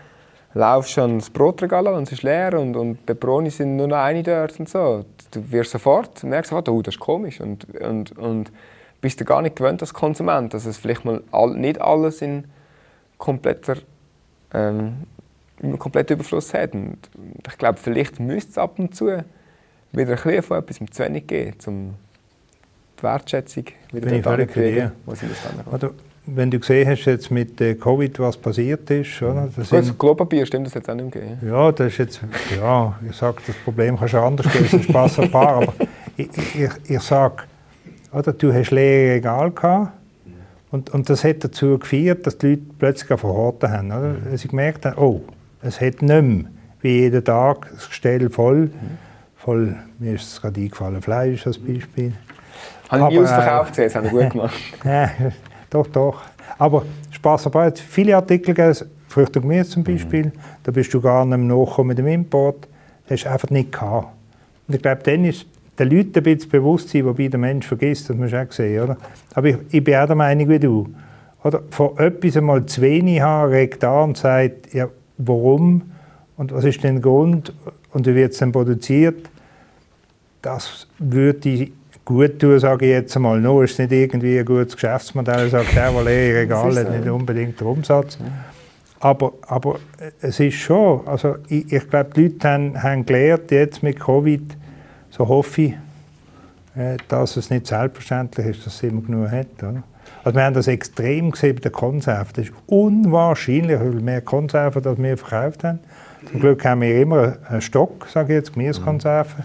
laufst 0.54 0.98
an 0.98 1.18
das 1.18 1.30
Brotregal 1.30 1.86
und 1.88 2.04
es 2.04 2.12
ist 2.12 2.22
leer 2.22 2.58
und, 2.58 2.76
und 2.76 3.04
Peperoni 3.04 3.50
sind 3.50 3.76
nur 3.76 3.88
noch 3.88 3.98
eine 3.98 4.22
dort 4.22 4.58
und 4.58 4.68
so. 4.68 5.04
Du 5.30 5.50
wirst 5.50 5.70
sofort, 5.70 6.22
merkst 6.24 6.50
sofort, 6.50 6.68
oh, 6.68 6.82
das 6.82 6.94
ist 6.94 7.00
komisch 7.00 7.40
und, 7.40 7.66
und, 7.80 8.16
und 8.18 8.52
bist 9.00 9.20
du 9.20 9.24
gar 9.24 9.42
nicht 9.42 9.56
gewöhnt 9.56 9.80
als 9.82 9.94
Konsument, 9.94 10.52
dass 10.54 10.66
es 10.66 10.78
vielleicht 10.78 11.04
mal 11.04 11.22
all, 11.30 11.50
nicht 11.50 11.80
alles 11.80 12.22
in 12.22 12.44
kompletter 13.18 13.76
ähm, 14.52 15.06
einen 15.62 15.78
kompletten 15.78 16.16
Überfluss 16.16 16.52
hat. 16.54 16.74
Und 16.74 16.98
ich 17.46 17.58
glaube, 17.58 17.78
vielleicht 17.78 18.20
müsste 18.20 18.50
es 18.50 18.58
ab 18.58 18.78
und 18.78 18.94
zu 18.94 19.06
wieder 19.06 19.24
ein 20.10 20.16
bisschen 20.16 20.42
von 20.42 20.58
etwas 20.58 20.78
zu 20.90 21.04
wenig 21.04 21.26
geben, 21.26 21.56
um 21.66 21.94
die 22.98 23.02
Wertschätzung 23.02 23.64
wieder 23.92 24.10
Bin 24.10 24.22
zu 24.22 24.46
kriegen, 24.46 24.92
wo 25.04 25.14
sie 25.14 25.26
das 25.28 25.90
wenn 26.28 26.50
du 26.50 26.58
gesehen 26.58 26.88
hast, 26.88 27.04
jetzt 27.04 27.30
mit 27.30 27.60
äh, 27.60 27.74
Covid, 27.76 28.18
was 28.18 28.36
passiert 28.36 28.90
ist, 28.90 29.22
oder? 29.22 29.48
Das 29.54 29.68
sind, 29.68 29.96
Klopapier, 29.96 30.44
stimmt 30.44 30.66
das 30.66 30.74
jetzt 30.74 30.90
auch 30.90 30.94
nicht 30.96 31.14
mehr? 31.14 31.38
Ja, 31.40 31.70
das 31.70 31.86
ist 31.92 31.98
jetzt, 31.98 32.20
ja, 32.58 32.98
ich 33.08 33.16
sage, 33.16 33.36
das 33.46 33.54
Problem 33.56 33.96
kannst 33.96 34.14
du 34.14 34.18
anders 34.18 34.52
lösen, 34.52 34.82
Spaß 34.82 35.20
ein 35.20 35.30
paar, 35.30 35.62
aber 35.62 35.74
ich, 36.16 36.28
ich, 36.56 36.70
ich 36.88 37.00
sage, 37.00 37.44
oder, 38.16 38.32
du 38.32 38.52
hast 38.52 38.70
leere 38.70 39.16
Regal 39.16 39.50
gehabt 39.50 39.92
und, 40.70 40.90
und 40.90 41.08
das 41.08 41.22
hat 41.22 41.44
dazu 41.44 41.78
geführt, 41.78 42.26
dass 42.26 42.38
die 42.38 42.50
Leute 42.50 42.62
plötzlich 42.78 43.20
verhorten 43.20 43.70
haben, 43.70 43.92
oder? 43.92 44.14
Dass 44.30 44.40
sie 44.40 44.48
gemerkt 44.48 44.86
haben, 44.86 44.98
oh, 44.98 45.20
es 45.62 45.80
hat 45.80 46.02
nicht 46.02 46.22
mehr 46.22 46.44
wie 46.80 47.00
jeden 47.00 47.24
Tag 47.24 47.68
das 47.74 47.88
Gestell 47.88 48.30
voll, 48.30 48.70
voll, 49.36 49.76
mir 49.98 50.14
ist 50.14 50.32
es 50.32 50.40
gerade 50.40 50.60
eingefallen, 50.60 51.02
Fleisch 51.02 51.46
als 51.46 51.58
Beispiel. 51.58 52.14
Habe 52.88 53.02
ich 53.02 53.08
nie 53.10 53.24
ausverkauft 53.24 53.70
gesehen, 53.70 53.84
das 53.84 53.94
haben 53.96 54.04
wir 54.04 54.22
gut 54.22 54.32
gemacht. 54.32 54.54
doch, 55.70 55.86
doch. 55.88 56.22
Aber 56.58 56.84
Spaß 57.10 57.44
dabei, 57.44 57.72
viele 57.72 58.16
Artikel 58.16 58.54
gegeben, 58.54 58.88
Früchte 59.08 59.40
und 59.40 59.48
Gemüse 59.48 59.70
zum 59.70 59.84
Beispiel, 59.84 60.26
mhm. 60.26 60.32
da 60.62 60.72
bist 60.72 60.92
du 60.92 61.00
gar 61.00 61.24
nicht 61.24 61.36
mehr 61.36 61.56
nachgekommen 61.56 61.88
mit 61.88 61.98
dem 61.98 62.06
Import, 62.06 62.66
hast 63.10 63.24
du 63.24 63.30
einfach 63.30 63.50
nicht 63.50 63.72
gehabt. 63.72 64.08
Und 64.68 64.74
ich 64.74 64.82
glaube, 64.82 65.02
dann 65.02 65.24
ist 65.24 65.46
den 65.78 65.90
Leuten 65.90 66.12
ein 66.16 66.22
bisschen 66.22 66.50
bewusst 66.50 66.88
sein, 66.88 67.04
wobei 67.04 67.28
der 67.28 67.38
Mensch 67.38 67.66
vergisst, 67.66 68.08
das 68.08 68.16
musst 68.16 68.32
du 68.32 68.42
auch 68.42 68.52
sehen, 68.52 68.84
oder? 68.84 68.96
Aber 69.34 69.48
ich, 69.48 69.56
ich 69.70 69.84
bin 69.84 69.96
auch 69.96 70.06
der 70.06 70.16
Meinung 70.16 70.48
wie 70.48 70.58
du. 70.58 70.88
Oder 71.44 71.62
von 71.70 71.96
etwas 71.98 72.36
einmal 72.36 72.66
zu 72.66 72.80
wenig 72.80 73.20
haben, 73.20 73.52
regt 73.52 73.84
an 73.84 74.10
und 74.10 74.16
sagt, 74.16 74.74
ja, 74.74 74.88
warum 75.18 75.82
und 76.36 76.52
was 76.52 76.64
ist 76.64 76.82
denn 76.82 76.96
der 76.96 77.02
Grund 77.02 77.52
und 77.92 78.06
wie 78.06 78.14
wird 78.14 78.32
es 78.32 78.38
dann 78.38 78.52
produziert, 78.52 79.30
das 80.42 80.86
würde 80.98 81.48
ich 81.48 81.72
gut 82.04 82.38
tun, 82.38 82.58
sage 82.58 82.86
ich 82.86 82.92
jetzt 82.92 83.16
einmal. 83.16 83.40
Nur 83.40 83.64
ist 83.64 83.72
es 83.72 83.78
nicht 83.78 83.92
irgendwie 83.92 84.38
ein 84.38 84.44
gutes 84.44 84.74
Geschäftsmodell, 84.74 85.48
sagt 85.50 85.74
der, 85.74 85.90
der 85.90 86.02
leere 86.02 86.40
Regal 86.40 86.76
hat 86.76 86.90
nicht 86.90 87.08
unbedingt 87.08 87.60
den 87.60 87.66
Umsatz. 87.66 88.18
Aber, 89.00 89.34
aber 89.42 89.78
es 90.20 90.40
ist 90.40 90.54
schon, 90.54 91.06
also 91.06 91.36
ich, 91.48 91.70
ich 91.70 91.88
glaube, 91.88 92.10
die 92.16 92.22
Leute 92.22 92.48
haben, 92.48 92.82
haben 92.82 93.06
gelernt, 93.06 93.50
jetzt 93.50 93.82
mit 93.82 94.00
Covid, 94.00 94.56
so 95.16 95.26
hoffe 95.26 95.62
ich, 95.62 95.72
äh, 96.76 96.96
dass 97.08 97.36
es 97.36 97.50
nicht 97.50 97.66
selbstverständlich 97.66 98.46
ist, 98.46 98.66
dass 98.66 98.74
es 98.74 98.82
immer 98.82 99.00
genug 99.00 99.30
hat. 99.30 99.46
Oder? 99.62 99.82
Also 100.24 100.36
wir 100.36 100.44
haben 100.44 100.54
das 100.54 100.66
extrem 100.66 101.30
gesehen 101.30 101.54
bei 101.56 101.60
den 101.60 101.72
Konserven. 101.72 102.32
Das 102.34 102.46
ist 102.46 102.54
unwahrscheinlich, 102.66 103.80
wie 103.80 104.02
mehr 104.02 104.20
Konserven, 104.20 104.86
als 104.86 104.98
wir 104.98 105.16
verkauft 105.16 105.64
haben. 105.64 105.78
Zum 106.30 106.40
Glück 106.40 106.64
haben 106.64 106.80
wir 106.80 107.00
immer 107.00 107.36
einen 107.48 107.60
Stock, 107.60 108.06
sage 108.12 108.32
ich 108.32 108.38
jetzt, 108.38 108.52
Gemüsekonserven. 108.52 109.44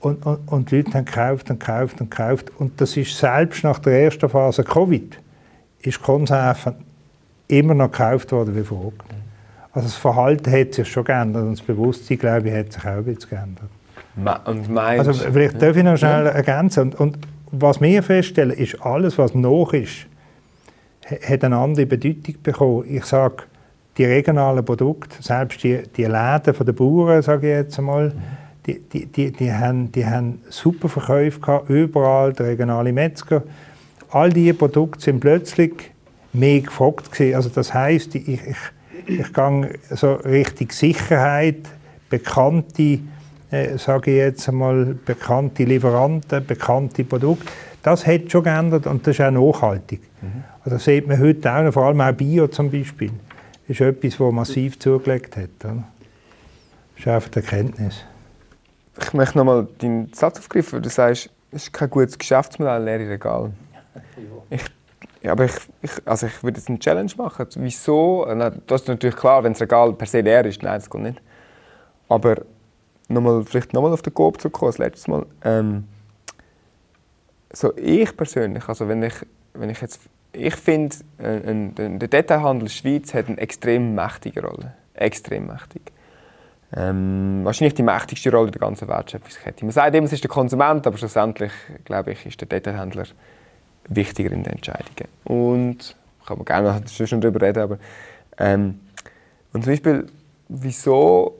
Und, 0.00 0.24
und, 0.24 0.38
und 0.46 0.70
die 0.70 0.76
Leute 0.76 0.94
haben 0.94 1.04
gekauft 1.04 1.50
und 1.50 1.60
gekauft 1.60 2.00
und 2.00 2.10
gekauft. 2.10 2.52
Und 2.58 2.80
das 2.80 2.96
ist 2.96 3.18
selbst 3.18 3.64
nach 3.64 3.78
der 3.80 4.04
ersten 4.04 4.28
Phase 4.28 4.62
Covid, 4.62 5.18
ist 5.82 6.02
Konserven 6.02 6.74
immer 7.48 7.74
noch 7.74 7.90
gekauft 7.90 8.32
worden 8.32 8.56
wie 8.56 8.62
vorher. 8.62 8.92
Also 9.72 9.88
das 9.88 9.96
Verhalten 9.96 10.52
hat 10.52 10.74
sich 10.74 10.88
schon 10.88 11.04
geändert 11.04 11.42
und 11.42 11.58
das 11.58 11.66
Bewusstsein, 11.66 12.18
glaube 12.18 12.48
ich, 12.48 12.54
hat 12.54 12.72
sich 12.72 12.84
auch 12.84 12.90
ein 12.90 13.04
bisschen 13.04 13.30
geändert. 13.30 13.70
Und 14.16 14.70
meinst, 14.70 15.08
also 15.08 15.30
vielleicht 15.32 15.60
darf 15.60 15.76
ich 15.76 15.82
noch 15.82 15.96
schnell 15.96 16.26
ja. 16.26 16.30
ergänzen. 16.30 16.92
Und, 16.92 17.00
und 17.00 17.18
was 17.50 17.80
wir 17.80 18.02
feststellen, 18.02 18.56
ist, 18.56 18.80
alles, 18.82 19.18
was 19.18 19.34
noch 19.34 19.72
ist, 19.72 20.06
hat 21.26 21.44
eine 21.44 21.56
andere 21.56 21.86
Bedeutung 21.86 22.36
bekommen. 22.42 22.84
Ich 22.88 23.04
sage, 23.04 23.44
die 23.96 24.04
regionalen 24.04 24.64
Produkte, 24.64 25.16
selbst 25.20 25.62
die, 25.62 25.82
die 25.96 26.04
Läden 26.04 26.54
der 26.64 26.72
Bauern, 26.72 27.22
sage 27.22 27.50
ich 27.50 27.56
jetzt 27.56 27.78
einmal, 27.78 28.12
die, 28.66 28.80
die, 28.80 29.06
die, 29.06 29.30
die, 29.30 29.52
haben, 29.52 29.92
die 29.92 30.06
haben 30.06 30.40
super 30.48 30.88
Verkäufe 30.88 31.40
gehabt, 31.40 31.68
überall, 31.68 32.32
der 32.32 32.46
regionale 32.46 32.92
Metzger. 32.92 33.42
All 34.10 34.30
diese 34.30 34.54
Produkte 34.54 35.04
sind 35.04 35.20
plötzlich 35.20 35.92
mehr 36.32 36.60
gefragt 36.60 37.12
gewesen. 37.12 37.36
Also 37.36 37.50
das 37.50 37.74
heisst, 37.74 38.14
ich, 38.14 38.28
ich, 38.28 38.56
ich 39.06 39.32
gehe 39.32 39.78
so 39.90 40.14
Richtung 40.14 40.70
Sicherheit, 40.70 41.68
bekannte 42.08 43.00
äh, 43.54 43.78
sage 43.78 44.10
ich 44.10 44.16
jetzt 44.16 44.48
einmal, 44.48 44.96
bekannte 45.04 45.64
Lieferanten, 45.64 46.44
bekannte 46.44 47.04
Produkte. 47.04 47.46
Das 47.82 48.06
hat 48.06 48.30
schon 48.30 48.42
geändert 48.42 48.86
und 48.86 49.06
das 49.06 49.18
ist 49.18 49.24
auch 49.24 49.30
nachhaltig. 49.30 50.00
Mhm. 50.20 50.44
Also 50.64 50.76
das 50.76 50.84
sieht 50.84 51.06
man 51.06 51.20
heute 51.20 51.52
auch, 51.52 51.72
vor 51.72 51.84
allem 51.84 52.00
auch 52.00 52.12
Bio 52.12 52.46
zum 52.48 52.70
Beispiel, 52.70 53.12
ist 53.68 53.80
etwas, 53.80 54.16
das 54.16 54.32
massiv 54.32 54.78
zugelegt 54.78 55.36
hat. 55.36 55.50
Oder? 55.64 55.84
Das 56.96 57.00
ist 57.00 57.08
einfach 57.08 57.28
die 57.28 57.38
Erkenntnis. 57.40 58.04
Ich 59.00 59.12
möchte 59.12 59.38
nochmal 59.38 59.66
deinen 59.78 60.12
Satz 60.12 60.38
aufgreifen, 60.38 60.82
du 60.82 60.88
sagst, 60.88 61.30
es 61.50 61.64
ist 61.64 61.72
kein 61.72 61.90
gutes 61.90 62.18
Geschäftsmodell, 62.18 62.82
leere 62.82 63.08
Regal. 63.10 63.52
Ich, 64.50 64.62
ja, 65.22 65.32
aber 65.32 65.44
ich, 65.44 65.54
ich, 65.82 65.90
also 66.04 66.26
ich 66.26 66.42
würde 66.42 66.58
jetzt 66.58 66.68
eine 66.68 66.78
Challenge 66.78 67.10
machen. 67.16 67.46
Wieso? 67.56 68.26
Das 68.66 68.82
ist 68.82 68.88
natürlich 68.88 69.16
klar, 69.16 69.42
wenn 69.44 69.52
das 69.52 69.62
Regal 69.62 69.92
per 69.92 70.06
se 70.06 70.20
leer 70.20 70.44
ist, 70.44 70.62
nein, 70.62 70.80
das 70.80 70.88
geht 70.88 71.00
nicht. 71.00 71.22
Aber 72.08 72.36
nochmal, 73.08 73.44
vielleicht 73.44 73.72
nochmal 73.72 73.92
auf 73.92 74.02
den 74.02 74.14
Coop 74.14 74.40
zurückkommen, 74.40 74.70
das 74.70 74.78
letzte 74.78 75.10
Mal. 75.10 75.26
Ähm, 75.42 75.84
so 77.52 77.76
ich 77.76 78.16
persönlich, 78.16 78.68
also 78.68 78.88
wenn 78.88 79.02
ich, 79.02 79.14
wenn 79.52 79.70
ich 79.70 79.80
jetzt, 79.80 80.00
ich 80.32 80.56
finde, 80.56 80.96
äh, 81.18 81.70
der 81.70 82.08
Detailhandel 82.08 82.68
Schweiz 82.68 83.14
hat 83.14 83.28
eine 83.28 83.38
extrem 83.38 83.94
mächtige 83.94 84.42
Rolle. 84.42 84.74
Extrem 84.94 85.46
mächtig. 85.46 85.82
Ähm, 86.76 87.40
wahrscheinlich 87.44 87.74
die 87.74 87.82
mächtigste 87.84 88.32
Rolle 88.32 88.50
der 88.50 88.60
ganzen 88.60 88.88
Wertschöpfungskette. 88.88 89.64
Man 89.64 89.72
sagt 89.72 89.94
immer, 89.94 90.06
es 90.06 90.12
ist 90.12 90.24
der 90.24 90.30
Konsument, 90.30 90.86
aber 90.86 90.98
schlussendlich, 90.98 91.52
glaube 91.84 92.12
ich, 92.12 92.26
ist 92.26 92.40
der 92.40 92.48
Detailhändler 92.48 93.04
wichtiger 93.88 94.32
in 94.32 94.42
den 94.42 94.54
Entscheidungen. 94.54 95.08
Und, 95.24 95.94
kann 96.26 96.38
man 96.38 96.44
gerne 96.44 96.82
schon 96.88 97.20
darüber 97.20 97.42
reden, 97.42 97.62
aber 97.62 97.78
ähm, 98.38 98.80
und 99.52 99.62
zum 99.62 99.72
Beispiel, 99.72 100.06
wieso 100.48 101.36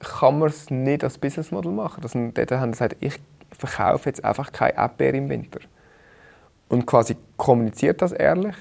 kann 0.00 0.38
man 0.38 0.48
es 0.48 0.70
nicht 0.70 1.04
als 1.04 1.18
Businessmodell 1.18 1.72
machen. 1.72 2.00
Dass 2.00 2.14
man 2.14 2.34
dort 2.34 2.50
haben 2.50 2.72
gesagt, 2.72 2.96
ich 3.00 3.18
verkaufe 3.56 4.08
jetzt 4.08 4.24
einfach 4.24 4.52
keine 4.52 4.76
Erdbeere 4.76 5.16
im 5.16 5.28
Winter. 5.28 5.60
Und 6.68 6.86
quasi 6.86 7.16
kommuniziert 7.36 8.02
das 8.02 8.12
ehrlich 8.12 8.56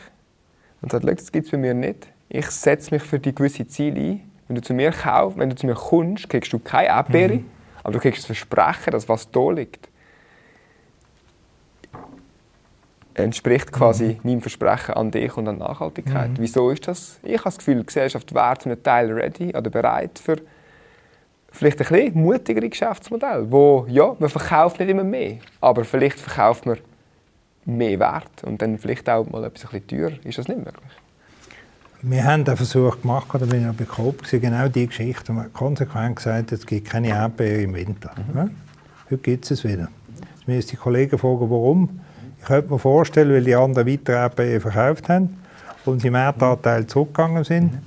und 0.81 0.91
sagt, 0.91 1.05
das 1.07 1.31
gibt 1.31 1.45
es 1.45 1.51
bei 1.51 1.57
mir 1.57 1.73
nicht. 1.73 2.07
Ich 2.29 2.47
setze 2.47 2.93
mich 2.93 3.03
für 3.03 3.19
die 3.19 3.33
gewisse 3.33 3.67
Ziele 3.67 3.99
ein. 3.99 4.31
Wenn 4.47 4.55
du 4.55 4.61
zu 4.61 4.73
mir 4.73 4.91
kaufst, 4.91 5.39
wenn 5.39 5.49
du 5.49 5.55
zu 5.55 5.65
mir 5.65 5.73
kommst, 5.73 6.29
kriegst 6.29 6.53
du 6.53 6.59
keine 6.59 6.89
Erdbeere, 6.89 7.37
mhm. 7.37 7.45
aber 7.83 7.93
du 7.93 7.99
kriegst 7.99 8.19
das 8.19 8.25
Versprechen, 8.27 8.91
dass 8.91 9.09
was 9.09 9.31
da 9.31 9.49
liegt, 9.49 9.89
entspricht 13.15 13.71
quasi 13.71 14.19
mhm. 14.21 14.29
meinem 14.29 14.41
Versprechen 14.41 14.93
an 14.93 15.09
dich 15.09 15.35
und 15.35 15.47
an 15.47 15.57
Nachhaltigkeit. 15.57 16.31
Mhm. 16.31 16.37
Wieso 16.37 16.69
ist 16.69 16.87
das? 16.87 17.19
Ich 17.23 17.37
habe 17.37 17.45
das 17.45 17.57
Gefühl, 17.57 17.77
die 17.77 17.85
Gesellschaft 17.85 18.35
wäre 18.35 18.57
zu 18.59 18.69
einem 18.69 18.83
Teil 18.83 19.11
ready 19.11 19.49
oder 19.49 19.69
bereit 19.69 20.19
für 20.19 20.37
vielleicht 21.55 21.81
ein 21.81 21.87
bisschen 21.87 22.21
mutigere 22.21 22.69
Geschäftsmodell, 22.69 23.51
wo 23.51 23.85
ja, 23.89 24.15
man 24.19 24.29
verkauft 24.29 24.79
nicht 24.79 24.89
immer 24.89 25.03
mehr, 25.03 25.37
aber 25.61 25.83
vielleicht 25.83 26.19
verkauft 26.19 26.65
man 26.65 26.77
mehr 27.65 27.99
Wert 27.99 28.43
und 28.43 28.61
dann 28.61 28.77
vielleicht 28.77 29.09
auch 29.09 29.27
mal 29.29 29.43
etwas 29.43 29.65
ein 29.65 29.81
bisschen 29.81 29.87
teurer. 29.87 30.25
Ist 30.25 30.37
das 30.37 30.47
nicht 30.47 30.57
möglich? 30.57 30.91
Wir 32.01 32.23
haben 32.23 32.43
den 32.43 32.55
Versuch 32.55 33.01
gemacht, 33.01 33.27
da 33.33 33.39
bin 33.39 33.67
ich 33.67 33.77
bei 33.77 33.85
Coop, 33.85 34.21
genau 34.29 34.67
die 34.67 34.85
Geschichte, 34.85 35.29
wo 35.29 35.33
man 35.33 35.51
konsequent 35.51 36.17
gesagt 36.17 36.51
es 36.51 36.65
gibt 36.65 36.87
keine 36.87 37.07
Erdbeeren 37.07 37.63
im 37.63 37.73
Winter. 37.73 38.11
Mhm. 38.15 38.51
Heute 39.05 39.17
gibt 39.17 39.45
es 39.45 39.51
es 39.51 39.63
wieder. 39.63 39.87
Jetzt 40.35 40.47
müssen 40.47 40.69
die 40.69 40.75
Kollegen 40.75 41.17
fragen, 41.17 41.49
warum. 41.49 42.01
Ich 42.39 42.45
könnte 42.45 42.71
mir 42.71 42.77
vorstellen, 42.77 43.31
weil 43.31 43.43
die 43.43 43.55
anderen 43.55 43.87
weiter 43.87 44.13
Erdbeeren 44.13 44.61
verkauft 44.61 45.09
haben 45.09 45.39
und 45.85 46.01
sie 46.01 46.09
im 46.09 46.15
Erdteil 46.15 46.85
zurückgegangen 46.85 47.43
sind. 47.43 47.73
Mhm. 47.73 47.79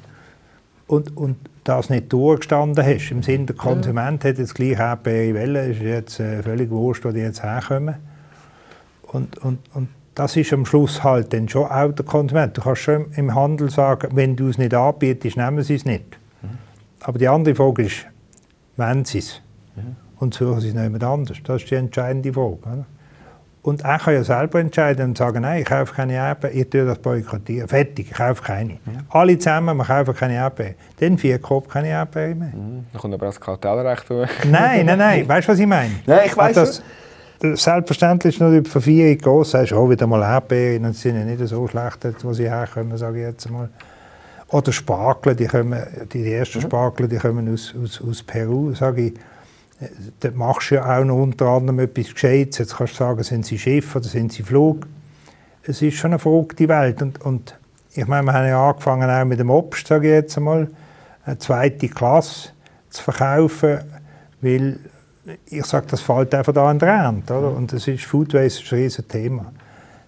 Und, 0.88 1.16
und 1.16 1.36
das 1.68 1.90
nicht 1.90 2.12
durchgestanden 2.12 2.84
hast. 2.84 3.10
Im 3.10 3.22
Sinne, 3.22 3.46
der 3.46 3.56
Konsument 3.56 4.24
hat 4.24 4.38
jetzt 4.38 4.54
gleich 4.54 4.78
Erdbeere 4.78 5.34
Welle, 5.34 5.68
ist 5.68 5.80
jetzt 5.80 6.20
äh, 6.20 6.42
völlig 6.42 6.70
wurscht, 6.70 7.04
wo 7.04 7.10
die 7.10 7.20
jetzt 7.20 7.42
herkommen. 7.42 7.96
Und, 9.02 9.38
und, 9.38 9.58
und 9.74 9.88
das 10.14 10.36
ist 10.36 10.52
am 10.52 10.66
Schluss 10.66 11.04
halt 11.04 11.32
dann 11.32 11.48
schon 11.48 11.64
auch 11.64 11.92
der 11.92 12.04
Konsument. 12.04 12.56
Du 12.56 12.62
kannst 12.62 12.82
schon 12.82 13.12
im 13.12 13.34
Handel 13.34 13.70
sagen, 13.70 14.08
wenn 14.14 14.34
du 14.34 14.48
es 14.48 14.58
nicht 14.58 14.74
anbietest, 14.74 15.36
nehmen 15.36 15.62
sie 15.62 15.76
es 15.76 15.84
nicht. 15.84 16.18
Mhm. 16.42 16.48
Aber 17.00 17.18
die 17.18 17.28
andere 17.28 17.54
Frage 17.54 17.84
ist, 17.84 18.06
wenn 18.76 19.04
sie 19.04 19.18
es? 19.18 19.40
Mhm. 19.76 19.96
Und 20.18 20.34
suchen 20.34 20.60
sie 20.60 20.68
es 20.68 20.74
nicht 20.74 21.04
anders. 21.04 21.38
Das 21.44 21.62
ist 21.62 21.70
die 21.70 21.76
entscheidende 21.76 22.32
Frage. 22.32 22.56
Oder? 22.62 22.86
Und 23.68 23.84
er 23.84 23.98
kann 23.98 24.14
ja 24.14 24.24
selber 24.24 24.60
entscheiden 24.60 25.10
und 25.10 25.18
sagen, 25.18 25.42
nein, 25.42 25.60
ich 25.60 25.66
kaufe 25.66 25.94
keine 25.94 26.14
Erdbeeren, 26.14 26.58
ich 26.58 26.70
tue 26.70 26.86
das 26.86 26.98
boykottieren. 26.98 27.68
Fertig, 27.68 28.06
ich 28.10 28.16
kaufe 28.16 28.42
keine. 28.42 28.72
Mhm. 28.72 29.00
Alle 29.10 29.38
zusammen, 29.38 29.76
wir 29.76 29.84
kaufen 29.84 30.14
keine 30.14 30.34
Erdbeeren. 30.34 30.74
Dann 30.98 31.18
vier 31.18 31.38
Kopf 31.38 31.68
keine 31.68 31.88
Erdbeeren 31.88 32.38
mehr. 32.38 32.48
Mhm. 32.48 32.86
Dann 32.90 33.00
kommt 33.00 33.14
aber 33.14 33.26
das 33.26 33.38
Kartellrecht 33.38 34.08
durch. 34.08 34.30
Nein, 34.50 34.86
nein, 34.86 34.98
nein. 34.98 35.28
Weißt 35.28 35.48
du, 35.48 35.52
was 35.52 35.58
ich 35.58 35.66
meine? 35.66 35.90
Nein, 36.06 36.20
ich 36.24 36.36
weiß 36.36 36.54
das. 36.54 36.82
Selbstverständlich 37.40 38.34
ist 38.34 38.40
nur 38.40 38.58
die 38.58 38.68
Vervierung 38.68 39.18
groß. 39.18 39.50
Sagst 39.50 39.72
oh, 39.74 39.88
wieder 39.88 40.06
mal 40.06 40.22
Erdbeeren, 40.22 40.86
und 40.86 40.96
sind 40.96 41.16
ja 41.16 41.24
nicht 41.24 41.46
so 41.46 41.68
schlecht, 41.68 41.98
wo 42.24 42.32
sie 42.32 42.48
herkommen, 42.48 42.96
sage 42.96 43.18
ich 43.18 43.26
jetzt 43.26 43.50
mal. 43.50 43.68
Oder 44.48 44.72
Spargel, 44.72 45.36
die, 45.36 45.46
kommen, 45.46 45.78
die 46.10 46.32
ersten 46.32 46.58
mhm. 46.58 46.62
Spargel, 46.62 47.06
die 47.06 47.18
kommen 47.18 47.52
aus, 47.52 47.74
aus, 47.80 48.02
aus 48.02 48.22
Peru, 48.22 48.72
sage 48.74 49.02
ich 49.02 49.14
Dort 50.20 50.34
machst 50.34 50.70
du 50.70 50.76
ja 50.76 50.98
auch 50.98 51.04
noch 51.04 51.16
unter 51.16 51.46
anderem 51.46 51.78
etwas 51.78 52.12
Gescheites. 52.12 52.58
Jetzt 52.58 52.76
kannst 52.76 52.94
du 52.94 52.98
sagen, 52.98 53.22
sind 53.22 53.46
sie 53.46 53.58
Schiff 53.58 53.94
oder 53.94 54.06
sind 54.06 54.32
sie 54.32 54.42
Flug. 54.42 54.86
Es 55.62 55.82
ist 55.82 55.96
schon 55.96 56.12
eine 56.12 56.18
verrückte 56.18 56.68
Welt. 56.68 57.00
Und, 57.00 57.20
und 57.22 57.56
ich 57.94 58.06
meine, 58.06 58.26
wir 58.26 58.32
haben 58.32 58.48
ja 58.48 58.68
angefangen 58.70 59.08
auch 59.08 59.24
mit 59.24 59.38
dem 59.38 59.50
Obst, 59.50 59.86
sage 59.86 60.08
ich 60.08 60.14
jetzt 60.14 60.36
einmal, 60.36 60.68
eine 61.24 61.38
zweite 61.38 61.88
Klasse 61.88 62.50
zu 62.90 63.02
verkaufen, 63.02 63.80
weil 64.40 64.80
ich 65.46 65.64
sage, 65.64 65.86
das 65.90 66.00
fällt 66.00 66.34
einfach 66.34 66.52
da 66.52 66.70
an 66.70 66.78
der. 66.78 67.14
Oder? 67.28 67.54
Und 67.54 67.72
das 67.72 67.86
ist 67.86 68.04
Food 68.04 68.34
Waste 68.34 68.62
ist 68.64 68.72
ein 68.72 68.78
riesiges 68.78 69.06
Thema. 69.08 69.52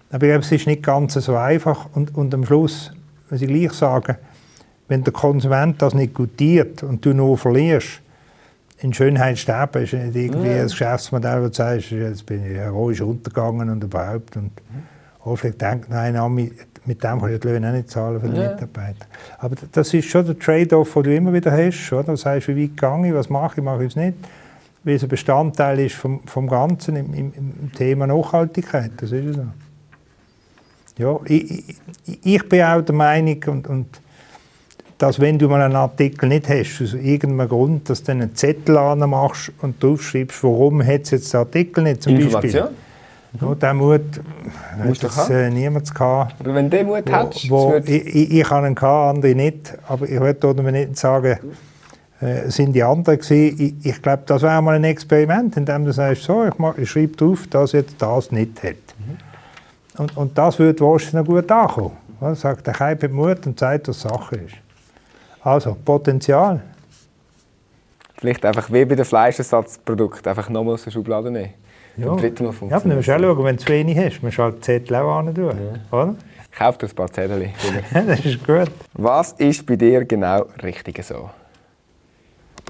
Aber 0.09 0.25
ich 0.25 0.31
glaube, 0.31 0.43
es 0.43 0.51
ist 0.51 0.67
nicht 0.67 0.83
ganz 0.83 1.13
so 1.13 1.35
einfach. 1.35 1.87
Und, 1.93 2.15
und 2.15 2.33
am 2.33 2.45
Schluss, 2.45 2.91
muss 3.29 3.41
ich 3.41 3.47
gleich 3.47 3.71
sagen, 3.71 4.17
wenn 4.89 5.03
der 5.03 5.13
Konsument 5.13 5.81
das 5.81 5.93
nicht 5.93 6.13
gutiert 6.13 6.83
und 6.83 7.05
du 7.05 7.13
nur 7.13 7.37
verlierst, 7.37 8.01
in 8.81 8.93
Schönheit 8.93 9.37
sterben 9.37 9.83
ist 9.83 9.93
nicht 9.93 10.15
irgendwie 10.15 10.49
ja. 10.49 10.61
ein 10.61 10.67
Geschäftsmodell, 10.67 11.43
wo 11.43 11.47
du 11.47 11.53
sagst, 11.53 11.91
jetzt 11.91 12.25
bin 12.25 12.45
ich 12.45 12.57
heroisch 12.57 13.01
untergegangen 13.01 13.69
und 13.69 13.83
überhaupt. 13.83 14.37
Und 14.37 14.51
Hoffentlich 15.23 15.57
denkt, 15.57 15.89
nein, 15.89 16.13
mit 16.85 17.03
dem 17.03 17.19
kannst 17.19 17.35
du 17.35 17.39
die 17.39 17.47
Löhne 17.47 17.69
auch 17.69 17.73
nicht 17.73 17.89
zahlen 17.91 18.19
für 18.19 18.29
die 18.29 18.39
ja. 18.39 18.53
Mitarbeiter. 18.53 19.05
Aber 19.37 19.55
das 19.71 19.93
ist 19.93 20.09
schon 20.09 20.25
der 20.25 20.39
Trade-off, 20.39 20.93
den 20.93 21.03
du 21.03 21.15
immer 21.15 21.33
wieder 21.33 21.51
hast. 21.51 21.93
Oder? 21.93 22.03
Du 22.03 22.15
sagst, 22.15 22.47
wie 22.47 22.63
weit 22.63 22.77
gehe 22.77 23.07
ich, 23.07 23.13
was 23.13 23.29
mache 23.29 23.59
ich, 23.59 23.63
mache 23.63 23.83
ich 23.83 23.91
es 23.91 23.95
nicht. 23.95 24.17
Weil 24.83 24.95
es 24.95 25.03
ein 25.03 25.09
Bestandteil 25.09 25.79
ist 25.79 25.95
vom, 25.95 26.23
vom 26.25 26.47
Ganzen 26.47 26.95
im, 26.95 27.13
im, 27.13 27.33
im 27.35 27.71
Thema 27.73 28.07
Nachhaltigkeit. 28.07 28.91
Das 28.97 29.11
ist 29.11 29.35
so. 29.35 29.45
Ja, 30.97 31.19
ich, 31.25 31.69
ich, 32.05 32.25
ich 32.25 32.49
bin 32.49 32.63
auch 32.63 32.81
der 32.81 32.95
Meinung, 32.95 33.43
und, 33.45 33.67
und 33.67 34.01
dass 35.01 35.19
wenn 35.19 35.39
du 35.39 35.47
mal 35.47 35.61
einen 35.61 35.75
Artikel 35.75 36.29
nicht 36.29 36.47
hast, 36.47 36.79
aus 36.79 36.93
irgendeinem 36.93 37.49
Grund, 37.49 37.89
dass 37.89 38.03
du 38.03 38.11
einen 38.11 38.35
Zettel 38.35 38.77
anmachst 38.77 39.51
und 39.61 39.81
draufschreibst, 39.81 40.43
warum 40.43 40.85
hat 40.85 41.01
es 41.01 41.11
jetzt 41.11 41.33
den 41.33 41.39
Artikel 41.39 41.83
nicht 41.83 42.03
zum 42.03 42.13
Beispiel. 42.13 42.61
Mhm. 42.61 42.67
Ja, 43.41 43.55
den 43.55 43.77
Mut 43.77 44.01
hat 44.77 45.03
es 45.03 45.29
äh, 45.29 45.49
niemand 45.49 45.91
gehabt. 45.93 46.35
Aber 46.39 46.53
wenn 46.53 46.69
du 46.69 46.83
Mut 46.83 47.11
hast, 47.11 47.49
wo, 47.49 47.81
ich, 47.83 48.05
ich, 48.05 48.31
ich 48.31 48.49
habe 48.49 48.67
ihn 48.67 48.75
gehabt, 48.75 49.15
andere 49.15 49.33
nicht, 49.33 49.73
aber 49.87 50.07
ich 50.07 50.19
würde 50.19 50.61
mir 50.61 50.71
nicht 50.71 50.97
sagen, 50.97 51.39
äh, 52.19 52.49
sind 52.51 52.73
die 52.73 52.83
anderen 52.83 53.17
gewesen. 53.17 53.55
Ich, 53.59 53.85
ich 53.85 54.01
glaube, 54.03 54.23
das 54.27 54.43
wäre 54.43 54.61
mal 54.61 54.75
ein 54.75 54.83
Experiment, 54.83 55.57
in 55.57 55.65
dem 55.65 55.85
du 55.85 55.93
sagst, 55.93 56.23
so, 56.23 56.45
ich, 56.45 56.57
mach, 56.59 56.77
ich 56.77 56.91
schreibe 56.91 57.15
drauf, 57.15 57.47
dass 57.49 57.71
jetzt 57.71 57.95
das 57.97 58.31
nicht 58.31 58.61
hat. 58.61 58.75
Mhm. 58.75 59.17
Und, 59.97 60.17
und 60.17 60.37
das 60.37 60.59
würde 60.59 60.79
wahrscheinlich 60.81 61.13
noch 61.13 61.25
gut 61.25 61.51
ankommen. 61.51 61.97
Sagt 62.35 62.67
der 62.67 62.75
Kai 62.75 62.95
mit 63.01 63.11
Mut 63.11 63.47
und 63.47 63.57
sagt, 63.57 63.87
was 63.87 64.01
Sache 64.01 64.35
ist. 64.35 64.53
Also, 65.43 65.75
Potenzial. 65.83 66.61
Vielleicht 68.17 68.45
einfach 68.45 68.71
wie 68.71 68.85
bei 68.85 68.95
den 68.95 69.05
Fleischersatzprodukten, 69.05 70.29
einfach 70.29 70.49
nochmal 70.49 70.75
aus 70.75 70.83
der 70.83 70.91
Schublade 70.91 71.31
nehmen. 71.31 71.53
Ja, 71.97 72.13
Mal 72.13 72.23
ja 72.23 72.75
aber 72.75 72.89
du 72.89 72.95
musst 72.95 73.09
auch 73.09 73.19
schauen, 73.19 73.43
wenn 73.43 73.57
du 73.57 73.63
zu 73.63 73.67
wenig 73.69 73.97
hast, 73.97 74.21
musst 74.21 74.37
du 74.37 74.43
halt 74.43 74.63
Zettel 74.63 74.95
auch 74.97 75.17
an 75.17 75.33
tun, 75.33 75.49
ja. 75.49 75.97
oder? 75.97 76.15
Kauf 76.51 76.77
dir 76.77 76.87
ein 76.87 76.95
paar 76.95 77.11
Zettel. 77.11 77.49
das 77.93 78.25
ist 78.25 78.45
gut. 78.45 78.71
Was 78.93 79.33
ist 79.33 79.65
bei 79.65 79.75
dir 79.75 80.05
genau 80.05 80.45
richtig 80.63 81.03
so? 81.03 81.29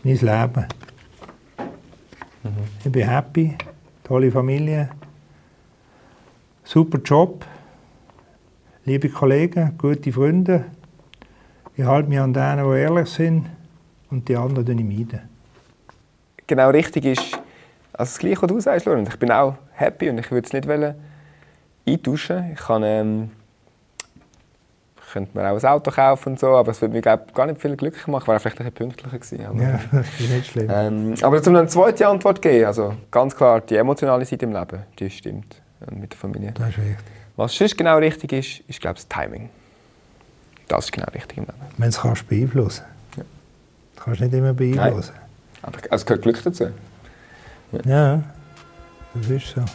Mein 0.03 0.15
Leben. 0.15 0.65
Mhm. 2.43 2.51
Ich 2.84 2.91
bin 2.91 3.07
happy, 3.07 3.55
tolle 4.03 4.32
Familie, 4.32 4.89
super 6.63 6.99
Job, 6.99 7.45
liebe 8.86 9.09
Kollegen, 9.09 9.78
gute 9.78 10.11
Freunde. 10.11 10.65
Ich 11.82 11.88
halte 11.88 12.09
mich 12.09 12.19
an 12.19 12.32
denen, 12.32 12.63
die 12.63 12.79
ehrlich 12.79 13.09
sind, 13.09 13.49
und 14.11 14.29
die 14.29 14.36
anderen 14.36 14.77
ich 14.77 14.86
meiden. 14.86 15.21
Genau 16.45 16.69
richtig 16.69 17.05
ist, 17.05 17.34
also 17.91 18.11
das 18.11 18.19
Gleiche, 18.19 18.43
was 18.43 18.49
du 18.49 18.59
sagst, 18.59 18.86
Lorenz. 18.86 19.09
Ich 19.09 19.17
bin 19.17 19.32
auch 19.32 19.55
happy 19.71 20.11
und 20.11 20.19
ich 20.19 20.29
würde 20.29 20.45
es 20.45 20.53
nicht 20.53 20.67
wollen 20.67 20.93
eintauschen. 21.88 22.51
Ich 22.53 22.59
kann, 22.59 22.84
ähm, 22.84 23.32
ich 24.95 25.11
könnte 25.11 25.36
mir 25.36 25.49
auch 25.49 25.57
ein 25.57 25.65
Auto 25.65 25.89
kaufen 25.89 26.34
und 26.34 26.39
so, 26.39 26.49
aber 26.49 26.69
es 26.69 26.79
würde 26.82 26.93
mir 26.93 27.01
glaub, 27.01 27.34
gar 27.34 27.47
nicht 27.47 27.59
viel 27.59 27.75
glücklicher 27.75 28.11
machen. 28.11 28.27
Wäre 28.27 28.39
vielleicht 28.39 28.59
ein 28.59 28.71
bisschen 28.71 28.89
pünktlicher 28.89 29.17
gewesen. 29.17 29.43
Aber, 29.47 29.59
ja, 29.59 29.79
das 29.91 30.19
ist 30.19 30.29
nicht 30.29 30.51
schlimm. 30.51 30.69
Ähm, 30.71 31.15
aber 31.23 31.47
um 31.47 31.55
eine 31.55 31.65
zweite 31.65 32.07
Antwort 32.07 32.43
geben, 32.43 32.65
also 32.65 32.93
ganz 33.09 33.36
klar, 33.36 33.59
die 33.59 33.77
emotionale 33.77 34.23
Seite 34.23 34.45
im 34.45 34.53
Leben, 34.53 34.84
die 34.99 35.09
stimmt 35.09 35.59
äh, 35.82 35.95
mit 35.95 36.11
der 36.11 36.19
Familie. 36.19 36.51
Das 36.51 36.69
ist 36.69 36.77
richtig. 36.77 37.05
Was 37.38 37.55
sonst 37.55 37.75
genau 37.75 37.97
richtig 37.97 38.34
ist, 38.34 38.69
ist 38.69 38.79
glaube 38.79 38.99
ich 38.99 39.07
das 39.07 39.07
Timing. 39.07 39.49
Das 40.72 40.86
ist 40.86 40.93
genau 40.93 41.07
richtig. 41.13 41.38
Wenn 41.78 41.89
es 41.89 41.99
kannst 41.99 42.30
beeinflussen. 42.30 42.86
Ja. 43.17 43.24
Du 43.97 44.03
kannst 44.03 44.22
nicht 44.22 44.34
immer 44.34 44.53
beeinflussen. 44.53 45.11
Nein. 45.13 45.63
Aber 45.63 45.78
es 45.91 46.05
gehört 46.05 46.24
Glück 46.24 46.41
dazu. 46.41 46.67
Ja. 47.74 47.80
ja, 47.84 48.24
das 49.13 49.30
ist 49.30 49.53
so. 49.53 49.65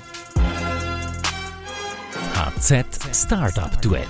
HZ 2.35 3.15
Startup 3.15 3.83
Duett. 3.83 4.07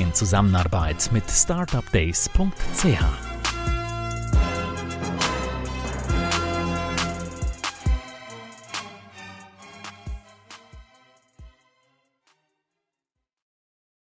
In 0.00 0.12
Zusammenarbeit 0.12 1.10
mit 1.12 1.30
startupdays.ch 1.30 3.33